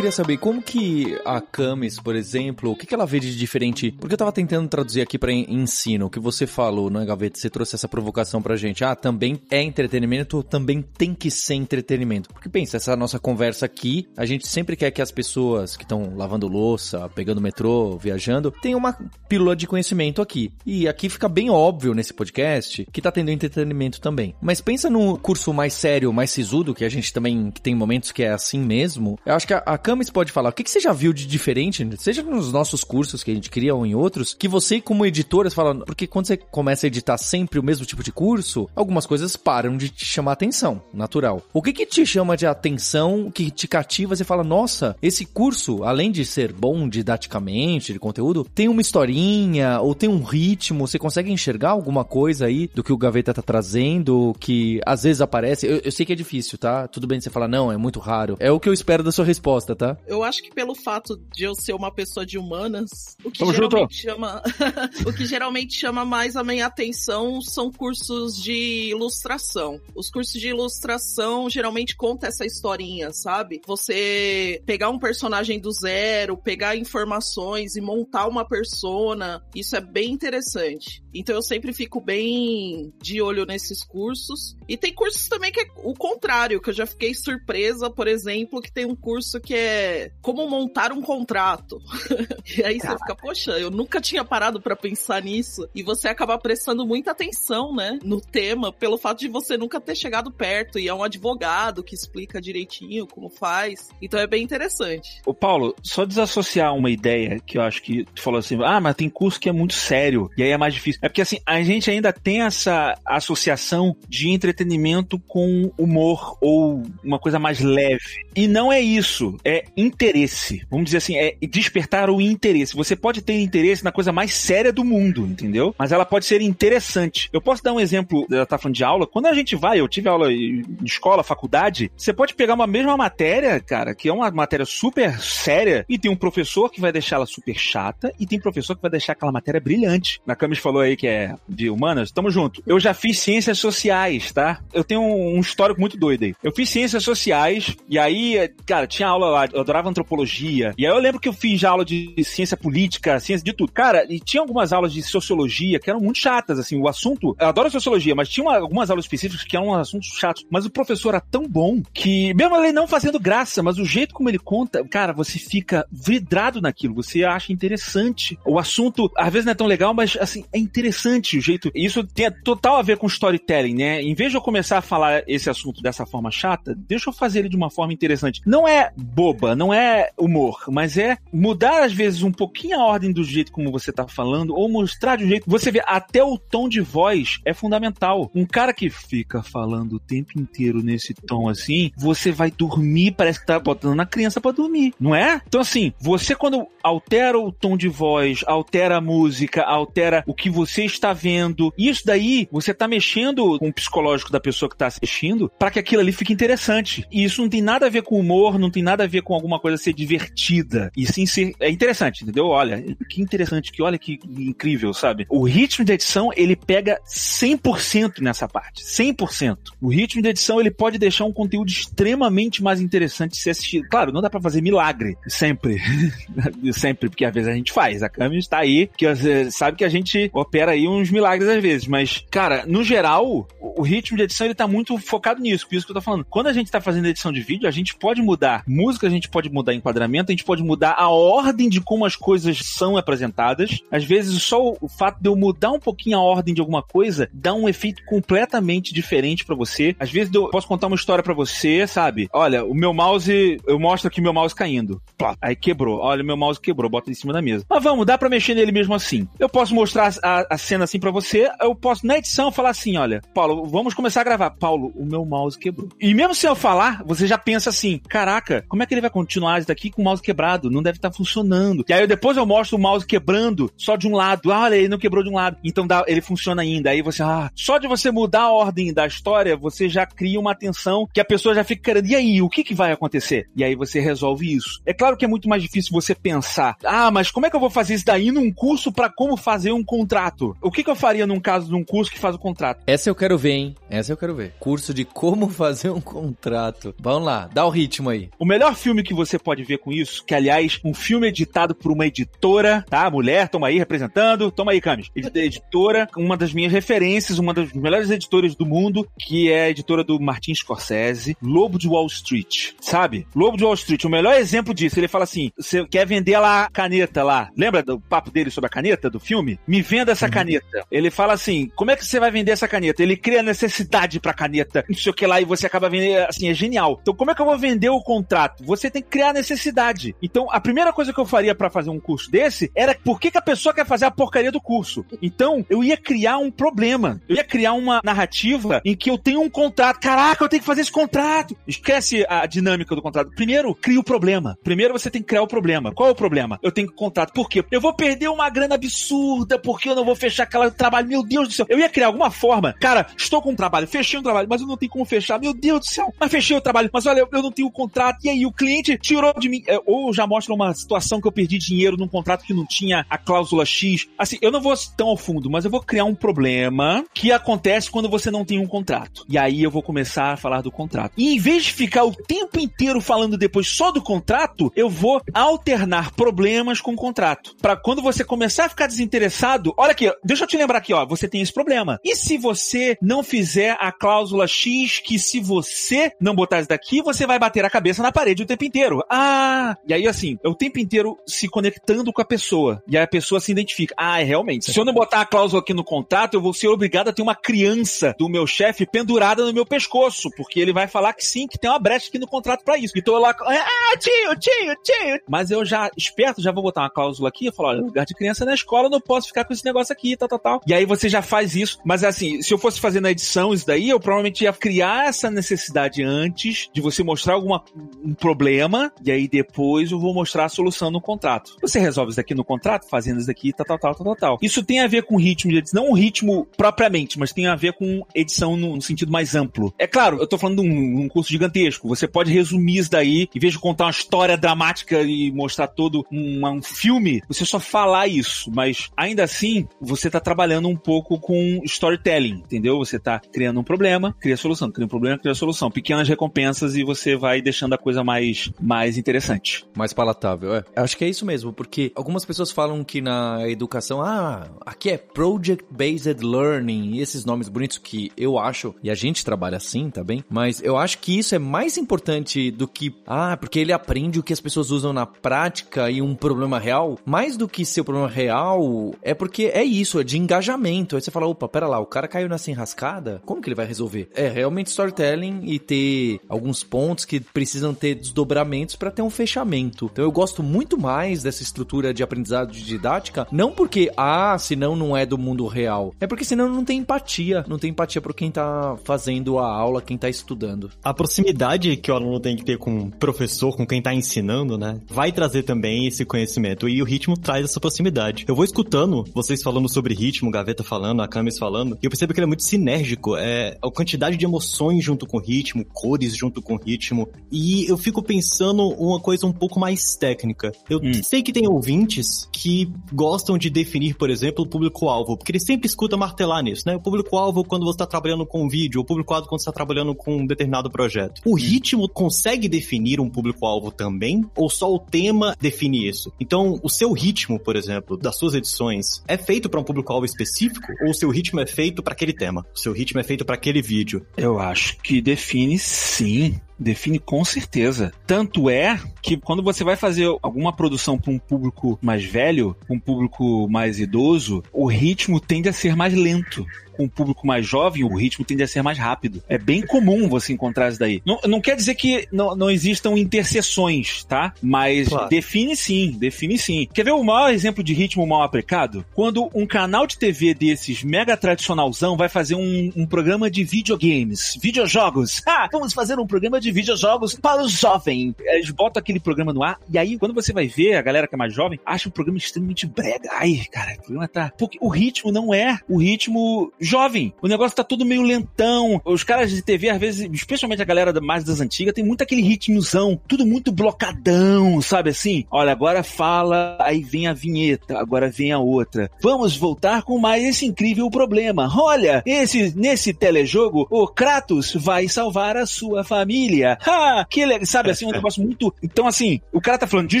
Queria 0.08 0.12
saber 0.12 0.38
como 0.38 0.62
que 0.62 1.18
a 1.24 1.40
Camis, 1.40 2.00
por 2.00 2.16
exemplo, 2.16 2.70
o 2.70 2.76
que, 2.76 2.86
que 2.86 2.94
ela 2.94 3.04
vê 3.04 3.20
de 3.20 3.36
diferente? 3.36 3.92
Porque 3.92 4.14
eu 4.14 4.18
tava 4.18 4.32
tentando 4.32 4.66
traduzir 4.68 5.02
aqui 5.02 5.18
para 5.18 5.32
ensino, 5.32 6.06
o 6.06 6.10
que 6.10 6.18
você 6.18 6.46
falou, 6.46 6.88
não 6.88 7.02
é, 7.02 7.04
Gaveta? 7.04 7.38
Você 7.38 7.50
trouxe 7.50 7.74
essa 7.74 7.88
provocação 7.88 8.40
pra 8.40 8.56
gente. 8.56 8.84
Ah, 8.84 8.94
também 8.94 9.38
é 9.50 9.62
entretenimento, 9.62 10.42
também 10.42 10.80
tem 10.80 11.14
que 11.14 11.30
ser 11.30 11.54
entretenimento. 11.54 12.30
Porque 12.30 12.48
pensa, 12.48 12.78
essa 12.78 12.96
nossa 12.96 13.18
conversa 13.18 13.66
aqui, 13.66 14.08
a 14.16 14.24
gente 14.24 14.48
sempre 14.48 14.76
quer 14.76 14.90
que 14.90 15.02
as 15.02 15.10
pessoas 15.10 15.76
que 15.76 15.82
estão 15.82 16.14
lavando 16.16 16.48
louça, 16.48 17.08
pegando 17.10 17.40
metrô, 17.40 17.98
viajando, 17.98 18.50
tenham 18.62 18.78
uma 18.78 18.96
pílula 19.28 19.54
de 19.54 19.66
conhecimento 19.66 20.22
aqui. 20.22 20.50
E 20.64 20.88
aqui 20.88 21.10
fica 21.10 21.28
bem 21.28 21.50
óbvio 21.50 21.92
nesse 21.92 22.14
podcast 22.14 22.86
que 22.90 23.02
tá 23.02 23.12
tendo 23.12 23.30
entretenimento 23.30 24.00
também. 24.00 24.34
Mas 24.40 24.60
pensa 24.60 24.88
no 24.88 25.18
curso 25.18 25.52
mais 25.52 25.74
sério, 25.74 26.12
mais 26.12 26.30
sisudo, 26.30 26.74
que 26.74 26.84
a 26.84 26.88
gente 26.88 27.12
também 27.12 27.50
que 27.50 27.60
tem 27.60 27.74
momentos 27.74 28.10
que 28.10 28.22
é 28.22 28.30
assim 28.30 28.60
mesmo. 28.60 29.18
Eu 29.26 29.34
acho 29.34 29.46
que 29.46 29.54
a, 29.54 29.58
a 29.58 29.76
Camis 29.76 29.97
pode 30.10 30.32
falar, 30.32 30.50
o 30.50 30.52
que, 30.52 30.64
que 30.64 30.70
você 30.70 30.80
já 30.80 30.92
viu 30.92 31.12
de 31.12 31.26
diferente, 31.26 31.86
seja 31.98 32.22
nos 32.22 32.52
nossos 32.52 32.84
cursos 32.84 33.22
que 33.22 33.30
a 33.30 33.34
gente 33.34 33.50
cria 33.50 33.74
ou 33.74 33.84
em 33.84 33.94
outros, 33.94 34.34
que 34.34 34.48
você 34.48 34.80
como 34.80 35.04
editora 35.06 35.50
fala, 35.50 35.74
porque 35.84 36.06
quando 36.06 36.26
você 36.26 36.36
começa 36.36 36.86
a 36.86 36.88
editar 36.88 37.18
sempre 37.18 37.58
o 37.58 37.62
mesmo 37.62 37.86
tipo 37.86 38.02
de 38.02 38.12
curso, 38.12 38.68
algumas 38.74 39.06
coisas 39.06 39.36
param 39.36 39.76
de 39.76 39.88
te 39.88 40.04
chamar 40.04 40.32
atenção, 40.32 40.82
natural. 40.92 41.42
O 41.52 41.62
que 41.62 41.72
que 41.72 41.86
te 41.86 42.04
chama 42.06 42.36
de 42.36 42.46
atenção, 42.46 43.30
que 43.30 43.50
te 43.50 43.66
cativa, 43.66 44.14
você 44.14 44.24
fala, 44.24 44.44
nossa, 44.44 44.96
esse 45.02 45.24
curso, 45.24 45.84
além 45.84 46.10
de 46.10 46.24
ser 46.24 46.52
bom 46.52 46.88
didaticamente, 46.88 47.92
de 47.92 47.98
conteúdo, 47.98 48.46
tem 48.54 48.68
uma 48.68 48.80
historinha 48.80 49.80
ou 49.80 49.94
tem 49.94 50.08
um 50.08 50.22
ritmo, 50.22 50.86
você 50.86 50.98
consegue 50.98 51.32
enxergar 51.32 51.70
alguma 51.70 52.04
coisa 52.04 52.46
aí 52.46 52.70
do 52.74 52.82
que 52.82 52.92
o 52.92 52.98
Gaveta 52.98 53.34
tá 53.34 53.42
trazendo, 53.42 54.34
que 54.38 54.80
às 54.84 55.02
vezes 55.02 55.20
aparece, 55.20 55.66
eu, 55.66 55.80
eu 55.84 55.92
sei 55.92 56.04
que 56.04 56.12
é 56.12 56.16
difícil, 56.16 56.58
tá? 56.58 56.86
Tudo 56.88 57.06
bem 57.06 57.20
você 57.20 57.30
falar, 57.30 57.48
não, 57.48 57.72
é 57.72 57.76
muito 57.76 57.98
raro. 57.98 58.36
É 58.40 58.50
o 58.50 58.60
que 58.60 58.68
eu 58.68 58.72
espero 58.72 59.02
da 59.02 59.12
sua 59.12 59.24
resposta, 59.24 59.74
tá? 59.74 59.87
Eu 60.06 60.22
acho 60.22 60.42
que 60.42 60.50
pelo 60.50 60.74
fato 60.74 61.16
de 61.34 61.44
eu 61.44 61.54
ser 61.54 61.74
uma 61.74 61.92
pessoa 61.92 62.26
de 62.26 62.38
humanas, 62.38 63.16
o 63.24 63.30
que 63.30 63.38
Tamo 63.38 63.52
geralmente 63.52 63.94
junto. 63.94 63.94
chama 63.94 64.42
o 65.06 65.12
que 65.12 65.26
geralmente 65.26 65.74
chama 65.74 66.04
mais 66.04 66.36
a 66.36 66.44
minha 66.44 66.66
atenção 66.66 67.40
são 67.40 67.70
cursos 67.70 68.36
de 68.36 68.88
ilustração. 68.90 69.80
Os 69.94 70.10
cursos 70.10 70.40
de 70.40 70.48
ilustração 70.48 71.48
geralmente 71.48 71.96
contam 71.96 72.28
essa 72.28 72.44
historinha, 72.44 73.12
sabe? 73.12 73.60
Você 73.66 74.62
pegar 74.66 74.90
um 74.90 74.98
personagem 74.98 75.58
do 75.58 75.70
zero, 75.70 76.36
pegar 76.36 76.76
informações 76.76 77.76
e 77.76 77.80
montar 77.80 78.26
uma 78.26 78.46
persona, 78.46 79.42
isso 79.54 79.76
é 79.76 79.80
bem 79.80 80.12
interessante. 80.12 81.02
Então 81.14 81.34
eu 81.34 81.42
sempre 81.42 81.72
fico 81.72 82.00
bem 82.00 82.92
de 83.02 83.20
olho 83.20 83.44
nesses 83.44 83.82
cursos. 83.82 84.56
E 84.68 84.76
tem 84.76 84.94
cursos 84.94 85.28
também 85.28 85.50
que 85.50 85.60
é 85.60 85.66
o 85.82 85.94
contrário, 85.94 86.60
que 86.60 86.70
eu 86.70 86.74
já 86.74 86.86
fiquei 86.86 87.14
surpresa, 87.14 87.90
por 87.90 88.06
exemplo, 88.06 88.60
que 88.60 88.72
tem 88.72 88.84
um 88.84 88.94
curso 88.94 89.40
que 89.40 89.54
é 89.54 89.77
como 90.20 90.48
montar 90.48 90.92
um 90.92 91.00
contrato. 91.00 91.80
e 92.56 92.62
aí 92.62 92.78
Caraca. 92.78 92.98
você 92.98 92.98
fica, 92.98 93.16
poxa, 93.16 93.50
eu 93.52 93.70
nunca 93.70 94.00
tinha 94.00 94.24
parado 94.24 94.60
para 94.60 94.76
pensar 94.76 95.22
nisso. 95.22 95.68
E 95.74 95.82
você 95.82 96.08
acaba 96.08 96.38
prestando 96.38 96.86
muita 96.86 97.10
atenção, 97.12 97.74
né, 97.74 97.98
no 98.02 98.20
tema, 98.20 98.72
pelo 98.72 98.98
fato 98.98 99.20
de 99.20 99.28
você 99.28 99.56
nunca 99.56 99.80
ter 99.80 99.96
chegado 99.96 100.30
perto. 100.30 100.78
E 100.78 100.88
é 100.88 100.94
um 100.94 101.02
advogado 101.02 101.82
que 101.82 101.94
explica 101.94 102.40
direitinho 102.40 103.06
como 103.06 103.28
faz. 103.28 103.88
Então 104.00 104.18
é 104.20 104.26
bem 104.26 104.42
interessante. 104.42 105.20
Ô 105.26 105.34
Paulo, 105.34 105.74
só 105.82 106.04
desassociar 106.04 106.74
uma 106.74 106.90
ideia 106.90 107.40
que 107.44 107.58
eu 107.58 107.62
acho 107.62 107.82
que 107.82 108.04
tu 108.14 108.22
falou 108.22 108.38
assim, 108.38 108.58
ah, 108.62 108.80
mas 108.80 108.96
tem 108.96 109.08
curso 109.08 109.40
que 109.40 109.48
é 109.48 109.52
muito 109.52 109.74
sério. 109.74 110.30
E 110.36 110.42
aí 110.42 110.50
é 110.50 110.56
mais 110.56 110.74
difícil. 110.74 111.00
É 111.02 111.08
porque 111.08 111.22
assim, 111.22 111.38
a 111.46 111.62
gente 111.62 111.90
ainda 111.90 112.12
tem 112.12 112.42
essa 112.42 112.98
associação 113.04 113.96
de 114.08 114.30
entretenimento 114.30 115.18
com 115.18 115.70
humor 115.76 116.36
ou 116.40 116.82
uma 117.02 117.18
coisa 117.18 117.38
mais 117.38 117.60
leve. 117.60 118.26
E 118.34 118.46
não 118.46 118.72
é 118.72 118.80
isso. 118.80 119.36
É 119.44 119.64
interesse. 119.76 120.66
Vamos 120.70 120.86
dizer 120.86 120.98
assim, 120.98 121.16
é 121.16 121.36
despertar 121.42 122.10
o 122.10 122.20
interesse. 122.20 122.76
Você 122.76 122.96
pode 122.96 123.22
ter 123.22 123.40
interesse 123.40 123.84
na 123.84 123.92
coisa 123.92 124.12
mais 124.12 124.34
séria 124.34 124.72
do 124.72 124.84
mundo, 124.84 125.26
entendeu? 125.26 125.74
Mas 125.78 125.92
ela 125.92 126.04
pode 126.04 126.24
ser 126.24 126.40
interessante. 126.40 127.28
Eu 127.32 127.40
posso 127.40 127.62
dar 127.62 127.72
um 127.72 127.80
exemplo, 127.80 128.26
ela 128.30 128.46
tá 128.46 128.58
falando 128.58 128.76
de 128.76 128.84
aula. 128.84 129.06
Quando 129.06 129.26
a 129.26 129.34
gente 129.34 129.56
vai, 129.56 129.80
eu 129.80 129.88
tive 129.88 130.08
aula 130.08 130.32
em 130.32 130.64
escola, 130.84 131.22
faculdade, 131.22 131.90
você 131.96 132.12
pode 132.12 132.34
pegar 132.34 132.54
uma 132.54 132.66
mesma 132.66 132.96
matéria, 132.96 133.60
cara, 133.60 133.94
que 133.94 134.08
é 134.08 134.12
uma 134.12 134.30
matéria 134.30 134.66
super 134.66 135.18
séria, 135.20 135.84
e 135.88 135.98
tem 135.98 136.10
um 136.10 136.16
professor 136.16 136.70
que 136.70 136.80
vai 136.80 136.92
deixar 136.92 137.16
ela 137.16 137.26
super 137.26 137.56
chata, 137.56 138.12
e 138.18 138.26
tem 138.26 138.40
professor 138.40 138.74
que 138.74 138.82
vai 138.82 138.90
deixar 138.90 139.12
aquela 139.12 139.32
matéria 139.32 139.60
brilhante. 139.60 140.20
Na 140.26 140.36
Camis 140.36 140.58
falou 140.58 140.82
aí 140.82 140.96
que 140.96 141.06
é 141.06 141.34
de 141.48 141.70
humanas, 141.70 142.10
tamo 142.10 142.30
junto. 142.30 142.62
Eu 142.66 142.78
já 142.78 142.94
fiz 142.94 143.18
ciências 143.18 143.58
sociais, 143.58 144.32
tá? 144.32 144.60
Eu 144.72 144.84
tenho 144.84 145.02
um 145.02 145.40
histórico 145.40 145.80
muito 145.80 145.96
doido 145.96 146.24
aí. 146.24 146.34
Eu 146.42 146.52
fiz 146.52 146.68
ciências 146.68 147.02
sociais, 147.02 147.76
e 147.88 147.98
aí, 147.98 148.50
cara, 148.66 148.86
tinha 148.86 149.08
aula 149.08 149.28
lá, 149.28 149.48
eu 149.58 149.62
adorava 149.62 149.88
antropologia. 149.88 150.74
E 150.76 150.86
aí 150.86 150.92
eu 150.92 150.98
lembro 150.98 151.20
que 151.20 151.28
eu 151.28 151.32
fiz 151.32 151.64
aula 151.64 151.84
de 151.84 152.14
ciência 152.24 152.56
política, 152.56 153.20
ciência 153.20 153.44
de 153.44 153.52
tudo. 153.52 153.72
Cara, 153.72 154.06
e 154.08 154.20
tinha 154.20 154.40
algumas 154.40 154.72
aulas 154.72 154.92
de 154.92 155.02
sociologia 155.02 155.78
que 155.78 155.90
eram 155.90 156.00
muito 156.00 156.18
chatas, 156.18 156.58
assim, 156.58 156.80
o 156.80 156.88
assunto. 156.88 157.36
Eu 157.38 157.48
adoro 157.48 157.70
sociologia, 157.70 158.14
mas 158.14 158.28
tinha 158.28 158.44
uma, 158.44 158.56
algumas 158.56 158.90
aulas 158.90 159.04
específicas 159.04 159.44
que 159.44 159.56
eram 159.56 159.74
assuntos 159.74 160.08
chatos. 160.18 160.44
Mas 160.50 160.64
o 160.64 160.70
professor 160.70 161.10
era 161.10 161.20
tão 161.20 161.46
bom 161.46 161.82
que, 161.92 162.32
mesmo 162.34 162.56
ele 162.56 162.72
não 162.72 162.86
fazendo 162.86 163.18
graça, 163.18 163.62
mas 163.62 163.78
o 163.78 163.84
jeito 163.84 164.14
como 164.14 164.28
ele 164.28 164.38
conta, 164.38 164.84
cara, 164.86 165.12
você 165.12 165.38
fica 165.38 165.86
vidrado 165.90 166.60
naquilo, 166.60 166.94
você 166.94 167.24
acha 167.24 167.52
interessante. 167.52 168.38
O 168.44 168.58
assunto, 168.58 169.10
às 169.16 169.32
vezes 169.32 169.44
não 169.44 169.52
é 169.52 169.54
tão 169.54 169.66
legal, 169.66 169.92
mas, 169.94 170.16
assim, 170.20 170.44
é 170.52 170.58
interessante 170.58 171.38
o 171.38 171.40
jeito. 171.40 171.70
Isso 171.74 172.04
tem 172.04 172.30
total 172.44 172.76
a 172.76 172.82
ver 172.82 172.96
com 172.96 173.06
storytelling, 173.06 173.74
né? 173.74 174.02
Em 174.02 174.14
vez 174.14 174.30
de 174.30 174.36
eu 174.36 174.42
começar 174.42 174.78
a 174.78 174.82
falar 174.82 175.22
esse 175.26 175.50
assunto 175.50 175.82
dessa 175.82 176.06
forma 176.06 176.30
chata, 176.30 176.74
deixa 176.74 177.10
eu 177.10 177.12
fazer 177.12 177.40
ele 177.40 177.48
de 177.48 177.56
uma 177.56 177.70
forma 177.70 177.92
interessante. 177.92 178.40
Não 178.46 178.66
é 178.66 178.92
boba, 179.38 179.56
não 179.56 179.72
é 179.72 180.10
humor, 180.18 180.64
mas 180.68 180.98
é 180.98 181.16
mudar 181.32 181.84
às 181.84 181.92
vezes 181.92 182.22
um 182.22 182.32
pouquinho 182.32 182.78
a 182.78 182.84
ordem 182.84 183.12
do 183.12 183.22
jeito 183.24 183.52
como 183.52 183.70
você 183.70 183.92
tá 183.92 184.06
falando, 184.06 184.54
ou 184.54 184.68
mostrar 184.68 185.16
de 185.16 185.24
um 185.24 185.28
jeito. 185.28 185.44
Você 185.48 185.70
vê, 185.70 185.82
até 185.86 186.22
o 186.22 186.36
tom 186.36 186.68
de 186.68 186.80
voz 186.80 187.38
é 187.44 187.54
fundamental. 187.54 188.30
Um 188.34 188.44
cara 188.44 188.72
que 188.72 188.90
fica 188.90 189.42
falando 189.42 189.94
o 189.94 190.00
tempo 190.00 190.38
inteiro 190.38 190.82
nesse 190.82 191.14
tom 191.14 191.48
assim, 191.48 191.90
você 191.96 192.30
vai 192.32 192.50
dormir, 192.50 193.12
parece 193.12 193.40
que 193.40 193.46
tá 193.46 193.58
botando 193.58 194.00
a 194.00 194.06
criança 194.06 194.40
para 194.40 194.52
dormir, 194.52 194.92
não 194.98 195.14
é? 195.14 195.40
Então, 195.46 195.60
assim, 195.60 195.92
você 196.00 196.34
quando 196.34 196.66
altera 196.82 197.38
o 197.38 197.52
tom 197.52 197.76
de 197.76 197.88
voz, 197.88 198.42
altera 198.46 198.96
a 198.96 199.00
música, 199.00 199.62
altera 199.62 200.24
o 200.26 200.34
que 200.34 200.50
você 200.50 200.84
está 200.84 201.12
vendo, 201.12 201.72
isso 201.78 202.02
daí 202.04 202.48
você 202.50 202.74
tá 202.74 202.88
mexendo 202.88 203.58
com 203.58 203.68
o 203.68 203.72
psicológico 203.72 204.32
da 204.32 204.40
pessoa 204.40 204.68
que 204.68 204.76
tá 204.76 204.86
assistindo 204.86 205.50
para 205.58 205.70
que 205.70 205.78
aquilo 205.78 206.00
ali 206.00 206.12
fique 206.12 206.32
interessante. 206.32 207.06
E 207.10 207.24
isso 207.24 207.42
não 207.42 207.48
tem 207.48 207.62
nada 207.62 207.86
a 207.86 207.90
ver 207.90 208.02
com 208.02 208.18
humor, 208.18 208.58
não 208.58 208.70
tem 208.70 208.82
nada 208.82 209.04
a 209.04 209.06
ver 209.06 209.22
com 209.28 209.34
alguma 209.34 209.60
coisa 209.60 209.76
ser 209.76 209.92
divertida. 209.92 210.90
E 210.96 211.04
sim 211.04 211.26
ser. 211.26 211.52
É 211.60 211.68
interessante, 211.68 212.22
entendeu? 212.22 212.46
Olha, 212.46 212.82
que 213.10 213.20
interessante, 213.20 213.70
que 213.70 213.82
olha 213.82 213.98
que 213.98 214.18
incrível, 214.26 214.94
sabe? 214.94 215.26
O 215.28 215.44
ritmo 215.44 215.84
de 215.84 215.92
edição, 215.92 216.30
ele 216.34 216.56
pega 216.56 216.98
100% 217.06 218.20
nessa 218.22 218.48
parte. 218.48 218.82
100%. 218.82 219.58
O 219.82 219.88
ritmo 219.88 220.22
de 220.22 220.30
edição, 220.30 220.58
ele 220.58 220.70
pode 220.70 220.96
deixar 220.96 221.26
um 221.26 221.32
conteúdo 221.32 221.68
extremamente 221.68 222.62
mais 222.62 222.80
interessante 222.80 223.32
de 223.32 223.38
ser 223.38 223.50
assistido. 223.50 223.86
Claro, 223.90 224.12
não 224.12 224.22
dá 224.22 224.30
para 224.30 224.40
fazer 224.40 224.62
milagre. 224.62 225.14
Sempre. 225.26 225.78
sempre, 226.72 227.10
porque 227.10 227.26
às 227.26 227.34
vezes 227.34 227.50
a 227.50 227.54
gente 227.54 227.70
faz. 227.70 228.02
A 228.02 228.08
câmera 228.08 228.38
está 228.38 228.58
aí, 228.58 228.88
que 228.96 229.04
sabe 229.50 229.76
que 229.76 229.84
a 229.84 229.90
gente 229.90 230.30
opera 230.32 230.72
aí 230.72 230.88
uns 230.88 231.10
milagres 231.10 231.50
às 231.50 231.62
vezes. 231.62 231.86
Mas, 231.86 232.24
cara, 232.30 232.64
no 232.66 232.82
geral, 232.82 233.46
o 233.60 233.82
ritmo 233.82 234.16
de 234.16 234.22
edição, 234.22 234.46
ele 234.46 234.54
tá 234.54 234.66
muito 234.66 234.96
focado 234.96 235.42
nisso. 235.42 235.68
Por 235.68 235.74
isso 235.76 235.84
que 235.84 235.92
eu 235.92 235.96
tô 235.96 236.00
falando. 236.00 236.24
Quando 236.24 236.46
a 236.46 236.52
gente 236.54 236.70
tá 236.70 236.80
fazendo 236.80 237.06
edição 237.06 237.30
de 237.30 237.42
vídeo, 237.42 237.68
a 237.68 237.72
gente 237.72 237.94
pode 237.94 238.22
mudar 238.22 238.64
música 238.66 239.06
a 239.06 239.10
gente 239.10 239.17
pode 239.26 239.50
mudar 239.50 239.72
enquadramento, 239.72 240.30
a 240.30 240.34
gente 240.34 240.44
pode 240.44 240.62
mudar 240.62 240.94
a 240.98 241.08
ordem 241.08 241.70
de 241.70 241.80
como 241.80 242.04
as 242.04 242.14
coisas 242.14 242.58
são 242.58 242.98
apresentadas. 242.98 243.80
Às 243.90 244.04
vezes, 244.04 244.42
só 244.42 244.74
o 244.78 244.88
fato 244.88 245.18
de 245.18 245.30
eu 245.30 245.34
mudar 245.34 245.72
um 245.72 245.80
pouquinho 245.80 246.18
a 246.18 246.22
ordem 246.22 246.52
de 246.52 246.60
alguma 246.60 246.82
coisa 246.82 247.30
dá 247.32 247.54
um 247.54 247.66
efeito 247.68 248.04
completamente 248.04 248.92
diferente 248.92 249.44
para 249.44 249.56
você. 249.56 249.96
Às 249.98 250.10
vezes, 250.10 250.32
eu 250.34 250.50
posso 250.50 250.68
contar 250.68 250.88
uma 250.88 250.96
história 250.96 251.24
para 251.24 251.32
você, 251.32 251.86
sabe? 251.86 252.28
Olha, 252.32 252.64
o 252.64 252.74
meu 252.74 252.92
mouse, 252.92 253.58
eu 253.66 253.78
mostro 253.78 254.08
aqui 254.08 254.20
meu 254.20 254.32
mouse 254.34 254.54
caindo. 254.54 255.00
Plá, 255.16 255.34
aí 255.40 255.56
quebrou. 255.56 256.00
Olha, 256.00 256.22
meu 256.22 256.36
mouse 256.36 256.60
quebrou, 256.60 256.90
bota 256.90 257.10
em 257.10 257.14
cima 257.14 257.32
da 257.32 257.40
mesa. 257.40 257.64
Mas 257.68 257.82
vamos, 257.82 258.04
dá 258.04 258.18
para 258.18 258.28
mexer 258.28 258.54
nele 258.54 258.72
mesmo 258.72 258.94
assim. 258.94 259.26
Eu 259.38 259.48
posso 259.48 259.74
mostrar 259.74 260.12
a, 260.22 260.46
a 260.50 260.58
cena 260.58 260.84
assim 260.84 261.00
para 261.00 261.10
você, 261.10 261.50
eu 261.60 261.74
posso 261.74 262.06
na 262.06 262.18
edição 262.18 262.52
falar 262.52 262.70
assim, 262.70 262.96
olha, 262.96 263.22
Paulo, 263.34 263.64
vamos 263.66 263.94
começar 263.94 264.20
a 264.20 264.24
gravar. 264.24 264.50
Paulo, 264.50 264.92
o 264.94 265.04
meu 265.04 265.24
mouse 265.24 265.58
quebrou. 265.58 265.88
E 266.00 266.12
mesmo 266.14 266.34
se 266.34 266.46
eu 266.46 266.54
falar, 266.54 267.02
você 267.04 267.26
já 267.26 267.38
pensa 267.38 267.70
assim, 267.70 268.00
caraca, 268.08 268.64
como 268.68 268.82
é 268.82 268.86
que 268.86 268.94
ele 268.94 269.00
vai 269.00 269.07
continuar 269.10 269.58
isso 269.58 269.68
daqui 269.68 269.90
com 269.90 270.02
o 270.02 270.04
mouse 270.04 270.22
quebrado? 270.22 270.70
Não 270.70 270.82
deve 270.82 270.98
estar 270.98 271.10
tá 271.10 271.16
funcionando. 271.16 271.84
E 271.88 271.92
aí 271.92 272.06
depois 272.06 272.36
eu 272.36 272.46
mostro 272.46 272.76
o 272.76 272.80
mouse 272.80 273.06
quebrando 273.06 273.70
só 273.76 273.96
de 273.96 274.06
um 274.06 274.14
lado. 274.14 274.52
Ah, 274.52 274.62
olha, 274.62 274.76
ele 274.76 274.88
não 274.88 274.98
quebrou 274.98 275.22
de 275.22 275.30
um 275.30 275.34
lado. 275.34 275.56
Então 275.64 275.86
dá, 275.86 276.04
ele 276.06 276.20
funciona 276.20 276.62
ainda. 276.62 276.90
Aí 276.90 277.02
você, 277.02 277.22
ah, 277.22 277.50
só 277.54 277.78
de 277.78 277.88
você 277.88 278.10
mudar 278.10 278.42
a 278.42 278.52
ordem 278.52 278.92
da 278.92 279.06
história, 279.06 279.56
você 279.56 279.88
já 279.88 280.06
cria 280.06 280.40
uma 280.40 280.54
tensão 280.54 281.08
que 281.12 281.20
a 281.20 281.24
pessoa 281.24 281.54
já 281.54 281.64
fica 281.64 281.82
querendo, 281.82 282.06
e 282.06 282.14
aí, 282.14 282.42
o 282.42 282.48
que, 282.48 282.64
que 282.64 282.74
vai 282.74 282.92
acontecer? 282.92 283.48
E 283.54 283.64
aí 283.64 283.74
você 283.74 284.00
resolve 284.00 284.52
isso. 284.54 284.80
É 284.86 284.92
claro 284.92 285.16
que 285.16 285.24
é 285.24 285.28
muito 285.28 285.48
mais 285.48 285.62
difícil 285.62 285.92
você 285.92 286.14
pensar, 286.14 286.76
ah, 286.84 287.10
mas 287.10 287.30
como 287.30 287.46
é 287.46 287.50
que 287.50 287.56
eu 287.56 287.60
vou 287.60 287.70
fazer 287.70 287.94
isso 287.94 288.04
daí 288.04 288.30
num 288.30 288.52
curso 288.52 288.92
para 288.92 289.10
como 289.10 289.36
fazer 289.36 289.72
um 289.72 289.84
contrato? 289.84 290.56
O 290.60 290.70
que, 290.70 290.82
que 290.82 290.90
eu 290.90 290.96
faria 290.96 291.26
num 291.26 291.40
caso 291.40 291.68
de 291.68 291.74
um 291.74 291.84
curso 291.84 292.10
que 292.10 292.18
faz 292.18 292.34
o 292.34 292.38
contrato? 292.38 292.82
Essa 292.86 293.10
eu 293.10 293.14
quero 293.14 293.38
ver, 293.38 293.52
hein? 293.52 293.74
Essa 293.90 294.12
eu 294.12 294.16
quero 294.16 294.34
ver. 294.34 294.54
Curso 294.58 294.92
de 294.92 295.04
como 295.04 295.48
fazer 295.50 295.90
um 295.90 296.00
contrato. 296.00 296.94
Vamos 296.98 297.26
lá, 297.26 297.48
dá 297.52 297.64
o 297.64 297.70
ritmo 297.70 298.10
aí. 298.10 298.28
O 298.38 298.46
melhor 298.46 298.74
filme 298.74 298.97
que 299.02 299.14
você 299.14 299.38
pode 299.38 299.64
ver 299.64 299.78
com 299.78 299.92
isso, 299.92 300.24
que 300.24 300.34
aliás, 300.34 300.80
um 300.84 300.94
filme 300.94 301.28
editado 301.28 301.74
por 301.74 301.92
uma 301.92 302.06
editora, 302.06 302.84
tá? 302.88 303.10
Mulher, 303.10 303.48
toma 303.48 303.68
aí 303.68 303.78
representando. 303.78 304.50
Toma 304.50 304.72
aí, 304.72 304.80
Camis. 304.80 305.10
Editora, 305.14 306.08
uma 306.16 306.36
das 306.36 306.52
minhas 306.52 306.72
referências, 306.72 307.38
uma 307.38 307.54
das 307.54 307.72
melhores 307.72 308.10
editoras 308.10 308.54
do 308.54 308.66
mundo, 308.66 309.06
que 309.18 309.50
é 309.50 309.64
a 309.64 309.70
editora 309.70 310.04
do 310.04 310.20
Martin 310.20 310.54
Scorsese, 310.54 311.36
Lobo 311.42 311.78
de 311.78 311.88
Wall 311.88 312.06
Street. 312.06 312.72
Sabe? 312.80 313.26
Lobo 313.34 313.56
de 313.56 313.64
Wall 313.64 313.74
Street, 313.74 314.04
o 314.04 314.10
melhor 314.10 314.34
exemplo 314.34 314.74
disso. 314.74 314.98
Ele 314.98 315.08
fala 315.08 315.24
assim: 315.24 315.50
você 315.56 315.86
quer 315.86 316.06
vender 316.06 316.38
lá 316.38 316.64
a 316.64 316.70
caneta 316.70 317.22
lá? 317.22 317.50
Lembra 317.56 317.82
do 317.82 318.00
papo 318.00 318.30
dele 318.30 318.50
sobre 318.50 318.66
a 318.66 318.70
caneta 318.70 319.10
do 319.10 319.20
filme? 319.20 319.58
Me 319.66 319.82
venda 319.82 320.12
essa 320.12 320.26
uhum. 320.26 320.32
caneta. 320.32 320.86
Ele 320.90 321.10
fala 321.10 321.32
assim: 321.32 321.70
como 321.74 321.90
é 321.90 321.96
que 321.96 322.04
você 322.04 322.20
vai 322.20 322.30
vender 322.30 322.52
essa 322.52 322.68
caneta? 322.68 323.02
Ele 323.02 323.16
cria 323.16 323.42
necessidade 323.42 324.20
pra 324.20 324.34
caneta, 324.34 324.84
não 324.88 324.96
sei 324.96 325.10
o 325.10 325.14
que 325.14 325.26
lá, 325.26 325.40
e 325.40 325.44
você 325.44 325.66
acaba 325.66 325.88
vendendo. 325.88 326.26
Assim, 326.28 326.48
é 326.48 326.54
genial. 326.54 326.98
Então, 327.00 327.14
como 327.14 327.30
é 327.30 327.34
que 327.34 327.42
eu 327.42 327.46
vou 327.46 327.58
vender 327.58 327.88
o 327.88 328.00
contrato? 328.00 328.64
Você 328.64 328.87
tem 328.90 329.02
que 329.02 329.08
criar 329.08 329.32
necessidade. 329.32 330.14
Então, 330.22 330.48
a 330.50 330.60
primeira 330.60 330.92
coisa 330.92 331.12
que 331.12 331.20
eu 331.20 331.26
faria 331.26 331.54
para 331.54 331.70
fazer 331.70 331.90
um 331.90 332.00
curso 332.00 332.30
desse 332.30 332.70
era 332.74 332.94
por 332.94 333.20
que, 333.20 333.30
que 333.30 333.38
a 333.38 333.42
pessoa 333.42 333.74
quer 333.74 333.86
fazer 333.86 334.04
a 334.04 334.10
porcaria 334.10 334.52
do 334.52 334.60
curso. 334.60 335.04
Então, 335.20 335.64
eu 335.68 335.82
ia 335.82 335.96
criar 335.96 336.38
um 336.38 336.50
problema. 336.50 337.20
Eu 337.28 337.36
ia 337.36 337.44
criar 337.44 337.72
uma 337.72 338.00
narrativa 338.04 338.80
em 338.84 338.96
que 338.96 339.10
eu 339.10 339.18
tenho 339.18 339.40
um 339.40 339.50
contrato. 339.50 340.00
Caraca, 340.00 340.44
eu 340.44 340.48
tenho 340.48 340.60
que 340.60 340.66
fazer 340.66 340.82
esse 340.82 340.92
contrato. 340.92 341.56
Esquece 341.66 342.24
a 342.28 342.46
dinâmica 342.46 342.94
do 342.94 343.02
contrato. 343.02 343.30
Primeiro, 343.34 343.74
cria 343.74 344.00
o 344.00 344.04
problema. 344.04 344.56
Primeiro, 344.62 344.92
você 344.92 345.10
tem 345.10 345.22
que 345.22 345.28
criar 345.28 345.42
o 345.42 345.48
problema. 345.48 345.92
Qual 345.92 346.08
é 346.08 346.12
o 346.12 346.16
problema? 346.16 346.58
Eu 346.62 346.72
tenho 346.72 346.92
contrato. 346.92 347.32
Por 347.32 347.48
quê? 347.48 347.64
Eu 347.70 347.80
vou 347.80 347.94
perder 347.94 348.28
uma 348.28 348.48
grana 348.48 348.74
absurda 348.74 349.58
porque 349.58 349.88
eu 349.88 349.94
não 349.94 350.04
vou 350.04 350.14
fechar 350.14 350.44
aquela 350.44 350.70
trabalho. 350.70 351.08
Meu 351.08 351.22
Deus 351.22 351.48
do 351.48 351.54
céu. 351.54 351.66
Eu 351.68 351.78
ia 351.78 351.88
criar 351.88 352.06
alguma 352.06 352.30
forma. 352.30 352.74
Cara, 352.80 353.06
estou 353.16 353.42
com 353.42 353.50
um 353.50 353.56
trabalho, 353.56 353.86
fechei 353.86 354.18
um 354.18 354.22
trabalho, 354.22 354.48
mas 354.48 354.60
eu 354.60 354.66
não 354.66 354.76
tenho 354.76 354.90
como 354.90 355.04
fechar. 355.04 355.38
Meu 355.38 355.52
Deus 355.52 355.80
do 355.80 355.86
céu. 355.86 356.12
Mas 356.18 356.30
fechei 356.30 356.56
o 356.56 356.60
trabalho, 356.60 356.90
mas 356.92 357.06
olha, 357.06 357.26
eu 357.30 357.42
não 357.42 357.52
tenho 357.52 357.68
o 357.68 357.72
contrato. 357.72 358.18
E 358.24 358.30
aí, 358.30 358.46
o 358.46 358.52
cliente 358.52 358.77
tirou 358.82 359.32
de 359.38 359.48
mim. 359.48 359.62
É, 359.66 359.78
ou 359.86 360.12
já 360.12 360.26
mostra 360.26 360.54
uma 360.54 360.72
situação 360.74 361.20
que 361.20 361.26
eu 361.26 361.32
perdi 361.32 361.58
dinheiro 361.58 361.96
num 361.96 362.08
contrato 362.08 362.44
que 362.44 362.54
não 362.54 362.66
tinha 362.66 363.04
a 363.08 363.18
cláusula 363.18 363.64
X. 363.64 364.06
Assim, 364.18 364.38
eu 364.40 364.50
não 364.50 364.60
vou 364.60 364.74
tão 364.96 365.08
ao 365.08 365.16
fundo, 365.16 365.50
mas 365.50 365.64
eu 365.64 365.70
vou 365.70 365.80
criar 365.80 366.04
um 366.04 366.14
problema 366.14 367.04
que 367.14 367.32
acontece 367.32 367.90
quando 367.90 368.08
você 368.08 368.30
não 368.30 368.44
tem 368.44 368.58
um 368.58 368.66
contrato. 368.66 369.24
E 369.28 369.36
aí 369.36 369.62
eu 369.62 369.70
vou 369.70 369.82
começar 369.82 370.32
a 370.32 370.36
falar 370.36 370.60
do 370.60 370.70
contrato. 370.70 371.12
E 371.16 371.34
em 371.34 371.38
vez 371.38 371.64
de 371.64 371.72
ficar 371.72 372.04
o 372.04 372.14
tempo 372.14 372.58
inteiro 372.58 373.00
falando 373.00 373.36
depois 373.36 373.68
só 373.68 373.90
do 373.90 374.02
contrato, 374.02 374.72
eu 374.76 374.88
vou 374.88 375.20
alternar 375.32 376.12
problemas 376.12 376.80
com 376.80 376.92
o 376.92 376.96
contrato. 376.96 377.56
Para 377.60 377.76
quando 377.76 378.02
você 378.02 378.24
começar 378.24 378.66
a 378.66 378.68
ficar 378.68 378.86
desinteressado, 378.86 379.72
olha 379.76 379.92
aqui, 379.92 380.10
deixa 380.24 380.44
eu 380.44 380.48
te 380.48 380.56
lembrar 380.56 380.78
aqui, 380.78 380.92
ó, 380.92 381.06
você 381.06 381.28
tem 381.28 381.40
esse 381.40 381.52
problema. 381.52 381.98
E 382.04 382.14
se 382.14 382.38
você 382.38 382.96
não 383.00 383.22
fizer 383.22 383.76
a 383.80 383.90
cláusula 383.92 384.46
X, 384.46 385.00
que 385.00 385.18
se 385.18 385.40
você 385.40 386.12
não 386.20 386.34
botar 386.34 386.60
isso 386.60 386.68
daqui, 386.68 387.02
você 387.02 387.26
vai 387.26 387.38
bater 387.38 387.64
a 387.64 387.70
cabeça 387.70 388.02
na 388.02 388.12
parede 388.12 388.42
o 388.42 388.46
tempo 388.46 388.64
inteiro. 388.68 389.02
Ah! 389.10 389.76
E 389.86 389.94
aí, 389.94 390.06
assim, 390.06 390.38
é 390.44 390.48
o 390.48 390.54
tempo 390.54 390.78
inteiro 390.78 391.18
se 391.26 391.48
conectando 391.48 392.12
com 392.12 392.22
a 392.22 392.24
pessoa. 392.24 392.82
E 392.86 392.96
aí 392.96 393.02
a 393.02 393.08
pessoa 393.08 393.40
se 393.40 393.50
identifica. 393.50 393.94
Ah, 393.96 394.20
é 394.20 394.24
realmente. 394.24 394.70
Se 394.72 394.78
eu 394.78 394.84
não 394.84 394.92
botar 394.92 395.20
a 395.20 395.26
cláusula 395.26 395.60
aqui 395.60 395.74
no 395.74 395.84
contrato, 395.84 396.34
eu 396.34 396.40
vou 396.40 396.52
ser 396.52 396.68
obrigado 396.68 397.08
a 397.08 397.12
ter 397.12 397.22
uma 397.22 397.34
criança 397.34 398.14
do 398.18 398.28
meu 398.28 398.46
chefe 398.46 398.86
pendurada 398.86 399.44
no 399.44 399.52
meu 399.52 399.66
pescoço, 399.66 400.30
porque 400.36 400.60
ele 400.60 400.72
vai 400.72 400.86
falar 400.86 401.12
que 401.12 401.24
sim, 401.24 401.46
que 401.46 401.58
tem 401.58 401.70
uma 401.70 401.78
brecha 401.78 402.08
aqui 402.08 402.18
no 402.18 402.26
contrato 402.26 402.64
para 402.64 402.76
isso. 402.76 402.94
Então 402.96 403.14
eu 403.14 403.20
lá, 403.20 403.34
ah, 403.40 403.96
tio, 403.98 404.38
tio, 404.38 404.74
tio. 404.82 405.20
Mas 405.28 405.50
eu 405.50 405.64
já, 405.64 405.90
esperto, 405.96 406.42
já 406.42 406.52
vou 406.52 406.62
botar 406.62 406.82
uma 406.82 406.90
cláusula 406.90 407.28
aqui, 407.28 407.46
eu 407.46 407.52
falo, 407.52 407.68
olha, 407.68 407.80
lugar 407.80 408.04
de 408.04 408.14
criança 408.14 408.44
na 408.44 408.54
escola, 408.54 408.88
não 408.88 409.00
posso 409.00 409.28
ficar 409.28 409.44
com 409.44 409.52
esse 409.52 409.64
negócio 409.64 409.92
aqui, 409.92 410.16
tal, 410.16 410.28
tal, 410.28 410.38
tal. 410.38 410.60
E 410.66 410.74
aí 410.74 410.84
você 410.84 411.08
já 411.08 411.22
faz 411.22 411.54
isso. 411.54 411.78
Mas 411.84 412.04
assim, 412.04 412.42
se 412.42 412.52
eu 412.52 412.58
fosse 412.58 412.80
fazer 412.80 413.00
na 413.00 413.10
edição 413.10 413.54
isso 413.54 413.66
daí, 413.66 413.88
eu 413.88 414.00
provavelmente 414.00 414.44
ia 414.44 414.52
criar 414.52 415.08
essa 415.08 415.30
necessidade 415.30 416.02
antes 416.02 416.68
de 416.72 416.80
você 416.80 417.02
mostrar 417.02 417.34
alguma, 417.34 417.62
um 418.04 418.14
problema, 418.14 418.57
e 419.04 419.10
aí 419.10 419.28
depois 419.28 419.90
eu 419.90 419.98
vou 419.98 420.14
mostrar 420.14 420.46
a 420.46 420.48
solução 420.48 420.90
no 420.90 421.00
contrato. 421.00 421.56
Você 421.60 421.78
resolve 421.78 422.10
isso 422.10 422.16
daqui 422.16 422.34
no 422.34 422.44
contrato, 422.44 422.88
fazendo 422.88 423.18
isso 423.18 423.26
daqui, 423.26 423.52
tal, 423.52 423.66
tal, 423.66 423.78
tal, 423.78 423.94
tal, 423.94 424.16
tal. 424.16 424.38
Isso 424.42 424.62
tem 424.62 424.80
a 424.80 424.86
ver 424.86 425.04
com 425.04 425.16
ritmo 425.16 425.50
de 425.50 425.58
edição, 425.58 425.82
não 425.82 425.90
o 425.90 425.94
ritmo 425.94 426.46
propriamente, 426.56 427.18
mas 427.18 427.32
tem 427.32 427.46
a 427.46 427.54
ver 427.54 427.72
com 427.74 428.04
edição 428.14 428.56
no, 428.56 428.76
no 428.76 428.82
sentido 428.82 429.12
mais 429.12 429.34
amplo. 429.34 429.72
É 429.78 429.86
claro, 429.86 430.18
eu 430.18 430.26
tô 430.26 430.38
falando 430.38 430.62
de 430.62 430.68
um, 430.68 431.00
um, 431.02 431.08
curso 431.08 431.30
gigantesco. 431.30 431.88
Você 431.88 432.06
pode 432.06 432.32
resumir 432.32 432.78
isso 432.78 432.90
daí, 432.90 433.28
em 433.34 433.38
vez 433.38 433.52
de 433.52 433.58
contar 433.58 433.84
uma 433.84 433.90
história 433.90 434.36
dramática 434.36 435.02
e 435.02 435.30
mostrar 435.32 435.68
todo 435.68 436.04
um, 436.10 436.46
um 436.46 436.62
filme, 436.62 437.22
você 437.28 437.44
só 437.44 437.60
falar 437.60 438.08
isso. 438.08 438.50
Mas 438.54 438.88
ainda 438.96 439.24
assim, 439.24 439.66
você 439.80 440.10
tá 440.10 440.20
trabalhando 440.20 440.68
um 440.68 440.76
pouco 440.76 441.18
com 441.18 441.60
storytelling, 441.64 442.42
entendeu? 442.44 442.78
Você 442.78 442.98
tá 442.98 443.20
criando 443.32 443.60
um 443.60 443.64
problema, 443.64 444.14
cria 444.20 444.36
solução, 444.36 444.70
cria 444.70 444.86
um 444.86 444.88
problema, 444.88 445.18
cria 445.18 445.34
solução. 445.34 445.70
Pequenas 445.70 446.08
recompensas 446.08 446.76
e 446.76 446.82
você 446.82 447.16
vai 447.16 447.40
deixando 447.40 447.74
a 447.74 447.78
coisa 447.78 448.02
mais, 448.02 448.37
mais 448.60 448.96
interessante. 448.96 449.66
Mais 449.76 449.92
palatável, 449.92 450.54
é. 450.54 450.64
Acho 450.76 450.96
que 450.96 451.04
é 451.04 451.08
isso 451.08 451.26
mesmo, 451.26 451.52
porque 451.52 451.92
algumas 451.94 452.24
pessoas 452.24 452.50
falam 452.50 452.82
que 452.84 453.00
na 453.00 453.48
educação, 453.48 454.02
ah, 454.02 454.48
aqui 454.64 454.90
é 454.90 454.98
Project 454.98 455.64
Based 455.70 456.24
Learning, 456.24 456.96
e 456.96 457.00
esses 457.00 457.24
nomes 457.24 457.48
bonitos 457.48 457.78
que 457.78 458.10
eu 458.16 458.38
acho, 458.38 458.74
e 458.82 458.90
a 458.90 458.94
gente 458.94 459.24
trabalha 459.24 459.56
assim, 459.56 459.90
tá 459.90 460.02
bem? 460.02 460.24
Mas 460.28 460.62
eu 460.62 460.76
acho 460.76 460.98
que 460.98 461.18
isso 461.18 461.34
é 461.34 461.38
mais 461.38 461.76
importante 461.76 462.50
do 462.50 462.66
que, 462.66 462.94
ah, 463.06 463.36
porque 463.36 463.58
ele 463.58 463.72
aprende 463.72 464.18
o 464.18 464.22
que 464.22 464.32
as 464.32 464.40
pessoas 464.40 464.70
usam 464.70 464.92
na 464.92 465.06
prática 465.06 465.90
e 465.90 466.00
um 466.00 466.14
problema 466.14 466.58
real. 466.58 466.98
Mais 467.04 467.36
do 467.36 467.48
que 467.48 467.64
ser 467.64 467.80
o 467.80 467.84
problema 467.84 468.08
real, 468.08 468.94
é 469.02 469.14
porque 469.14 469.50
é 469.54 469.64
isso, 469.64 470.00
é 470.00 470.04
de 470.04 470.18
engajamento. 470.18 470.96
Aí 470.96 471.02
você 471.02 471.10
fala, 471.10 471.26
opa, 471.26 471.48
pera 471.48 471.66
lá, 471.66 471.78
o 471.78 471.86
cara 471.86 472.08
caiu 472.08 472.28
nessa 472.28 472.50
enrascada, 472.50 473.20
como 473.24 473.40
que 473.40 473.48
ele 473.48 473.54
vai 473.54 473.66
resolver? 473.66 474.08
É 474.14 474.28
realmente 474.28 474.68
storytelling 474.68 475.40
e 475.44 475.58
ter 475.58 476.20
alguns 476.28 476.62
pontos 476.62 477.04
que 477.04 477.20
precisam 477.20 477.74
ter 477.74 477.94
desdobramentos 477.94 478.27
para 478.76 478.90
ter 478.90 479.02
um 479.02 479.10
fechamento. 479.10 479.88
Então 479.92 480.04
eu 480.04 480.12
gosto 480.12 480.42
muito 480.42 480.78
mais 480.78 481.22
dessa 481.22 481.42
estrutura 481.42 481.92
de 481.94 482.02
aprendizado 482.02 482.52
de 482.52 482.64
didática, 482.64 483.26
não 483.32 483.52
porque, 483.52 483.90
ah, 483.96 484.36
senão 484.38 484.76
não 484.76 484.96
é 484.96 485.04
do 485.04 485.18
mundo 485.18 485.46
real. 485.46 485.94
É 486.00 486.06
porque 486.06 486.24
senão 486.24 486.48
não 486.48 486.64
tem 486.64 486.78
empatia, 486.78 487.44
não 487.48 487.58
tem 487.58 487.70
empatia 487.70 488.00
por 488.00 488.14
quem 488.14 488.30
tá 488.30 488.76
fazendo 488.84 489.38
a 489.38 489.46
aula, 489.46 489.82
quem 489.82 489.96
tá 489.96 490.08
estudando. 490.08 490.70
A 490.82 490.94
proximidade 490.94 491.76
que 491.76 491.90
o 491.90 491.94
aluno 491.94 492.20
tem 492.20 492.36
que 492.36 492.44
ter 492.44 492.58
com 492.58 492.84
o 492.84 492.90
professor, 492.90 493.56
com 493.56 493.66
quem 493.66 493.82
tá 493.82 493.94
ensinando, 493.94 494.56
né, 494.56 494.80
vai 494.88 495.10
trazer 495.10 495.42
também 495.42 495.86
esse 495.86 496.04
conhecimento 496.04 496.68
e 496.68 496.80
o 496.82 496.84
ritmo 496.84 497.16
traz 497.16 497.44
essa 497.44 497.60
proximidade. 497.60 498.24
Eu 498.28 498.34
vou 498.34 498.44
escutando 498.44 499.04
vocês 499.14 499.42
falando 499.42 499.68
sobre 499.68 499.94
ritmo, 499.94 500.30
Gaveta 500.30 500.62
falando, 500.62 501.02
a 501.02 501.08
Camis 501.08 501.38
falando, 501.38 501.78
e 501.82 501.86
eu 501.86 501.90
percebo 501.90 502.12
que 502.12 502.20
ele 502.20 502.26
é 502.26 502.28
muito 502.28 502.42
sinérgico, 502.42 503.16
é 503.16 503.56
a 503.62 503.70
quantidade 503.70 504.16
de 504.16 504.24
emoções 504.24 504.84
junto 504.84 505.06
com 505.06 505.18
o 505.18 505.20
ritmo, 505.20 505.64
cores 505.64 506.16
junto 506.16 506.42
com 506.42 506.54
o 506.54 506.58
ritmo, 506.58 507.08
e 507.30 507.66
eu 507.68 507.76
fico 507.76 508.02
pensando 508.02 508.17
uma 508.20 509.00
coisa 509.00 509.26
um 509.26 509.32
pouco 509.32 509.58
mais 509.58 509.96
técnica. 509.96 510.52
Eu 510.68 510.78
hum. 510.78 511.02
sei 511.02 511.22
que 511.22 511.32
tem 511.32 511.48
ouvintes 511.48 512.28
que 512.32 512.70
gostam 512.92 513.38
de 513.38 513.50
definir, 513.50 513.94
por 513.94 514.10
exemplo, 514.10 514.44
o 514.44 514.48
público-alvo, 514.48 515.16
porque 515.16 515.32
ele 515.32 515.40
sempre 515.40 515.66
escuta 515.66 515.96
martelar 515.96 516.42
nisso, 516.42 516.64
né? 516.66 516.76
O 516.76 516.80
público-alvo 516.80 517.44
quando 517.44 517.64
você 517.64 517.74
está 517.74 517.86
trabalhando 517.86 518.26
com 518.26 518.44
um 518.44 518.48
vídeo, 518.48 518.80
o 518.80 518.84
público-alvo 518.84 519.28
quando 519.28 519.40
você 519.40 519.48
está 519.48 519.52
trabalhando 519.52 519.94
com 519.94 520.16
um 520.16 520.26
determinado 520.26 520.70
projeto. 520.70 521.20
O 521.24 521.34
ritmo 521.34 521.88
consegue 521.88 522.48
definir 522.48 523.00
um 523.00 523.08
público-alvo 523.08 523.70
também? 523.70 524.24
Ou 524.36 524.48
só 524.48 524.72
o 524.72 524.78
tema 524.78 525.36
define 525.40 525.88
isso? 525.88 526.12
Então, 526.20 526.58
o 526.62 526.68
seu 526.68 526.92
ritmo, 526.92 527.38
por 527.38 527.56
exemplo, 527.56 527.96
das 527.96 528.16
suas 528.16 528.34
edições, 528.34 529.02
é 529.06 529.16
feito 529.16 529.48
para 529.48 529.60
um 529.60 529.64
público-alvo 529.64 530.04
específico? 530.04 530.72
Ou 530.82 530.90
o 530.90 530.94
seu 530.94 531.10
ritmo 531.10 531.40
é 531.40 531.46
feito 531.46 531.82
para 531.82 531.92
aquele 531.92 532.12
tema? 532.12 532.46
O 532.54 532.58
seu 532.58 532.72
ritmo 532.72 533.00
é 533.00 533.04
feito 533.04 533.24
para 533.24 533.34
aquele 533.34 533.62
vídeo? 533.62 534.06
Eu 534.16 534.38
acho 534.38 534.76
que 534.78 535.00
define 535.00 535.58
sim. 535.58 536.40
Define 536.58 536.98
com 536.98 537.24
certeza. 537.24 537.92
Tanto 538.06 538.50
é 538.50 538.80
que 539.02 539.16
quando 539.16 539.42
você 539.42 539.62
vai 539.62 539.76
fazer 539.76 540.06
alguma 540.22 540.52
produção 540.52 540.98
para 540.98 541.12
um 541.12 541.18
público 541.18 541.78
mais 541.80 542.04
velho, 542.04 542.56
um 542.68 542.78
público 542.78 543.48
mais 543.48 543.78
idoso, 543.78 544.42
o 544.52 544.66
ritmo 544.66 545.20
tende 545.20 545.48
a 545.48 545.52
ser 545.52 545.76
mais 545.76 545.94
lento 545.94 546.44
com 546.78 546.84
o 546.84 546.88
público 546.88 547.26
mais 547.26 547.44
jovem, 547.44 547.82
o 547.82 547.96
ritmo 547.96 548.24
tende 548.24 548.44
a 548.44 548.46
ser 548.46 548.62
mais 548.62 548.78
rápido. 548.78 549.20
É 549.28 549.36
bem 549.36 549.66
comum 549.66 550.08
você 550.08 550.32
encontrar 550.32 550.68
isso 550.68 550.78
daí. 550.78 551.02
Não, 551.04 551.18
não 551.26 551.40
quer 551.40 551.56
dizer 551.56 551.74
que 551.74 552.06
não, 552.12 552.36
não 552.36 552.48
existam 552.48 552.96
interseções, 552.96 554.04
tá? 554.04 554.32
Mas 554.40 554.88
claro. 554.88 555.08
define 555.08 555.56
sim, 555.56 555.96
define 555.98 556.38
sim. 556.38 556.68
Quer 556.72 556.84
ver 556.84 556.92
o 556.92 557.02
maior 557.02 557.32
exemplo 557.32 557.64
de 557.64 557.74
ritmo 557.74 558.06
mal 558.06 558.22
aplicado? 558.22 558.86
Quando 558.94 559.28
um 559.34 559.44
canal 559.44 559.88
de 559.88 559.98
TV 559.98 560.34
desses 560.34 560.84
mega 560.84 561.16
tradicionalzão 561.16 561.96
vai 561.96 562.08
fazer 562.08 562.36
um, 562.36 562.70
um 562.76 562.86
programa 562.86 563.28
de 563.28 563.42
videogames, 563.42 564.38
videojogos. 564.40 565.22
Ah, 565.38 565.46
vamos 565.52 565.72
fazer 565.72 565.98
um 565.98 566.06
programa 566.06 566.40
de 566.40 566.50
videojogos 566.50 567.14
para 567.14 567.42
os 567.42 567.52
jovens. 567.52 568.14
Eles 568.18 568.50
botam 568.50 568.80
aquele 568.80 568.98
programa 568.98 569.32
no 569.32 569.42
ar 569.42 569.60
e 569.70 569.78
aí 569.78 569.98
quando 569.98 570.14
você 570.14 570.32
vai 570.32 570.48
ver, 570.48 570.74
a 570.74 570.82
galera 570.82 571.06
que 571.06 571.14
é 571.14 571.18
mais 571.18 571.34
jovem 571.34 571.60
acha 571.64 571.88
o 571.88 571.92
programa 571.92 572.18
extremamente 572.18 572.66
brega. 572.66 573.10
Ai, 573.12 573.42
cara, 573.52 573.74
o 573.74 573.82
programa 573.82 574.08
tá... 574.08 574.32
Porque 574.36 574.58
o 574.60 574.68
ritmo 574.68 575.12
não 575.12 575.32
é 575.34 575.58
o 575.68 575.78
ritmo 575.78 576.50
jovem. 576.68 577.12
O 577.22 577.28
negócio 577.28 577.56
tá 577.56 577.64
tudo 577.64 577.84
meio 577.84 578.02
lentão. 578.02 578.80
Os 578.84 579.02
caras 579.02 579.30
de 579.30 579.42
TV, 579.42 579.70
às 579.70 579.78
vezes, 579.78 580.08
especialmente 580.12 580.62
a 580.62 580.64
galera 580.64 580.92
mais 581.00 581.24
das 581.24 581.40
antigas, 581.40 581.74
tem 581.74 581.84
muito 581.84 582.02
aquele 582.02 582.22
ritmozão, 582.22 583.00
tudo 583.08 583.26
muito 583.26 583.50
blocadão, 583.50 584.60
sabe 584.60 584.90
assim? 584.90 585.24
Olha, 585.30 585.52
agora 585.52 585.82
fala, 585.82 586.56
aí 586.60 586.82
vem 586.82 587.06
a 587.06 587.12
vinheta, 587.12 587.78
agora 587.78 588.10
vem 588.10 588.32
a 588.32 588.38
outra. 588.38 588.90
Vamos 589.02 589.36
voltar 589.36 589.82
com 589.82 589.98
mais 589.98 590.24
esse 590.24 590.46
incrível 590.46 590.90
problema. 590.90 591.50
Olha, 591.56 592.02
esse 592.04 592.52
nesse 592.56 592.92
telejogo, 592.92 593.66
o 593.70 593.86
Kratos 593.86 594.54
vai 594.54 594.88
salvar 594.88 595.36
a 595.36 595.46
sua 595.46 595.84
família. 595.84 596.58
Ha! 596.66 597.06
Que 597.08 597.24
legal, 597.24 597.46
sabe 597.46 597.70
assim, 597.70 597.86
um 597.86 597.92
negócio 597.92 598.22
muito. 598.22 598.52
Então, 598.62 598.86
assim, 598.86 599.20
o 599.32 599.40
cara 599.40 599.58
tá 599.58 599.66
falando 599.66 599.88
de 599.88 600.00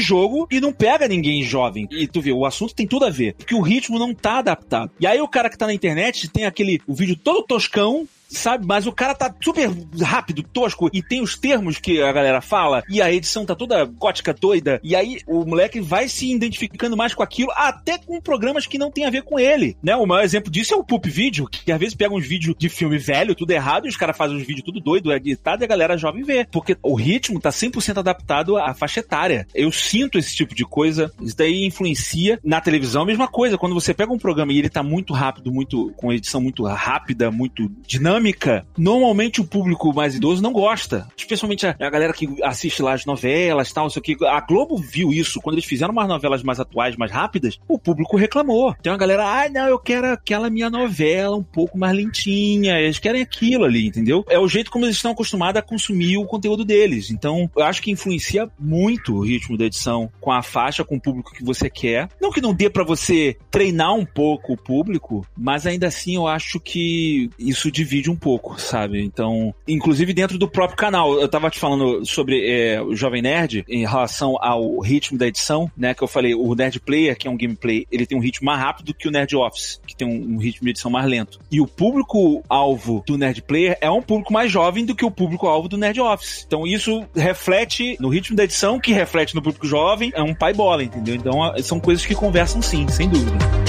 jogo 0.00 0.46
e 0.50 0.60
não 0.60 0.72
pega 0.72 1.08
ninguém 1.08 1.42
jovem. 1.42 1.88
E 1.90 2.06
tu 2.06 2.20
vê, 2.20 2.32
o 2.32 2.44
assunto 2.44 2.74
tem 2.74 2.86
tudo 2.86 3.04
a 3.04 3.10
ver. 3.10 3.34
Porque 3.34 3.54
o 3.54 3.60
ritmo 3.60 3.98
não 3.98 4.14
tá 4.14 4.38
adaptado. 4.38 4.90
E 5.00 5.06
aí 5.06 5.20
o 5.20 5.28
cara 5.28 5.48
que 5.48 5.58
tá 5.58 5.66
na 5.66 5.74
internet 5.74 6.28
tem 6.28 6.44
aquele 6.58 6.82
o 6.86 6.94
vídeo 6.94 7.16
todo 7.16 7.46
toscão, 7.46 8.08
sabe? 8.28 8.66
Mas 8.66 8.86
o 8.86 8.92
cara 8.92 9.14
tá 9.14 9.34
super 9.42 9.70
rápido, 10.02 10.42
tosco, 10.42 10.88
e 10.92 11.02
tem 11.02 11.22
os 11.22 11.36
termos 11.36 11.78
que 11.78 12.02
a 12.02 12.12
galera 12.12 12.40
fala, 12.40 12.82
e 12.88 13.00
a 13.00 13.12
edição 13.12 13.44
tá 13.44 13.54
toda 13.54 13.84
gótica 13.84 14.34
doida, 14.34 14.80
e 14.82 14.94
aí 14.94 15.20
o 15.26 15.44
moleque 15.44 15.80
vai 15.80 16.08
se 16.08 16.30
identificando 16.32 16.96
mais 16.96 17.14
com 17.14 17.22
aquilo, 17.22 17.50
até 17.52 17.98
com 17.98 18.20
programas 18.20 18.66
que 18.66 18.78
não 18.78 18.90
tem 18.90 19.04
a 19.04 19.10
ver 19.10 19.22
com 19.22 19.38
ele, 19.38 19.76
né? 19.82 19.96
O 19.96 20.06
maior 20.06 20.24
exemplo 20.24 20.50
disso 20.50 20.74
é 20.74 20.76
o 20.76 20.84
Poop 20.84 21.08
Video, 21.08 21.48
que 21.48 21.72
às 21.72 21.78
vezes 21.78 21.94
pega 21.94 22.14
uns 22.14 22.26
vídeos 22.26 22.54
de 22.58 22.68
filme 22.68 22.98
velho, 22.98 23.34
tudo 23.34 23.50
errado, 23.50 23.86
e 23.86 23.88
os 23.88 23.96
caras 23.96 24.16
fazem 24.16 24.36
uns 24.36 24.46
vídeos 24.46 24.64
tudo 24.64 24.80
doido, 24.80 25.12
editado, 25.12 25.62
e 25.62 25.64
a 25.64 25.68
galera 25.68 25.96
jovem 25.96 26.22
vê. 26.22 26.46
Porque 26.50 26.76
o 26.82 26.94
ritmo 26.94 27.40
tá 27.40 27.50
100% 27.50 27.98
adaptado 27.98 28.56
à 28.56 28.74
faixa 28.74 29.00
etária. 29.00 29.46
Eu 29.54 29.70
sinto 29.72 30.18
esse 30.18 30.34
tipo 30.34 30.54
de 30.54 30.64
coisa, 30.64 31.12
isso 31.20 31.36
daí 31.36 31.64
influencia. 31.64 32.38
Na 32.44 32.60
televisão, 32.60 33.02
a 33.02 33.06
mesma 33.06 33.28
coisa. 33.28 33.58
Quando 33.58 33.74
você 33.74 33.94
pega 33.94 34.12
um 34.12 34.18
programa 34.18 34.52
e 34.52 34.58
ele 34.58 34.68
tá 34.68 34.82
muito 34.82 35.12
rápido, 35.12 35.52
muito 35.52 35.92
com 35.96 36.12
edição 36.12 36.40
muito 36.40 36.64
rápida, 36.64 37.30
muito 37.30 37.70
dinâmica, 37.86 38.17
dinâmica, 38.18 38.66
normalmente 38.76 39.40
o 39.40 39.44
público 39.44 39.92
mais 39.94 40.14
idoso 40.14 40.42
não 40.42 40.52
gosta. 40.52 41.06
Especialmente 41.16 41.66
a, 41.66 41.76
a 41.78 41.90
galera 41.90 42.12
que 42.12 42.28
assiste 42.42 42.82
lá 42.82 42.92
as 42.92 43.06
novelas 43.06 43.72
tal, 43.72 43.88
sei 43.88 44.00
o 44.00 44.02
que. 44.02 44.16
A 44.26 44.40
Globo 44.40 44.76
viu 44.76 45.12
isso. 45.12 45.40
Quando 45.40 45.54
eles 45.54 45.64
fizeram 45.64 45.92
umas 45.92 46.08
novelas 46.08 46.42
mais 46.42 46.60
atuais, 46.60 46.96
mais 46.96 47.10
rápidas, 47.10 47.58
o 47.68 47.78
público 47.78 48.16
reclamou. 48.16 48.74
Tem 48.82 48.92
uma 48.92 48.98
galera, 48.98 49.24
ah, 49.24 49.48
não, 49.48 49.68
eu 49.68 49.78
quero 49.78 50.08
aquela 50.08 50.50
minha 50.50 50.68
novela 50.68 51.36
um 51.36 51.42
pouco 51.42 51.78
mais 51.78 51.96
lentinha. 51.96 52.78
Eles 52.80 52.98
querem 52.98 53.22
aquilo 53.22 53.64
ali, 53.64 53.86
entendeu? 53.86 54.24
É 54.28 54.38
o 54.38 54.48
jeito 54.48 54.70
como 54.70 54.84
eles 54.84 54.96
estão 54.96 55.12
acostumados 55.12 55.58
a 55.58 55.62
consumir 55.62 56.18
o 56.18 56.26
conteúdo 56.26 56.64
deles. 56.64 57.10
Então, 57.10 57.50
eu 57.56 57.64
acho 57.64 57.82
que 57.82 57.90
influencia 57.90 58.50
muito 58.58 59.14
o 59.14 59.20
ritmo 59.20 59.56
da 59.56 59.64
edição 59.64 60.10
com 60.20 60.32
a 60.32 60.42
faixa, 60.42 60.84
com 60.84 60.96
o 60.96 61.00
público 61.00 61.32
que 61.32 61.44
você 61.44 61.70
quer. 61.70 62.08
Não 62.20 62.32
que 62.32 62.40
não 62.40 62.54
dê 62.54 62.68
para 62.68 62.84
você 62.84 63.36
treinar 63.50 63.94
um 63.94 64.04
pouco 64.04 64.52
o 64.52 64.56
público, 64.56 65.26
mas 65.36 65.66
ainda 65.66 65.86
assim 65.86 66.16
eu 66.16 66.26
acho 66.26 66.58
que 66.58 67.30
isso 67.38 67.70
divide 67.70 68.07
um 68.10 68.16
pouco, 68.16 68.60
sabe? 68.60 69.02
Então, 69.02 69.54
inclusive 69.66 70.12
dentro 70.12 70.38
do 70.38 70.48
próprio 70.48 70.76
canal, 70.76 71.20
eu 71.20 71.28
tava 71.28 71.50
te 71.50 71.58
falando 71.58 72.04
sobre 72.04 72.48
é, 72.48 72.82
o 72.82 72.94
Jovem 72.94 73.22
Nerd 73.22 73.64
em 73.68 73.86
relação 73.86 74.36
ao 74.40 74.80
ritmo 74.80 75.18
da 75.18 75.26
edição, 75.26 75.70
né? 75.76 75.94
Que 75.94 76.02
eu 76.02 76.08
falei, 76.08 76.34
o 76.34 76.54
Nerd 76.54 76.80
Player, 76.80 77.16
que 77.16 77.26
é 77.26 77.30
um 77.30 77.36
gameplay, 77.36 77.86
ele 77.90 78.06
tem 78.06 78.16
um 78.16 78.20
ritmo 78.20 78.46
mais 78.46 78.60
rápido 78.60 78.94
que 78.94 79.08
o 79.08 79.10
Nerd 79.10 79.34
Office, 79.36 79.80
que 79.86 79.96
tem 79.96 80.06
um, 80.06 80.36
um 80.36 80.38
ritmo 80.38 80.64
de 80.64 80.70
edição 80.70 80.90
mais 80.90 81.06
lento. 81.06 81.38
E 81.50 81.60
o 81.60 81.66
público-alvo 81.66 83.02
do 83.06 83.16
Nerd 83.16 83.42
Player 83.42 83.76
é 83.80 83.90
um 83.90 84.02
público 84.02 84.32
mais 84.32 84.50
jovem 84.50 84.84
do 84.84 84.94
que 84.94 85.04
o 85.04 85.10
público-alvo 85.10 85.68
do 85.68 85.76
Nerd 85.76 86.00
Office. 86.00 86.44
Então, 86.46 86.66
isso 86.66 87.06
reflete 87.14 87.96
no 88.00 88.08
ritmo 88.08 88.36
da 88.36 88.44
edição, 88.44 88.80
que 88.80 88.92
reflete 88.92 89.34
no 89.34 89.42
público 89.42 89.66
jovem, 89.66 90.12
é 90.14 90.22
um 90.22 90.34
pai 90.34 90.52
bola, 90.52 90.82
entendeu? 90.82 91.14
Então, 91.14 91.38
são 91.62 91.80
coisas 91.80 92.04
que 92.04 92.14
conversam 92.14 92.62
sim, 92.62 92.86
sem 92.88 93.08
dúvida. 93.08 93.67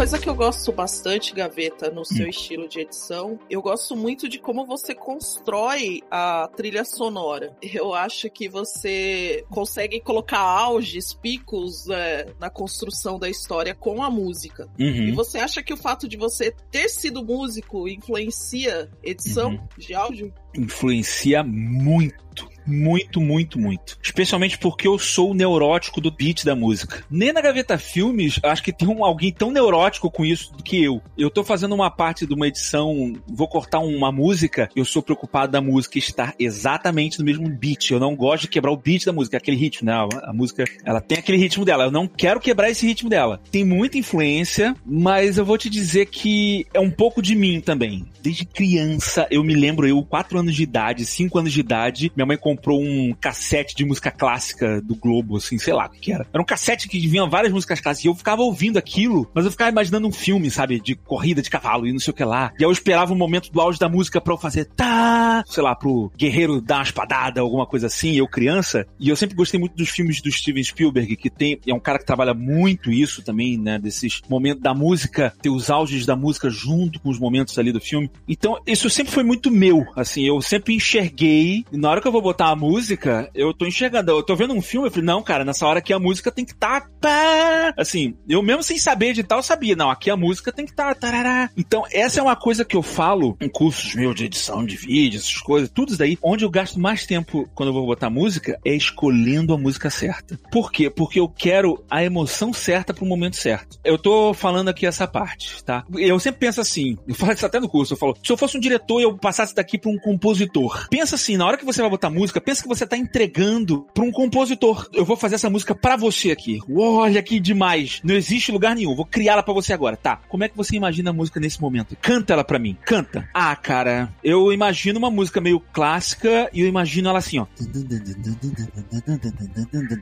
Coisa 0.00 0.18
que 0.18 0.30
eu 0.30 0.34
gosto 0.34 0.72
bastante, 0.72 1.34
Gaveta, 1.34 1.90
no 1.90 2.06
seu 2.06 2.24
hum. 2.24 2.30
estilo 2.30 2.66
de 2.66 2.80
edição, 2.80 3.38
eu 3.50 3.60
gosto 3.60 3.94
muito 3.94 4.30
de 4.30 4.38
como 4.38 4.64
você 4.64 4.94
constrói 4.94 6.00
a 6.10 6.48
trilha 6.56 6.86
sonora. 6.86 7.54
Eu 7.62 7.92
acho 7.92 8.30
que 8.30 8.48
você 8.48 9.44
consegue 9.50 10.00
colocar 10.00 10.38
auges, 10.38 11.12
picos 11.12 11.86
é, 11.90 12.32
na 12.40 12.48
construção 12.48 13.18
da 13.18 13.28
história 13.28 13.74
com 13.74 14.02
a 14.02 14.08
música. 14.08 14.70
Uhum. 14.78 15.08
E 15.08 15.12
você 15.12 15.36
acha 15.36 15.62
que 15.62 15.74
o 15.74 15.76
fato 15.76 16.08
de 16.08 16.16
você 16.16 16.50
ter 16.70 16.88
sido 16.88 17.22
músico 17.22 17.86
influencia 17.86 18.88
edição 19.02 19.50
uhum. 19.50 19.68
de 19.76 19.92
áudio? 19.92 20.32
Influencia 20.56 21.44
muito 21.44 22.48
muito, 22.66 23.20
muito, 23.20 23.58
muito. 23.58 23.98
Especialmente 24.02 24.58
porque 24.58 24.86
eu 24.86 24.98
sou 24.98 25.30
o 25.30 25.34
neurótico 25.34 26.00
do 26.00 26.10
beat 26.10 26.44
da 26.44 26.54
música. 26.54 27.04
Nem 27.10 27.32
na 27.32 27.40
Gaveta 27.40 27.78
Filmes, 27.78 28.38
acho 28.42 28.62
que 28.62 28.72
tem 28.72 28.88
um, 28.88 29.04
alguém 29.04 29.32
tão 29.32 29.50
neurótico 29.50 30.10
com 30.10 30.24
isso 30.24 30.52
do 30.56 30.62
que 30.62 30.82
eu. 30.82 31.00
Eu 31.16 31.30
tô 31.30 31.44
fazendo 31.44 31.74
uma 31.74 31.90
parte 31.90 32.26
de 32.26 32.34
uma 32.34 32.48
edição, 32.48 33.14
vou 33.28 33.48
cortar 33.48 33.80
uma 33.80 34.12
música, 34.12 34.68
eu 34.74 34.84
sou 34.84 35.02
preocupado 35.02 35.52
da 35.52 35.60
música 35.60 35.98
estar 35.98 36.34
exatamente 36.38 37.18
no 37.18 37.24
mesmo 37.24 37.48
beat. 37.48 37.90
Eu 37.90 38.00
não 38.00 38.14
gosto 38.14 38.42
de 38.42 38.48
quebrar 38.48 38.72
o 38.72 38.76
beat 38.76 39.04
da 39.04 39.12
música, 39.12 39.36
aquele 39.36 39.56
ritmo, 39.56 39.86
né? 39.86 39.94
A 40.22 40.32
música, 40.32 40.64
ela 40.84 41.00
tem 41.00 41.18
aquele 41.18 41.38
ritmo 41.38 41.64
dela. 41.64 41.84
Eu 41.84 41.90
não 41.90 42.06
quero 42.06 42.40
quebrar 42.40 42.70
esse 42.70 42.86
ritmo 42.86 43.08
dela. 43.08 43.40
Tem 43.50 43.64
muita 43.64 43.98
influência, 43.98 44.74
mas 44.84 45.38
eu 45.38 45.44
vou 45.44 45.58
te 45.58 45.68
dizer 45.68 46.06
que 46.06 46.66
é 46.72 46.80
um 46.80 46.90
pouco 46.90 47.22
de 47.22 47.34
mim 47.34 47.60
também. 47.60 48.06
Desde 48.22 48.44
criança, 48.44 49.26
eu 49.30 49.42
me 49.42 49.54
lembro, 49.54 49.86
eu, 49.86 50.02
4 50.02 50.38
anos 50.38 50.54
de 50.54 50.62
idade, 50.62 51.04
5 51.04 51.38
anos 51.38 51.52
de 51.52 51.60
idade, 51.60 52.12
minha 52.14 52.26
mãe 52.26 52.36
comprou 52.50 52.82
um 52.82 53.14
cassete 53.20 53.76
de 53.76 53.84
música 53.84 54.10
clássica 54.10 54.80
do 54.80 54.96
Globo, 54.96 55.36
assim, 55.36 55.56
sei 55.56 55.72
lá 55.72 55.86
o 55.86 55.90
que 55.90 56.12
era. 56.12 56.26
Era 56.32 56.42
um 56.42 56.46
cassete 56.46 56.88
que 56.88 57.06
vinha 57.06 57.26
várias 57.26 57.52
músicas 57.52 57.80
clássicas 57.80 58.04
e 58.04 58.08
eu 58.08 58.14
ficava 58.14 58.42
ouvindo 58.42 58.76
aquilo, 58.76 59.30
mas 59.32 59.44
eu 59.44 59.50
ficava 59.50 59.70
imaginando 59.70 60.08
um 60.08 60.12
filme, 60.12 60.50
sabe, 60.50 60.80
de 60.80 60.96
corrida 60.96 61.40
de 61.40 61.48
cavalo 61.48 61.86
e 61.86 61.92
não 61.92 62.00
sei 62.00 62.10
o 62.10 62.14
que 62.14 62.24
lá. 62.24 62.52
E 62.58 62.64
aí 62.64 62.68
eu 62.68 62.72
esperava 62.72 63.12
o 63.12 63.16
momento 63.16 63.52
do 63.52 63.60
auge 63.60 63.78
da 63.78 63.88
música 63.88 64.20
pra 64.20 64.34
eu 64.34 64.38
fazer 64.38 64.64
tá, 64.64 65.44
sei 65.46 65.62
lá, 65.62 65.74
pro 65.74 66.10
guerreiro 66.16 66.60
dar 66.60 66.76
uma 66.76 66.82
espadada, 66.82 67.40
alguma 67.40 67.66
coisa 67.66 67.86
assim, 67.86 68.16
eu 68.16 68.26
criança. 68.26 68.86
E 68.98 69.08
eu 69.08 69.16
sempre 69.16 69.36
gostei 69.36 69.60
muito 69.60 69.76
dos 69.76 69.88
filmes 69.88 70.20
do 70.20 70.30
Steven 70.30 70.62
Spielberg, 70.62 71.16
que 71.16 71.30
tem, 71.30 71.60
é 71.66 71.74
um 71.74 71.80
cara 71.80 71.98
que 71.98 72.06
trabalha 72.06 72.34
muito 72.34 72.90
isso 72.90 73.22
também, 73.22 73.56
né, 73.56 73.78
desses 73.78 74.20
momentos 74.28 74.62
da 74.62 74.74
música, 74.74 75.32
ter 75.40 75.50
os 75.50 75.70
auges 75.70 76.04
da 76.04 76.16
música 76.16 76.50
junto 76.50 77.00
com 77.00 77.10
os 77.10 77.18
momentos 77.18 77.58
ali 77.58 77.72
do 77.72 77.80
filme. 77.80 78.10
Então, 78.28 78.58
isso 78.66 78.90
sempre 78.90 79.12
foi 79.12 79.22
muito 79.22 79.50
meu, 79.50 79.84
assim, 79.94 80.26
eu 80.26 80.40
sempre 80.40 80.74
enxerguei, 80.74 81.64
e 81.70 81.76
na 81.76 81.90
hora 81.90 82.00
que 82.00 82.08
eu 82.08 82.12
vou 82.12 82.22
botar 82.22 82.39
a 82.48 82.56
música, 82.56 83.30
eu 83.34 83.52
tô 83.52 83.66
enxergando, 83.66 84.10
eu 84.10 84.22
tô 84.22 84.34
vendo 84.36 84.54
um 84.54 84.62
filme, 84.62 84.86
eu 84.86 84.90
falei, 84.90 85.06
não, 85.06 85.22
cara, 85.22 85.44
nessa 85.44 85.66
hora 85.66 85.78
aqui 85.78 85.92
a 85.92 85.98
música 85.98 86.30
tem 86.30 86.44
que 86.44 86.52
estar, 86.52 86.88
tá, 87.00 87.74
assim, 87.76 88.16
eu 88.28 88.42
mesmo 88.42 88.62
sem 88.62 88.78
saber 88.78 89.12
de 89.12 89.22
tal, 89.22 89.42
sabia, 89.42 89.76
não, 89.76 89.90
aqui 89.90 90.10
a 90.10 90.16
música 90.16 90.52
tem 90.52 90.64
que 90.64 90.72
estar, 90.72 90.94
tá, 90.94 91.50
Então, 91.56 91.84
essa 91.92 92.20
é 92.20 92.22
uma 92.22 92.36
coisa 92.36 92.64
que 92.64 92.76
eu 92.76 92.82
falo 92.82 93.36
em 93.40 93.48
cursos 93.48 93.94
meus 93.94 94.14
de 94.14 94.24
edição 94.24 94.64
de 94.64 94.76
vídeo, 94.76 95.18
essas 95.18 95.38
coisas, 95.38 95.70
tudo 95.70 95.90
isso 95.90 95.98
daí, 95.98 96.18
onde 96.22 96.44
eu 96.44 96.50
gasto 96.50 96.78
mais 96.78 97.06
tempo 97.06 97.48
quando 97.54 97.70
eu 97.70 97.74
vou 97.74 97.86
botar 97.86 98.10
música, 98.10 98.58
é 98.64 98.74
escolhendo 98.74 99.52
a 99.54 99.58
música 99.58 99.90
certa. 99.90 100.38
Por 100.50 100.70
quê? 100.70 100.90
Porque 100.90 101.20
eu 101.20 101.28
quero 101.28 101.84
a 101.90 102.04
emoção 102.04 102.52
certa 102.52 102.94
pro 102.94 103.06
momento 103.06 103.36
certo. 103.36 103.78
Eu 103.84 103.98
tô 103.98 104.32
falando 104.34 104.68
aqui 104.68 104.86
essa 104.86 105.06
parte, 105.06 105.62
tá? 105.64 105.84
Eu 105.96 106.18
sempre 106.20 106.40
penso 106.40 106.60
assim, 106.60 106.96
eu 107.06 107.14
falo 107.14 107.32
isso 107.32 107.46
até 107.46 107.58
no 107.58 107.68
curso, 107.68 107.94
eu 107.94 107.98
falo, 107.98 108.16
se 108.22 108.32
eu 108.32 108.36
fosse 108.36 108.56
um 108.56 108.60
diretor 108.60 109.00
e 109.00 109.04
eu 109.04 109.16
passasse 109.16 109.54
daqui 109.54 109.78
pra 109.78 109.90
um 109.90 109.98
compositor, 109.98 110.86
pensa 110.88 111.14
assim, 111.14 111.36
na 111.36 111.46
hora 111.46 111.56
que 111.56 111.64
você 111.64 111.80
vai 111.80 111.90
botar 111.90 112.10
música, 112.10 112.29
música, 112.30 112.40
pensa 112.40 112.62
que 112.62 112.68
você 112.68 112.86
tá 112.86 112.96
entregando 112.96 113.86
pra 113.92 114.04
um 114.04 114.12
compositor. 114.12 114.88
Eu 114.92 115.04
vou 115.04 115.16
fazer 115.16 115.34
essa 115.34 115.50
música 115.50 115.74
pra 115.74 115.96
você 115.96 116.30
aqui. 116.30 116.60
Olha 116.72 117.22
que 117.22 117.40
demais. 117.40 118.00
Não 118.04 118.14
existe 118.14 118.52
lugar 118.52 118.76
nenhum. 118.76 118.94
Vou 118.94 119.04
criá-la 119.04 119.42
pra 119.42 119.52
você 119.52 119.72
agora. 119.72 119.96
Tá. 119.96 120.20
Como 120.28 120.44
é 120.44 120.48
que 120.48 120.56
você 120.56 120.76
imagina 120.76 121.10
a 121.10 121.12
música 121.12 121.40
nesse 121.40 121.60
momento? 121.60 121.96
Canta 122.00 122.32
ela 122.32 122.44
pra 122.44 122.58
mim. 122.58 122.76
Canta. 122.84 123.28
Ah, 123.34 123.54
cara, 123.56 124.12
eu 124.22 124.52
imagino 124.52 124.98
uma 124.98 125.10
música 125.10 125.40
meio 125.40 125.60
clássica 125.72 126.48
e 126.52 126.60
eu 126.60 126.68
imagino 126.68 127.08
ela 127.08 127.18
assim, 127.18 127.38
ó. 127.38 127.46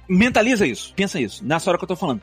Mentaliza 0.09 0.67
isso. 0.67 0.93
Pensa 0.95 1.19
isso. 1.19 1.45
Nessa 1.45 1.71
hora 1.71 1.79
que 1.79 1.85
eu 1.85 1.89
tô 1.89 1.97
falando. 1.97 2.21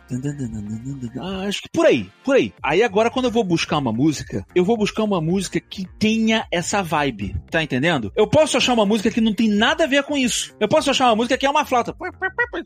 Ah, 1.19 1.47
acho 1.47 1.63
que 1.63 1.69
por 1.73 1.85
aí. 1.85 2.09
Por 2.23 2.35
aí. 2.35 2.53
Aí 2.61 2.83
agora 2.83 3.09
quando 3.09 3.25
eu 3.25 3.31
vou 3.31 3.43
buscar 3.43 3.79
uma 3.79 3.91
música, 3.91 4.45
eu 4.53 4.63
vou 4.63 4.77
buscar 4.77 5.03
uma 5.03 5.19
música 5.19 5.59
que 5.59 5.87
tenha 5.97 6.45
essa 6.51 6.83
vibe. 6.83 7.35
Tá 7.49 7.63
entendendo? 7.63 8.11
Eu 8.15 8.27
posso 8.27 8.57
achar 8.57 8.73
uma 8.73 8.85
música 8.85 9.09
que 9.09 9.21
não 9.21 9.33
tem 9.33 9.47
nada 9.47 9.85
a 9.85 9.87
ver 9.87 9.94
com 10.03 10.17
isso. 10.17 10.55
Eu 10.59 10.67
posso 10.67 10.89
achar 10.89 11.07
uma 11.07 11.15
música 11.15 11.37
que 11.37 11.45
é 11.45 11.49
uma 11.49 11.65
flauta. 11.65 11.95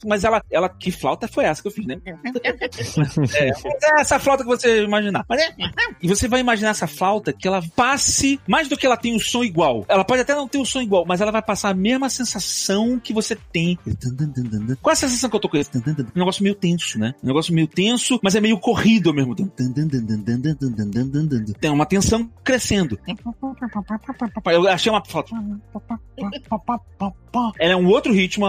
Mas 0.06 0.24
ela, 0.24 0.44
ela 0.52 0.70
que 0.70 0.92
flauta 0.92 1.28
foi 1.28 1.46
essa 1.46 1.62
que 1.62 1.68
eu 1.68 1.72
fiz, 1.72 1.86
né? 1.86 1.98
é, 3.36 3.50
é 3.50 4.02
essa 4.02 4.20
flauta 4.20 4.44
que 4.44 4.50
você 4.50 4.84
imaginar. 4.84 5.26
Mas 5.28 5.42
é, 5.42 5.54
e 6.02 6.08
você 6.08 6.28
vai 6.28 6.40
imaginar 6.40 6.70
essa 6.70 6.88
flauta 6.88 7.34
que 7.34 7.48
ela 7.48 7.62
passe, 7.76 8.40
mais 8.48 8.68
do 8.68 8.78
que 8.78 8.86
ela 8.86 8.98
tem 8.98 9.16
um 9.16 9.20
som 9.20 9.44
igual. 9.44 9.86
Ela 9.88 10.04
pode 10.04 10.22
até 10.22 10.36
não 10.36 10.48
ter 10.48 10.58
um 10.58 10.66
som 10.66 10.82
igual, 10.82 11.06
mas 11.06 11.22
ela 11.22 11.32
vai 11.32 11.42
passar 11.42 11.70
a 11.70 11.74
mesma 11.74 12.10
sensação 12.10 13.00
que 13.00 13.14
você 13.14 13.36
tem. 13.36 13.78
Qual 14.82 14.92
é 14.92 14.94
a 14.94 14.96
sensação 14.96 15.30
que 15.30 15.36
eu 15.36 15.40
tô 15.40 15.50
com 15.50 15.58
esse? 15.58 15.70
Um 15.76 16.20
negócio 16.20 16.44
meio 16.44 16.56
tenso, 16.56 17.00
né? 17.00 17.14
Um 17.24 17.28
negócio 17.28 17.54
meio 17.54 17.68
tenso, 17.68 18.20
mas 18.24 18.36
é 18.36 18.42
meio 18.42 18.60
corrido 18.60 19.10
ao 19.10 19.16
mesmo 19.16 19.36
tempo. 19.36 19.52
Tem 21.60 21.72
uma 21.72 21.86
tensão 21.86 22.30
crescendo. 22.44 23.00
Eu 24.46 24.68
achei 24.68 24.92
uma 24.92 25.04
flauta. 25.04 25.32
Ela 27.60 27.74
é 27.74 27.76
um 27.76 27.88
outro 27.88 28.12
ritmo, 28.12 28.46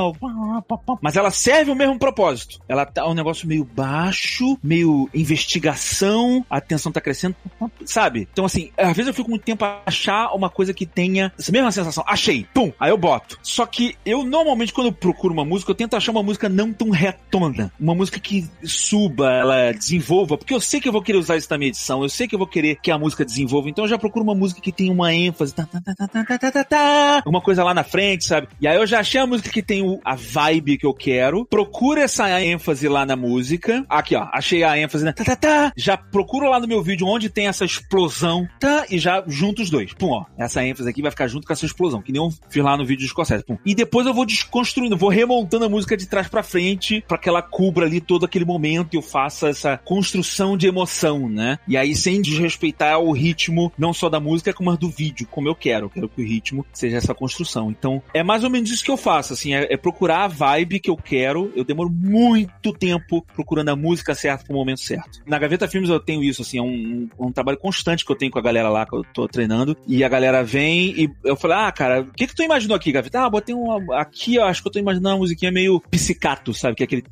mas 1.03 1.16
ela 1.16 1.31
serve 1.31 1.71
o 1.71 1.75
mesmo 1.75 1.99
propósito. 1.99 2.59
Ela 2.68 2.87
tá 2.87 3.07
um 3.07 3.14
negócio 3.14 3.47
meio 3.47 3.64
baixo, 3.64 4.59
meio 4.62 5.09
investigação, 5.14 6.45
a 6.49 6.61
tensão 6.61 6.91
tá 6.91 7.01
crescendo, 7.01 7.37
sabe? 7.85 8.29
Então, 8.33 8.45
assim, 8.45 8.71
às 8.77 8.97
vezes 8.97 9.09
eu 9.09 9.14
fico 9.14 9.31
muito 9.31 9.45
tempo 9.45 9.64
a 9.64 9.83
achar 9.87 10.33
uma 10.35 10.49
coisa 10.49 10.73
que 10.73 10.87
tenha 10.87 11.33
essa 11.39 11.53
mesma 11.53 11.71
sensação. 11.71 12.05
Achei, 12.07 12.47
pum, 12.55 12.73
aí 12.79 12.91
eu 12.91 12.97
boto. 12.97 13.39
Só 13.43 13.66
que 13.66 13.97
eu 14.05 14.25
normalmente, 14.25 14.73
quando 14.73 14.89
eu 14.89 14.93
procuro 14.93 15.35
uma 15.35 15.45
música, 15.45 15.71
eu 15.71 15.77
tento 15.77 15.97
achar 15.97 16.12
uma 16.12 16.23
música 16.23 16.49
não 16.49 16.73
tão 16.73 16.91
retona. 16.91 17.73
Uma 17.79 17.95
música 17.95 18.18
que 18.18 18.49
suba, 18.64 19.31
ela 19.33 19.73
desenvolva, 19.73 20.39
porque 20.39 20.55
eu 20.55 20.61
sei 20.61 20.81
que 20.81 20.89
eu 20.89 20.93
vou 20.93 21.03
querer 21.03 21.18
usar 21.18 21.37
isso 21.37 21.49
na 21.51 21.59
minha 21.59 21.68
edição, 21.68 22.03
eu 22.03 22.09
sei 22.09 22.27
que 22.27 22.35
eu 22.35 22.39
vou 22.39 22.49
querer 22.49 22.77
que 22.77 22.91
a 22.91 22.99
música 22.99 23.25
desenvolva, 23.25 23.68
então 23.68 23.85
eu 23.85 23.89
já 23.89 23.99
procuro 23.99 24.25
uma 24.25 24.35
música 24.35 24.61
que 24.61 24.73
tenha 24.73 24.93
uma 24.93 25.12
ênfase, 25.12 25.55
tá, 25.55 25.66
tá, 25.66 25.81
tá, 25.85 27.23
uma 27.27 27.41
coisa 27.41 27.64
lá 27.64 27.75
na 27.75 27.85
frente, 27.85 28.25
sabe? 28.25 28.49
E 28.61 28.69
aí 28.69 28.77
eu 28.77 28.87
já 28.87 29.01
achei 29.01 29.21
a 29.21 29.27
música 29.27 29.51
que 29.51 29.63
tem 29.63 29.83
o, 29.83 30.01
a 30.05 30.15
vibe 30.15 30.79
que 30.79 30.87
eu 30.87 30.93
quero, 30.93 31.47
procuro 31.47 32.01
essa 32.01 32.41
ênfase 32.43 32.89
lá 32.89 33.07
na 33.07 33.17
música. 33.17 33.85
Aqui, 33.89 34.15
ó, 34.15 34.29
achei 34.33 34.63
a 34.63 34.79
ênfase, 34.79 35.05
né? 35.05 35.13
Tá, 35.13 35.25
tá, 35.25 35.37
tá. 35.37 35.73
Já 35.77 35.97
procuro 35.97 36.49
lá 36.49 36.61
no 36.61 36.69
meu 36.69 36.83
vídeo 36.83 37.07
onde 37.07 37.31
tem 37.31 37.47
essa 37.47 37.65
explosão, 37.65 38.49
tá? 38.59 38.85
E 38.91 38.99
já 38.99 39.23
junto 39.27 39.63
os 39.63 39.71
dois. 39.71 39.95
Pum, 39.95 40.11
ó. 40.11 40.25
Essa 40.37 40.65
ênfase 40.65 40.89
aqui 40.89 41.03
vai 41.03 41.11
ficar 41.11 41.27
junto 41.27 41.47
com 41.47 41.53
essa 41.53 41.65
explosão, 41.65 42.03
que 42.03 42.13
nem 42.13 42.23
eu 42.23 42.33
fiz 42.49 42.63
lá 42.63 42.77
no 42.77 42.85
vídeo 42.85 43.03
de 43.03 43.09
Scorsese. 43.09 43.45
Pum. 43.45 43.57
E 43.65 43.75
depois 43.75 44.07
eu 44.07 44.15
vou 44.15 44.27
desconstruindo, 44.27 44.97
vou 44.97 45.09
remontando 45.09 45.65
a 45.65 45.69
música 45.69 45.97
de 45.97 46.07
trás 46.07 46.29
para 46.29 46.43
frente, 46.43 47.03
para 47.07 47.19
que 47.19 47.29
ela 47.29 47.43
cubra 47.43 47.87
ali 47.87 48.01
todo 48.01 48.25
aquele 48.27 48.45
momento 48.45 48.95
e 48.95 48.97
eu 48.97 49.03
faça 49.03 49.49
essa 49.49 49.79
construção 49.79 50.57
de 50.57 50.67
emoção, 50.67 51.29
né? 51.29 51.59
E 51.67 51.77
aí 51.77 51.95
sem 51.95 52.21
desrespeitar 52.21 52.99
o 52.99 53.13
ritmo, 53.13 53.73
não 53.79 53.93
só 53.93 54.09
da 54.09 54.21
música, 54.21 54.53
como 54.53 54.71
do 54.77 54.91
vídeo, 54.91 55.27
como 55.31 55.49
eu 55.49 55.55
quero. 55.55 55.87
Eu 55.87 55.91
quero 55.91 56.09
que 56.09 56.23
o 56.23 56.25
ritmo 56.25 56.65
seja 56.73 56.97
essa 56.97 57.15
construção. 57.15 57.71
Então, 57.71 58.03
é 58.15 58.23
mais 58.23 58.45
ou 58.45 58.50
menos 58.51 58.71
isso 58.71 58.85
que 58.85 58.91
eu 58.91 58.97
faço, 58.97 59.33
assim, 59.33 59.55
é, 59.55 59.73
é 59.73 59.77
procurar 59.77 60.25
a 60.25 60.29
vibe 60.29 60.81
que 60.81 60.91
eu 60.91 60.97
quero. 60.97 61.53
Eu 61.55 61.65
demoro 61.65 61.91
muito 61.91 62.73
tempo 62.73 63.25
procurando 63.35 63.71
a 63.71 63.77
música 63.77 64.15
certa 64.15 64.45
pro 64.45 64.55
momento 64.55 64.81
certo. 64.81 65.21
Na 65.27 65.39
Gaveta 65.39 65.69
Filmes 65.69 65.91
eu 65.91 66.01
tenho 66.01 66.23
isso, 66.23 66.43
assim, 66.43 66.59
é 66.59 66.63
um, 66.63 67.09
um, 67.19 67.33
trabalho 67.33 67.59
constante 67.59 68.05
que 68.05 68.13
eu 68.13 68.17
tenho 68.17 68.31
com 68.31 68.39
a 68.39 68.43
galera 68.43 68.69
lá 68.69 68.87
que 68.87 68.95
eu 68.95 69.05
tô 69.15 69.29
treinando. 69.29 69.77
E 69.87 70.05
a 70.05 70.09
galera 70.09 70.43
vem 70.43 70.89
e 71.01 71.11
eu 71.25 71.37
falo, 71.37 71.55
ah, 71.55 71.73
cara, 71.73 72.03
o 72.03 72.13
que 72.13 72.27
que 72.27 72.35
tu 72.35 72.43
imaginou 72.43 72.77
aqui, 72.77 72.93
Gaveta? 72.93 73.21
Ah, 73.21 73.31
botei 73.31 73.55
um. 73.55 73.93
Aqui, 73.93 74.39
ó, 74.39 74.47
acho 74.47 74.63
que 74.63 74.69
eu 74.69 74.73
tô 74.73 74.79
imaginando 74.79 75.09
uma 75.15 75.19
musiquinha 75.19 75.51
meio 75.53 75.81
psicato, 75.91 76.53
sabe? 76.53 76.77
Que 76.77 76.83
é 76.83 76.87
aquele 76.87 77.03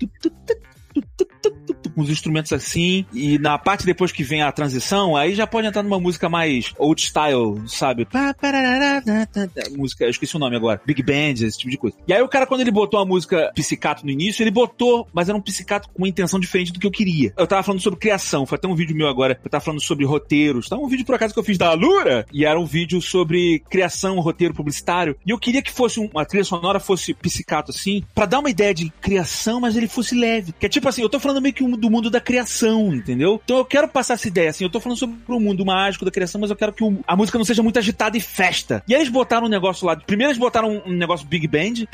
com 1.99 2.03
os 2.05 2.11
instrumentos 2.11 2.53
assim, 2.53 3.05
e 3.13 3.41
na 3.41 3.59
parte 3.59 3.85
depois 3.85 4.13
que 4.13 4.23
vem 4.23 4.41
a 4.41 4.53
transição, 4.53 5.17
aí 5.17 5.35
já 5.35 5.49
pode 5.49 5.67
entrar 5.67 5.83
numa 5.83 5.99
música 5.99 6.29
mais 6.29 6.73
old 6.79 7.03
style, 7.03 7.61
sabe? 7.67 8.07
Música, 9.77 10.05
eu 10.05 10.11
esqueci 10.11 10.37
o 10.37 10.39
nome 10.39 10.55
agora. 10.55 10.81
Big 10.87 11.03
Band, 11.03 11.45
esse 11.45 11.59
tipo 11.59 11.71
de 11.71 11.77
coisa. 11.77 11.97
E 12.07 12.13
aí 12.13 12.23
o 12.23 12.29
cara, 12.29 12.47
quando 12.47 12.61
ele 12.61 12.71
botou 12.71 13.01
a 13.01 13.05
música 13.05 13.51
psicato 13.53 14.05
no 14.05 14.13
início, 14.13 14.45
ele 14.45 14.53
botou, 14.53 15.09
mas 15.13 15.29
era 15.29 15.37
um 15.37 15.41
psicato 15.41 15.89
com 15.89 16.03
uma 16.03 16.09
intenção 16.09 16.39
diferente 16.39 16.73
do 16.73 16.79
que 16.79 16.87
eu 16.87 16.91
queria. 16.91 17.33
Eu 17.37 17.49
tava 17.49 17.65
falando 17.65 17.81
sobre 17.81 17.99
criação, 17.99 18.47
foi 18.47 18.57
até 18.57 18.69
um 18.69 18.77
vídeo 18.77 18.95
meu 18.95 19.09
agora, 19.09 19.41
eu 19.43 19.51
tava 19.51 19.65
falando 19.65 19.83
sobre 19.83 20.05
roteiros, 20.05 20.69
tá? 20.69 20.77
Um 20.77 20.87
vídeo 20.87 21.05
por 21.05 21.17
acaso 21.17 21.35
que 21.35 21.41
eu 21.41 21.45
fiz 21.45 21.59
da 21.59 21.71
Alura, 21.71 22.25
e 22.33 22.45
era 22.45 22.61
um 22.61 22.65
vídeo 22.65 23.03
sobre 23.03 23.59
criação, 23.69 24.21
roteiro 24.21 24.55
publicitário, 24.55 25.17
e 25.27 25.31
eu 25.31 25.39
queria 25.39 25.63
que 25.63 25.73
fosse 25.73 25.99
uma 25.99 26.25
trilha 26.25 26.45
sonora 26.45 26.79
fosse 26.79 27.13
psicato 27.13 27.73
assim, 27.73 28.05
para 28.15 28.27
dar 28.27 28.39
uma 28.39 28.51
ideia 28.51 28.73
de 28.73 28.89
criação, 29.01 29.61
mas 29.61 29.77
ele 29.77 29.89
fosse 29.89 30.15
leve. 30.15 30.53
Que 30.53 30.67
é 30.67 30.69
tipo 30.69 30.89
assim, 30.89 31.03
eu 31.03 31.09
tô 31.09 31.19
falando 31.19 31.43
meio 31.43 31.55
que 31.55 31.67
do 31.77 31.88
mundo 31.91 32.11
da 32.11 32.21
criação, 32.21 32.95
entendeu? 32.95 33.41
Então 33.45 33.59
eu 33.59 33.65
quero 33.65 33.89
passar 33.89 34.15
essa 34.15 34.29
ideia, 34.29 34.51
assim, 34.51 34.65
eu 34.65 34.71
tô 34.71 34.81
falando 34.81 34.99
sobre 34.99 35.17
o 35.27 35.41
mundo 35.41 35.65
mágico 35.65 36.05
da 36.05 36.11
criação, 36.11 36.41
mas 36.41 36.51
eu 36.51 36.57
quero 36.57 36.73
que 36.73 36.85
o, 36.85 37.01
a 37.07 37.17
música 37.17 37.39
não 37.39 37.45
seja 37.45 37.63
muito 37.63 37.79
agitada 37.79 38.17
e 38.17 38.21
festa. 38.21 38.83
E 38.89 38.95
aí 38.95 39.01
eles 39.01 39.13
botaram 39.13 39.47
um 39.47 39.51
negócio 39.51 39.87
lá, 39.87 39.97
primeiro 39.97 40.31
eles 40.31 40.39
botaram 40.39 40.71
um, 40.71 40.91
um 40.91 40.97
negócio 40.97 41.27
Big 41.27 41.47
Band, 41.47 41.87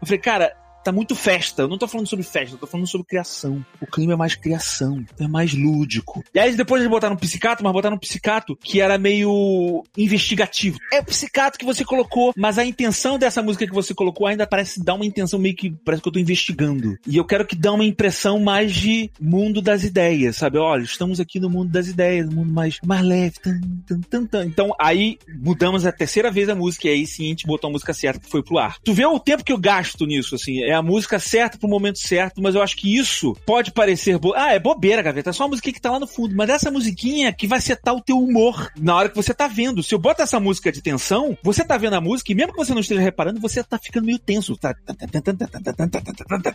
eu 0.00 0.06
falei, 0.06 0.18
cara, 0.18 0.52
tá 0.82 0.92
muito 0.92 1.14
festa. 1.14 1.62
Eu 1.62 1.68
não 1.68 1.78
tô 1.78 1.86
falando 1.86 2.06
sobre 2.06 2.24
festa, 2.24 2.54
eu 2.54 2.58
tô 2.58 2.66
falando 2.66 2.86
sobre 2.86 3.06
criação. 3.06 3.64
O 3.80 3.86
clima 3.86 4.12
é 4.12 4.16
mais 4.16 4.34
criação, 4.34 5.04
é 5.18 5.26
mais 5.26 5.54
lúdico. 5.54 6.24
E 6.34 6.38
aí 6.38 6.54
depois 6.54 6.80
eles 6.80 6.90
botaram 6.90 7.14
um 7.14 7.18
psicato, 7.18 7.62
mas 7.62 7.72
botaram 7.72 7.96
um 7.96 7.98
psicato 7.98 8.56
que 8.56 8.80
era 8.80 8.98
meio 8.98 9.84
investigativo. 9.96 10.78
É 10.92 11.00
o 11.00 11.04
psicato 11.04 11.58
que 11.58 11.64
você 11.64 11.84
colocou, 11.84 12.32
mas 12.36 12.58
a 12.58 12.64
intenção 12.64 13.18
dessa 13.18 13.42
música 13.42 13.66
que 13.66 13.74
você 13.74 13.94
colocou 13.94 14.26
ainda 14.26 14.46
parece 14.46 14.82
dar 14.82 14.94
uma 14.94 15.06
intenção 15.06 15.38
meio 15.38 15.54
que 15.54 15.70
parece 15.84 16.02
que 16.02 16.08
eu 16.08 16.12
tô 16.12 16.18
investigando. 16.18 16.98
E 17.06 17.16
eu 17.16 17.24
quero 17.24 17.46
que 17.46 17.56
dê 17.56 17.68
uma 17.68 17.84
impressão 17.84 18.40
mais 18.40 18.72
de 18.72 19.10
mundo 19.20 19.62
das 19.62 19.84
ideias, 19.84 20.36
sabe? 20.36 20.58
Olha, 20.58 20.82
estamos 20.82 21.20
aqui 21.20 21.38
no 21.38 21.50
mundo 21.50 21.70
das 21.70 21.88
ideias, 21.88 22.26
no 22.26 22.36
mundo 22.36 22.52
mais, 22.52 22.78
mais 22.84 23.02
leve. 23.02 23.34
Tan, 23.40 23.60
tan, 23.86 24.00
tan, 24.00 24.26
tan. 24.26 24.44
Então 24.44 24.74
aí 24.78 25.18
mudamos 25.28 25.86
a 25.86 25.92
terceira 25.92 26.30
vez 26.30 26.48
a 26.48 26.54
música 26.54 26.88
e 26.88 26.90
aí 26.90 27.06
sim 27.06 27.26
a 27.26 27.28
gente 27.28 27.46
botou 27.46 27.68
a 27.68 27.72
música 27.72 27.92
certa 27.92 28.20
que 28.20 28.30
foi 28.30 28.42
pro 28.42 28.58
ar. 28.58 28.78
Tu 28.82 28.92
vê 28.92 29.06
o 29.06 29.18
tempo 29.18 29.44
que 29.44 29.52
eu 29.52 29.58
gasto 29.58 30.06
nisso, 30.06 30.34
assim, 30.34 30.62
é 30.62 30.71
a 30.72 30.82
música 30.82 31.18
certa 31.18 31.58
pro 31.58 31.68
momento 31.68 31.98
certo, 31.98 32.42
mas 32.42 32.54
eu 32.54 32.62
acho 32.62 32.76
que 32.76 32.96
isso 32.96 33.36
pode 33.46 33.72
parecer. 33.72 34.18
Bo... 34.18 34.34
Ah, 34.34 34.52
é 34.52 34.58
bobeira, 34.58 35.02
gaveta. 35.02 35.30
É 35.30 35.32
só 35.32 35.44
uma 35.44 35.50
musiquinha 35.50 35.72
que 35.72 35.80
tá 35.80 35.90
lá 35.90 36.00
no 36.00 36.06
fundo. 36.06 36.34
Mas 36.34 36.50
essa 36.50 36.70
musiquinha 36.70 37.32
que 37.32 37.46
vai 37.46 37.60
setar 37.60 37.94
o 37.94 38.00
teu 38.00 38.18
humor 38.18 38.70
na 38.78 38.96
hora 38.96 39.08
que 39.08 39.16
você 39.16 39.34
tá 39.34 39.48
vendo. 39.48 39.82
Se 39.82 39.94
eu 39.94 39.98
boto 39.98 40.22
essa 40.22 40.38
música 40.40 40.70
de 40.72 40.82
tensão, 40.82 41.36
você 41.42 41.64
tá 41.64 41.76
vendo 41.76 41.94
a 41.94 42.00
música 42.00 42.32
e 42.32 42.34
mesmo 42.34 42.52
que 42.52 42.58
você 42.58 42.72
não 42.72 42.80
esteja 42.80 43.00
reparando, 43.00 43.40
você 43.40 43.62
tá 43.62 43.78
ficando 43.78 44.06
meio 44.06 44.18
tenso. 44.18 44.56
Tá... 44.56 44.74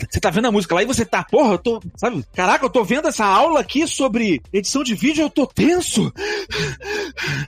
Você 0.09 0.20
tá 0.20 0.30
vendo 0.30 0.47
a 0.47 0.51
música 0.51 0.76
lá 0.76 0.84
e 0.84 0.86
você 0.86 1.05
tá, 1.05 1.24
porra, 1.24 1.53
eu 1.53 1.59
tô, 1.59 1.82
sabe? 1.95 2.24
Caraca, 2.34 2.65
eu 2.65 2.70
tô 2.70 2.84
vendo 2.84 3.07
essa 3.07 3.26
aula 3.26 3.59
aqui 3.59 3.88
sobre 3.88 4.41
edição 4.51 4.84
de 4.84 4.95
vídeo, 4.95 5.24
eu 5.24 5.30
tô 5.30 5.45
tenso. 5.45 6.11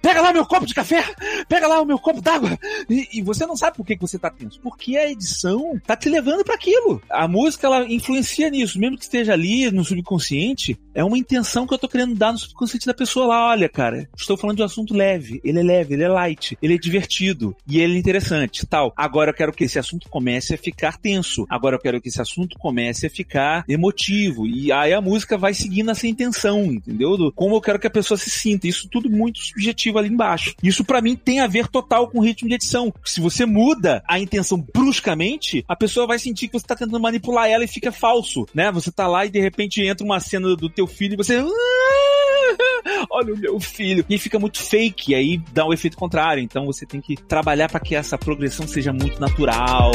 Pega 0.02 0.22
lá 0.22 0.34
meu 0.34 0.46
copo 0.46 0.66
de 0.66 0.74
café, 0.74 1.04
pega 1.48 1.68
lá 1.68 1.82
o 1.82 1.86
meu 1.86 2.00
copo 2.00 2.22
d'água. 2.22 2.58
E, 2.90 3.20
e 3.20 3.22
você 3.22 3.46
não 3.46 3.56
sabe 3.56 3.78
por 3.78 3.86
que, 3.86 3.96
que 3.96 4.02
você 4.02 4.18
tá 4.18 4.30
tenso. 4.30 4.60
Porque 4.62 4.98
a 4.98 5.10
edição 5.10 5.80
tá 5.86 5.96
te 5.96 6.10
levando 6.10 6.44
para 6.44 6.58
aquilo. 6.60 7.02
A 7.10 7.28
música, 7.28 7.66
ela 7.66 7.86
influencia 7.92 8.50
nisso, 8.50 8.78
mesmo 8.78 8.98
que 8.98 9.04
esteja 9.04 9.34
ali 9.34 9.72
no 9.72 9.86
subconsciente, 9.86 10.78
é 11.00 11.04
uma 11.04 11.18
intenção 11.18 11.66
que 11.66 11.74
eu 11.74 11.78
tô 11.78 11.88
querendo 11.88 12.14
dar 12.14 12.34
no 12.34 12.38
subconsciente 12.38 12.86
da 12.86 12.94
pessoa 12.94 13.26
lá. 13.26 13.52
Olha, 13.52 13.70
cara, 13.70 14.10
estou 14.18 14.36
falando 14.36 14.58
de 14.58 14.64
um 14.64 14.66
assunto 14.66 14.94
leve. 14.94 15.40
Ele 15.46 15.62
é 15.62 15.64
leve, 15.64 15.94
ele 15.94 16.04
é 16.04 16.10
light, 16.10 16.58
ele 16.62 16.74
é 16.74 16.78
divertido 16.78 17.56
e 17.66 17.80
ele 17.80 17.96
é 17.96 17.98
interessante, 17.98 18.66
tal. 18.66 18.94
Agora 18.98 19.30
eu 19.30 19.34
quero 19.34 19.54
que 19.54 19.64
esse 19.64 19.80
assunto 19.80 20.10
comece 20.10 20.54
a 20.54 20.58
ficar 20.58 20.98
tenso. 20.98 21.46
Agora 21.50 21.78
eu 21.78 21.80
quero 21.80 22.02
que 22.02 22.10
esse 22.10 22.22
assunto 22.22 22.60
comece 22.60 23.08
a 23.08 23.10
ficar 23.10 23.64
emotivo. 23.66 24.46
E 24.46 24.74
aí 24.74 24.92
a 24.92 25.00
música 25.00 25.38
vai 25.38 25.54
seguindo 25.54 25.90
essa 25.90 26.06
intenção, 26.06 26.66
entendeu? 26.66 27.16
Do 27.16 27.32
como 27.32 27.56
eu 27.56 27.62
quero 27.62 27.80
que 27.80 27.88
a 27.88 27.92
pessoa 27.92 28.18
se 28.18 28.30
sinta. 28.30 28.68
Isso 28.68 28.90
tudo 28.90 29.10
muito 29.10 29.40
subjetivo 29.40 30.00
ali 30.00 30.10
embaixo. 30.10 30.54
Isso 30.62 30.84
para 30.84 31.02
mim 31.02 31.16
tem 31.16 31.40
a 31.40 31.48
ver 31.48 31.70
total 31.70 32.10
com 32.10 32.20
o 32.20 32.24
ritmo 32.24 32.50
de 32.50 32.56
edição. 32.56 32.94
Se 33.06 33.22
você 33.22 33.46
muda 33.46 34.04
a 34.06 34.20
intenção 34.20 34.58
bruscamente, 34.76 35.64
a 35.66 35.78
pessoa 35.78 36.06
vai 36.06 36.20
sentir 36.20 36.48
que 36.48 36.60
você 36.60 36.68
tá 36.68 36.76
tentando 36.76 37.00
manipular 37.00 37.48
ela 37.48 37.64
e 37.64 37.70
fica 37.70 37.90
falso, 37.90 38.46
né? 38.54 38.70
Você 38.74 38.92
tá 38.92 39.08
lá 39.08 39.26
e 39.26 39.30
de 39.30 39.40
repente 39.40 39.82
entra 39.82 40.06
uma 40.06 40.20
cena 40.20 40.58
do 40.58 40.70
teu 40.70 40.89
filho 40.90 41.16
você 41.16 41.38
ah, 41.38 43.06
olha 43.12 43.34
o 43.34 43.38
meu 43.38 43.60
filho. 43.60 44.06
E 44.10 44.18
fica 44.18 44.40
muito 44.40 44.60
fake, 44.60 45.16
aí 45.16 45.38
dá 45.54 45.66
o 45.66 45.70
um 45.70 45.74
efeito 45.74 45.98
contrário. 45.98 46.42
Então 46.42 46.66
você 46.66 46.86
tem 46.86 47.02
que 47.02 47.16
trabalhar 47.16 47.70
para 47.70 47.80
que 47.80 47.96
essa 47.96 48.18
progressão 48.18 48.68
seja 48.68 48.92
muito 48.92 49.20
natural. 49.20 49.92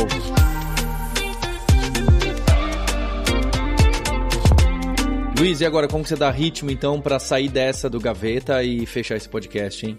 Luiz, 5.36 5.60
e 5.60 5.66
agora 5.66 5.88
como 5.88 6.04
você 6.04 6.14
dá 6.14 6.30
ritmo 6.30 6.70
então 6.70 7.00
pra 7.00 7.18
sair 7.18 7.48
dessa 7.48 7.90
do 7.90 7.98
gaveta 7.98 8.62
e 8.62 8.86
fechar 8.86 9.16
esse 9.16 9.28
podcast, 9.28 9.84
hein? 9.84 9.98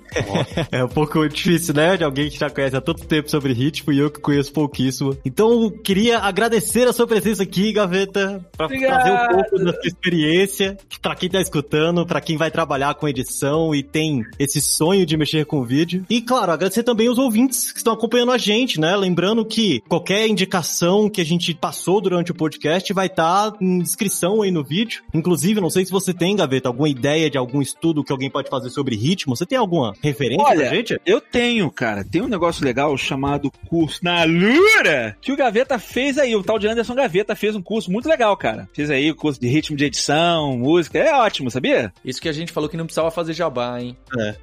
É 0.72 0.84
um 0.84 0.88
pouco 0.88 1.28
difícil, 1.28 1.74
né? 1.74 1.98
De 1.98 2.06
alguém 2.06 2.30
que 2.30 2.40
já 2.40 2.50
conhece 2.50 2.76
há 2.76 2.82
tanto 2.82 3.06
tempo 3.06 3.30
sobre 3.30 3.52
ritmo 3.52 3.92
e 3.92 4.00
eu 4.00 4.10
que 4.10 4.20
conheço 4.22 4.54
pouquíssimo. 4.54 5.18
Então, 5.26 5.70
queria 5.84 6.20
agradecer 6.20 6.88
a 6.88 6.94
sua 6.94 7.06
presença 7.06 7.44
aqui, 7.44 7.74
Gaveta, 7.74 8.46
pra 8.56 8.66
Obrigado. 8.66 9.04
trazer 9.04 9.12
um 9.12 9.36
pouco 9.36 9.66
da 9.66 9.74
sua 9.74 9.88
experiência, 9.88 10.78
pra 11.02 11.16
quem 11.16 11.30
tá 11.30 11.42
escutando, 11.42 12.06
pra 12.06 12.22
quem 12.22 12.38
vai 12.38 12.50
trabalhar 12.50 12.96
com 12.96 13.08
edição 13.08 13.76
e 13.76 13.84
tem 13.84 14.24
esse 14.40 14.62
sonho 14.62 15.06
de 15.06 15.18
mexer 15.18 15.46
com 15.46 15.66
vídeo. 15.66 16.06
E, 16.10 16.22
claro, 16.22 16.54
agradecer 16.54 16.84
também 16.84 17.10
os 17.10 17.18
ouvintes 17.18 17.74
que 17.74 17.78
estão 17.80 17.94
acompanhando 17.94 18.32
a 18.32 18.38
gente, 18.38 18.80
né? 18.80 18.96
Lembrando 18.96 19.46
que 19.46 19.82
qualquer 19.90 20.28
indicação 20.28 21.10
que 21.10 21.20
a 21.20 21.26
gente 21.26 21.54
passou 21.54 22.00
durante 22.00 22.32
o 22.32 22.36
podcast 22.36 22.92
vai 22.94 23.08
estar 23.08 23.54
em 23.62 23.80
descrição 23.80 24.42
aí 24.42 24.50
no 24.50 24.64
vídeo. 24.64 25.04
Inclusive, 25.26 25.60
não 25.60 25.72
sei 25.72 25.84
se 25.84 25.92
você 25.92 26.14
tem, 26.14 26.36
Gaveta, 26.36 26.70
alguma 26.70 26.88
ideia 26.88 27.32
de 27.32 27.38
algum 27.38 27.60
estudo 27.60 28.04
que 28.04 28.12
alguém 28.12 28.30
pode 28.30 28.48
fazer 28.48 28.70
sobre 28.70 28.96
ritmo. 28.96 29.36
Você 29.36 29.44
tem 29.44 29.58
alguma 29.58 29.96
referência 30.00 30.46
Olha, 30.46 30.68
pra 30.68 30.76
gente? 30.76 31.02
Eu 31.04 31.20
tenho, 31.20 31.72
cara. 31.72 32.06
Tem 32.06 32.22
um 32.22 32.28
negócio 32.28 32.64
legal 32.64 32.96
chamado 32.96 33.52
curso 33.68 34.02
na 34.04 34.24
Lura 34.24 35.18
que 35.20 35.32
o 35.32 35.36
Gaveta 35.36 35.80
fez 35.80 36.20
aí. 36.20 36.36
O 36.36 36.44
tal 36.44 36.60
de 36.60 36.68
Anderson 36.68 36.94
Gaveta 36.94 37.36
fez 37.36 37.56
um 37.56 37.62
curso 37.62 37.92
muito 37.92 38.08
legal, 38.08 38.38
cara. 38.38 38.70
Fez 38.72 38.92
aí 38.92 39.10
o 39.10 39.16
curso 39.16 39.42
de 39.42 39.48
ritmo 39.48 39.76
de 39.76 39.86
edição, 39.86 40.56
música. 40.60 41.00
É 41.00 41.12
ótimo, 41.16 41.50
sabia? 41.50 41.92
Isso 42.06 42.22
que 42.22 42.30
a 42.30 42.34
gente 42.34 42.52
falou 42.52 42.70
que 42.70 42.78
não 42.78 42.86
precisava 42.86 43.10
fazer 43.10 43.34
jabá, 43.34 43.82
hein? 43.82 43.98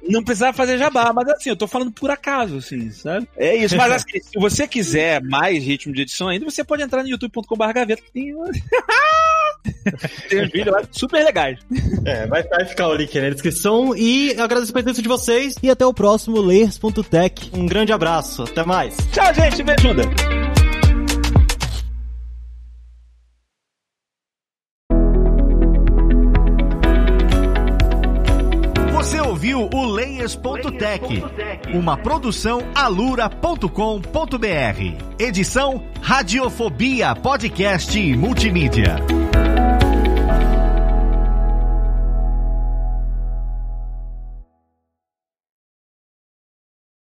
Não 0.05 0.21
precisava 0.21 0.51
fazer 0.51 0.77
jabá, 0.77 1.13
mas 1.13 1.29
assim, 1.29 1.49
eu 1.49 1.55
tô 1.55 1.65
falando 1.65 1.93
por 1.93 2.11
acaso, 2.11 2.57
assim, 2.57 2.91
sabe? 2.91 3.25
É 3.37 3.55
isso. 3.55 3.77
Mas 3.77 3.89
assim, 3.89 4.19
se 4.19 4.37
você 4.37 4.67
quiser 4.67 5.23
mais 5.23 5.63
ritmo 5.63 5.93
de 5.93 6.01
edição 6.01 6.27
ainda, 6.27 6.43
você 6.43 6.61
pode 6.61 6.83
entrar 6.83 7.03
no 7.03 7.09
youtube.com.br 7.09 7.71
gaveta 7.73 8.01
que 8.01 8.11
tem. 8.11 8.33
tem 10.29 10.43
uns 10.43 10.51
vídeos 10.51 10.75
lá 10.75 10.83
super 10.91 11.23
legais. 11.23 11.59
É, 12.05 12.27
vai, 12.27 12.43
vai 12.43 12.65
ficar 12.65 12.87
o 12.87 12.95
link 12.95 13.17
aí 13.17 13.23
na 13.23 13.29
descrição. 13.29 13.95
E 13.95 14.33
eu 14.35 14.43
agradeço 14.43 14.71
a 14.71 14.73
presença 14.73 15.01
de 15.01 15.07
vocês. 15.07 15.55
E 15.61 15.69
até 15.69 15.85
o 15.85 15.93
próximo 15.93 16.41
Layers.tech. 16.41 17.51
Um 17.53 17.65
grande 17.65 17.93
abraço. 17.93 18.43
Até 18.43 18.63
mais. 18.63 18.95
Tchau, 19.11 19.33
gente. 19.33 19.63
Me 19.63 19.71
ajuda. 19.71 20.03
Você 28.93 29.19
ouviu 29.19 29.69
o 29.73 29.85
Layers.tech, 29.85 31.23
uma 31.73 31.97
produção 31.97 32.61
alura.com.br. 32.73 33.67
Edição 35.19 35.83
Radiofobia 36.01 37.13
Podcast 37.13 37.99
e 37.99 38.15
Multimídia. 38.15 39.22